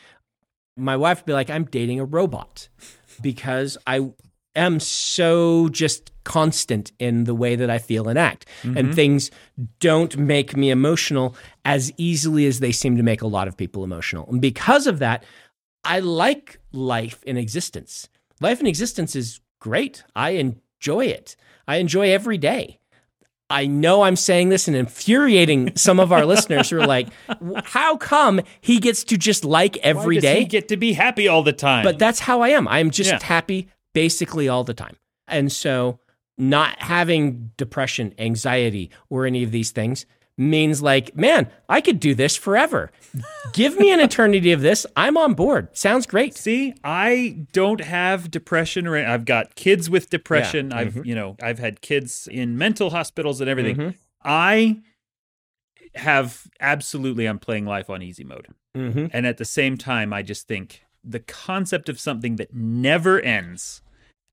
my 0.76 0.98
wife 0.98 1.20
would 1.20 1.26
be 1.26 1.34
like, 1.34 1.50
I'm 1.50 1.66
dating 1.66 2.00
a 2.00 2.06
robot 2.06 2.68
because 3.22 3.78
I 3.86 4.12
am 4.56 4.80
so 4.80 5.70
just 5.70 6.12
constant 6.24 6.92
in 7.00 7.26
the 7.26 7.36
way 7.36 7.56
that 7.56 7.70
I 7.70 7.80
feel 7.80 8.08
and 8.08 8.18
act. 8.18 8.46
And 8.64 8.76
mm-hmm. 8.76 8.92
things 8.92 9.32
don't 9.80 10.18
make 10.18 10.56
me 10.56 10.70
emotional 10.70 11.36
as 11.66 11.92
easily 11.98 12.46
as 12.46 12.60
they 12.60 12.72
seem 12.72 12.98
to 12.98 13.04
make 13.04 13.22
a 13.22 13.28
lot 13.28 13.48
of 13.48 13.58
people 13.58 13.84
emotional. 13.84 14.28
And 14.30 14.42
because 14.42 14.88
of 14.88 15.00
that, 15.00 15.24
I 15.84 16.00
like 16.00 16.60
life 16.72 17.22
in 17.24 17.38
existence. 17.38 18.08
Life 18.40 18.60
in 18.60 18.68
existence 18.68 19.16
is 19.16 19.42
great. 19.60 20.04
I 20.16 20.32
enjoy 20.32 21.06
it. 21.06 21.36
I 21.68 21.78
enjoy 21.78 22.12
every 22.12 22.38
day. 22.38 22.80
I 23.50 23.68
know 23.68 24.04
I'm 24.04 24.16
saying 24.16 24.50
this 24.50 24.68
and 24.68 24.76
infuriating 24.76 25.76
some 25.76 26.00
of 26.00 26.12
our 26.12 26.26
listeners 26.26 26.70
who 26.70 26.80
are 26.80 26.88
like, 26.88 27.10
how 27.66 27.98
come 27.98 28.42
he 28.62 28.80
gets 28.80 29.04
to 29.06 29.18
just 29.18 29.46
like 29.46 29.78
every 29.78 30.16
Why 30.16 30.22
does 30.22 30.24
day? 30.24 30.40
he 30.40 30.46
get 30.46 30.70
to 30.70 30.78
be 30.78 30.94
happy 30.94 31.28
all 31.28 31.44
the 31.44 31.54
time? 31.54 31.84
But 31.84 32.00
that's 32.00 32.20
how 32.22 32.42
I 32.42 32.50
am. 32.50 32.68
I 32.68 32.80
am 32.80 32.90
just 32.90 33.12
Yeah. 33.12 33.20
happy 33.22 33.68
basically 33.94 34.48
all 34.50 34.64
the 34.64 34.74
time. 34.74 34.98
And 35.28 35.52
so 35.52 36.00
not 36.38 36.80
having 36.82 37.52
depression, 37.58 38.14
anxiety, 38.18 38.90
or 39.10 39.26
any 39.26 39.44
of 39.44 39.52
these 39.52 39.72
things 39.72 40.06
means 40.36 40.82
like, 40.82 41.16
man, 41.16 41.48
I 41.70 41.80
could 41.80 42.00
do 42.00 42.16
this 42.16 42.36
forever. 42.36 42.92
Give 43.54 43.78
me 43.78 43.92
an 43.94 44.00
eternity 44.00 44.52
of 44.52 44.62
this. 44.62 44.84
I'm 44.98 45.16
on 45.16 45.36
board. 45.36 45.68
Sounds 45.78 46.08
great. 46.08 46.36
See, 46.36 46.74
I 46.84 47.46
don't 47.54 47.82
have 47.82 48.32
depression 48.32 48.88
or 48.88 48.98
I've 48.98 49.26
got 49.26 49.54
kids 49.54 49.92
with 49.92 50.10
depression. 50.10 50.72
Yeah. 50.72 50.78
I've, 50.78 50.94
Mhm. 50.96 51.06
you 51.06 51.14
know, 51.14 51.36
I've 51.42 51.60
had 51.60 51.82
kids 51.82 52.28
in 52.32 52.58
mental 52.58 52.90
hospitals 52.90 53.42
and 53.42 53.50
everything. 53.50 53.76
Mhm. 53.76 53.96
I 54.24 54.82
have 55.96 56.48
absolutely 56.60 57.26
I'm 57.28 57.38
playing 57.38 57.66
life 57.68 57.90
on 57.90 58.02
easy 58.02 58.24
mode. 58.24 58.48
Mm-hmm. 58.76 59.08
And 59.14 59.28
at 59.28 59.38
the 59.38 59.46
same 59.46 59.78
time, 59.78 60.12
I 60.14 60.24
just 60.24 60.48
think 60.48 60.82
the 61.04 61.20
concept 61.20 61.90
of 61.90 62.00
something 62.00 62.38
that 62.38 62.54
never 62.54 63.20
ends. 63.20 63.82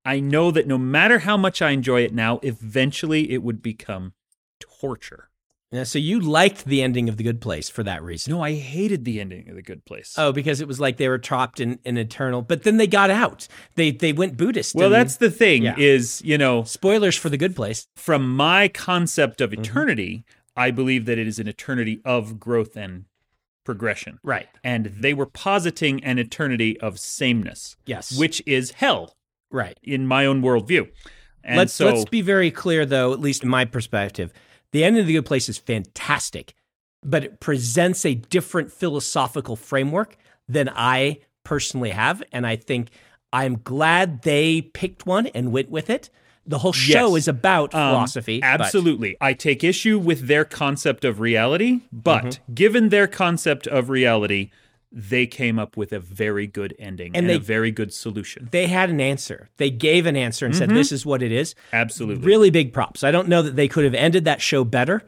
I 0.05 0.19
know 0.19 0.49
that 0.51 0.67
no 0.67 0.77
matter 0.77 1.19
how 1.19 1.37
much 1.37 1.61
I 1.61 1.71
enjoy 1.71 2.01
it 2.01 2.13
now, 2.13 2.39
eventually 2.43 3.31
it 3.31 3.43
would 3.43 3.61
become 3.61 4.13
torture. 4.59 5.29
Yeah, 5.73 5.83
so 5.83 5.99
you 5.99 6.19
liked 6.19 6.65
the 6.65 6.81
ending 6.81 7.07
of 7.07 7.15
The 7.15 7.23
Good 7.23 7.39
Place 7.39 7.69
for 7.69 7.81
that 7.83 8.03
reason. 8.03 8.33
No, 8.33 8.41
I 8.43 8.55
hated 8.55 9.05
the 9.05 9.21
ending 9.21 9.47
of 9.47 9.55
The 9.55 9.61
Good 9.61 9.85
Place. 9.85 10.15
Oh, 10.17 10.33
because 10.33 10.59
it 10.59 10.67
was 10.67 10.81
like 10.81 10.97
they 10.97 11.07
were 11.07 11.17
trapped 11.17 11.61
in 11.61 11.79
an 11.85 11.97
eternal, 11.97 12.41
but 12.41 12.63
then 12.63 12.75
they 12.75 12.87
got 12.87 13.09
out. 13.09 13.47
They 13.75 13.91
they 13.91 14.11
went 14.11 14.35
Buddhist. 14.35 14.75
well, 14.75 14.87
and- 14.87 14.95
that's 14.95 15.15
the 15.17 15.31
thing 15.31 15.63
Yeah. 15.63 15.75
is, 15.77 16.21
you 16.25 16.37
know, 16.37 16.63
spoilers 16.63 17.15
for 17.15 17.29
The 17.29 17.37
Good 17.37 17.55
Place. 17.55 17.87
from 17.95 18.35
my 18.35 18.67
concept 18.67 19.39
of 19.39 19.51
Mm-hmm. 19.51 19.61
eternity, 19.61 20.25
I 20.57 20.71
believe 20.71 21.05
that 21.05 21.17
it 21.17 21.27
is 21.27 21.39
an 21.39 21.47
eternity 21.47 22.01
of 22.03 22.37
growth 22.37 22.75
and 22.75 23.05
progression. 23.63 24.19
Right. 24.23 24.47
And 24.63 24.87
they 24.87 25.13
were 25.13 25.25
positing 25.25 26.03
an 26.03 26.19
eternity 26.19 26.79
of 26.79 26.99
sameness, 26.99 27.75
Yes. 27.85 28.17
which 28.17 28.41
is 28.45 28.71
hell 28.71 29.15
right. 29.49 29.77
in 29.83 30.07
my 30.07 30.25
own 30.25 30.41
worldview. 30.41 30.89
And 31.43 31.57
let's 31.57 31.73
so, 31.73 31.87
let's 31.87 32.05
be 32.05 32.21
very 32.21 32.51
clear 32.51 32.85
though, 32.85 33.13
at 33.13 33.19
least 33.19 33.43
in 33.43 33.49
my 33.49 33.65
perspective. 33.65 34.31
The 34.71 34.83
end 34.83 34.97
of 34.97 35.07
the 35.07 35.13
good 35.13 35.25
place 35.25 35.49
is 35.49 35.57
fantastic, 35.57 36.53
but 37.03 37.23
it 37.23 37.39
presents 37.39 38.05
a 38.05 38.15
different 38.15 38.71
philosophical 38.71 39.55
framework 39.55 40.17
than 40.47 40.69
I 40.69 41.19
personally 41.43 41.89
have. 41.89 42.23
And 42.31 42.45
I 42.45 42.55
think 42.55 42.89
I'm 43.33 43.61
glad 43.63 44.21
they 44.21 44.61
picked 44.61 45.05
one 45.05 45.27
and 45.27 45.51
went 45.51 45.69
with 45.69 45.89
it. 45.89 46.09
The 46.45 46.57
whole 46.59 46.73
show 46.73 47.13
Yes. 47.15 47.23
is 47.23 47.27
about 47.27 47.73
Um, 47.75 47.91
philosophy. 47.93 48.39
but- 48.39 48.61
Absolutely. 48.61 49.15
I 49.21 49.33
take 49.33 49.63
issue 49.63 49.99
with 49.99 50.27
their 50.27 50.43
concept 50.43 51.05
of 51.05 51.19
reality, 51.19 51.81
but 51.93 52.23
Mm-hmm. 52.23 52.53
given 52.53 52.89
their 52.89 53.07
concept 53.07 53.67
of 53.67 53.89
reality, 53.89 54.49
they 54.91 55.25
came 55.25 55.57
up 55.59 55.77
with 55.77 55.93
a 55.93 55.99
very 55.99 56.47
good 56.47 56.75
ending 56.79 57.11
and, 57.15 57.29
And 57.29 57.35
a 57.35 57.39
very 57.39 57.71
good 57.71 57.93
solution. 57.93 58.49
they 58.51 58.67
had 58.67 58.89
an 58.89 58.99
answer. 58.99 59.49
They 59.57 59.69
gave 59.69 60.05
an 60.05 60.17
answer 60.17 60.45
and 60.45 60.53
Mm-hmm. 60.53 60.59
said, 60.59 60.69
this 60.75 60.91
is 60.91 61.05
what 61.05 61.21
it 61.23 61.31
is. 61.31 61.55
Absolutely. 61.71 62.25
Really 62.25 62.49
big 62.49 62.73
props. 62.73 63.03
I 63.03 63.11
don't 63.11 63.29
know 63.29 63.41
that 63.43 63.55
they 63.55 63.67
could 63.69 63.85
have 63.85 63.93
ended 63.93 64.25
that 64.25 64.41
show 64.41 64.63
better. 64.65 65.03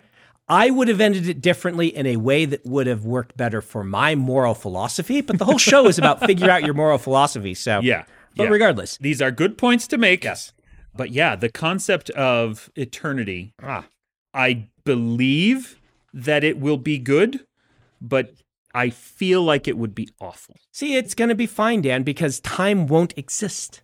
I 0.48 0.70
would 0.70 0.88
have 0.88 1.02
ended 1.02 1.28
it 1.28 1.42
differently 1.42 1.88
in 1.88 2.06
a 2.06 2.18
way 2.18 2.46
that 2.46 2.66
would 2.66 2.86
have 2.88 3.06
worked 3.06 3.36
better 3.36 3.62
for 3.62 3.84
my 3.84 4.14
moral 4.14 4.54
philosophy. 4.54 5.20
But 5.22 5.38
the 5.40 5.46
whole 5.46 5.58
show 5.58 5.88
is 5.88 5.98
about 5.98 6.20
figure 6.26 6.50
out 6.50 6.64
your 6.64 6.74
moral 6.76 6.98
philosophy. 6.98 7.54
So 7.56 7.80
Yeah. 7.82 8.04
But 8.38 8.44
yeah. 8.46 8.50
regardless, 8.50 8.98
These 8.98 9.22
are 9.22 9.32
good 9.32 9.58
points 9.58 9.88
to 9.88 9.98
make. 9.98 10.24
Yes. 10.24 10.54
But 10.96 11.12
yeah, 11.12 11.36
the 11.36 11.50
concept 11.50 12.10
of 12.12 12.70
eternity, 12.76 13.54
ah, 13.62 13.86
I 14.34 14.68
believe 14.86 15.80
that 16.14 16.44
it 16.44 16.60
will 16.60 16.78
be 16.78 17.00
good, 17.00 17.46
but 18.00 18.34
I 18.76 18.90
feel 18.90 19.42
like 19.42 19.68
it 19.68 19.78
would 19.78 19.96
be 19.96 20.10
awful. 20.20 20.56
see, 20.72 20.96
it's 20.96 21.16
going 21.16 21.30
to 21.30 21.36
be 21.36 21.48
fine, 21.48 21.82
Dan, 21.82 22.04
because 22.04 22.40
time 22.40 22.88
won't 22.88 23.14
exist. 23.18 23.82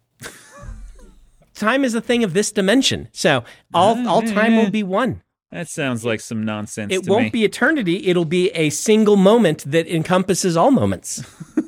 time 1.56 1.84
is 1.84 1.96
a 1.96 2.02
thing 2.02 2.24
of 2.24 2.34
this 2.34 2.52
dimension. 2.52 3.10
So 3.12 3.44
all 3.74 4.08
all 4.08 4.22
time 4.22 4.56
will 4.56 4.70
be 4.70 4.84
one. 4.84 5.24
That 5.52 5.68
sounds 5.68 6.06
like 6.06 6.20
some 6.20 6.46
nonsense 6.46 6.94
It 6.94 7.08
won't 7.08 7.26
me. 7.26 7.30
be 7.32 7.44
eternity. 7.44 8.08
It'll 8.08 8.24
be 8.24 8.52
a 8.52 8.70
single 8.70 9.16
moment 9.16 9.64
that 9.72 9.88
encompasses 9.88 10.56
all 10.56 10.70
moments. 10.70 11.24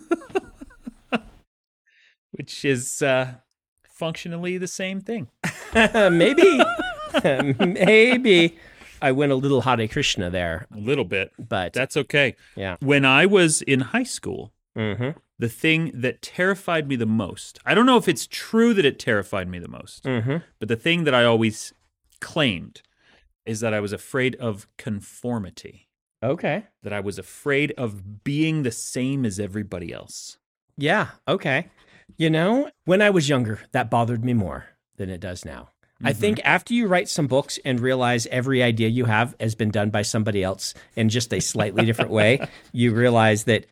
which 2.32 2.64
is 2.64 3.02
uh, 3.02 3.34
functionally 4.06 4.58
the 4.58 4.68
same 4.68 5.00
thing. 5.10 5.24
Maybe 6.24 6.50
maybe 7.60 8.58
I 9.02 9.12
went 9.12 9.32
a 9.32 9.36
little 9.36 9.62
Hare 9.62 9.88
Krishna 9.88 10.30
there, 10.30 10.68
A 10.76 10.78
little 10.80 11.06
bit. 11.06 11.32
but 11.38 11.74
That's 11.74 11.98
okay. 11.98 12.36
yeah. 12.56 12.78
When 12.80 13.04
I 13.06 13.26
was 13.26 13.62
in 13.62 13.80
high 13.96 14.04
school, 14.18 14.52
Mm-hmm. 14.78 15.10
the 15.38 15.50
thing 15.50 15.92
that 15.94 16.22
terrified 16.22 16.88
me 16.88 16.96
the 16.96 17.06
most, 17.26 17.60
I 17.66 17.74
don't 17.76 17.86
know 17.86 17.98
if 17.98 18.08
it's 18.08 18.26
true 18.26 18.74
that 18.74 18.86
it 18.86 18.98
terrified 19.00 19.48
me 19.50 19.60
the 19.60 19.68
most, 19.80 20.04
Mm-hmm. 20.06 20.38
but 20.60 20.68
the 20.70 20.78
thing 20.78 21.04
that 21.06 21.14
I 21.14 21.24
always 21.26 21.74
claimed 22.22 22.82
is 23.46 23.60
that 23.60 23.74
I 23.74 23.82
was 23.82 23.92
afraid 23.94 24.36
of 24.38 24.68
conformity, 24.78 25.90
Okay. 26.24 26.64
that 26.84 26.94
I 26.94 27.02
was 27.02 27.18
afraid 27.20 27.74
of 27.78 28.24
being 28.24 28.64
the 28.64 28.72
same 28.72 29.26
as 29.26 29.40
everybody 29.40 29.92
else. 29.92 30.38
Yeah. 30.78 31.08
Okay. 31.28 31.68
You 32.18 32.30
know, 32.30 32.70
when 32.86 33.02
I 33.02 33.10
was 33.10 33.28
younger, 33.30 33.60
that 33.72 33.90
bothered 33.90 34.24
me 34.24 34.34
more 34.34 34.66
than 34.98 35.10
it 35.10 35.20
does 35.20 35.46
now. 35.46 35.70
I 36.04 36.14
think 36.14 36.40
after 36.44 36.74
you 36.74 36.88
write 36.88 37.10
some 37.10 37.28
books 37.28 37.60
and 37.64 37.80
realize 37.80 38.26
every 38.28 38.64
idea 38.64 38.88
you 38.88 39.06
have 39.06 39.36
has 39.40 39.54
been 39.54 39.70
done 39.70 39.92
by 39.92 40.02
somebody 40.02 40.44
else 40.44 40.74
in 40.96 41.10
just 41.10 41.32
a 41.32 41.40
slightly 41.40 41.86
different 41.86 42.10
way, 42.10 42.40
you 42.72 42.92
realize 42.94 43.44
that 43.44 43.68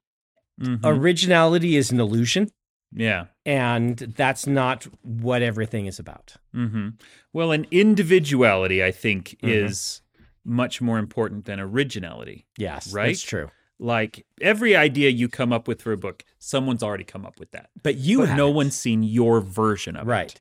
Mhm. 0.62 0.82
originality 0.84 1.76
is 1.78 1.90
an 1.90 2.00
illusion 2.02 2.52
yeah. 2.94 3.28
and 3.46 3.98
that's 3.98 4.46
not 4.46 4.84
what 5.04 5.42
everything 5.42 5.86
is 5.86 6.00
about. 6.00 6.36
hmm 6.54 6.90
Well, 7.34 7.52
an 7.54 7.66
individuality, 7.72 8.84
I 8.84 8.92
think, 8.92 9.38
Mhm. 9.42 9.50
is 9.66 10.02
much 10.44 10.82
more 10.82 11.00
important 11.00 11.46
than 11.46 11.60
originality. 11.60 12.46
Yes. 12.58 12.94
Right? 12.94 13.08
That's 13.08 13.22
true. 13.24 13.50
Like 13.82 14.26
every 14.42 14.76
idea 14.76 15.10
you 15.10 15.30
come 15.30 15.54
up 15.54 15.68
with 15.68 15.82
for 15.82 15.94
a 15.94 15.98
book, 15.98 16.24
someone's 16.38 16.84
already 16.84 17.06
come 17.06 17.26
up 17.26 17.40
with 17.40 17.52
that. 17.52 17.70
But 17.82 17.96
you 17.96 18.26
but 18.26 18.36
no 18.36 18.50
one's 18.50 18.76
seen 18.78 19.04
your 19.04 19.40
version 19.40 19.96
of 19.96 20.06
Right. 20.06 20.32
it. 20.32 20.34
Right. 20.34 20.40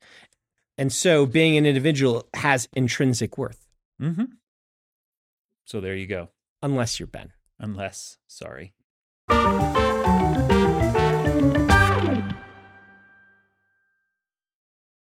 And 0.77 0.93
so 0.93 1.25
being 1.27 1.57
an 1.57 1.65
individual 1.67 2.27
has 2.35 2.69
intrinsic 2.75 3.39
worth, 3.39 3.67
Mm-hmm. 4.03 4.25
So 5.65 5.81
there 5.81 5.95
you 5.97 6.07
go. 6.07 6.31
unless 6.63 6.99
you're 6.99 7.07
Ben. 7.07 7.33
Unless, 7.61 8.19
sorry. 8.27 8.73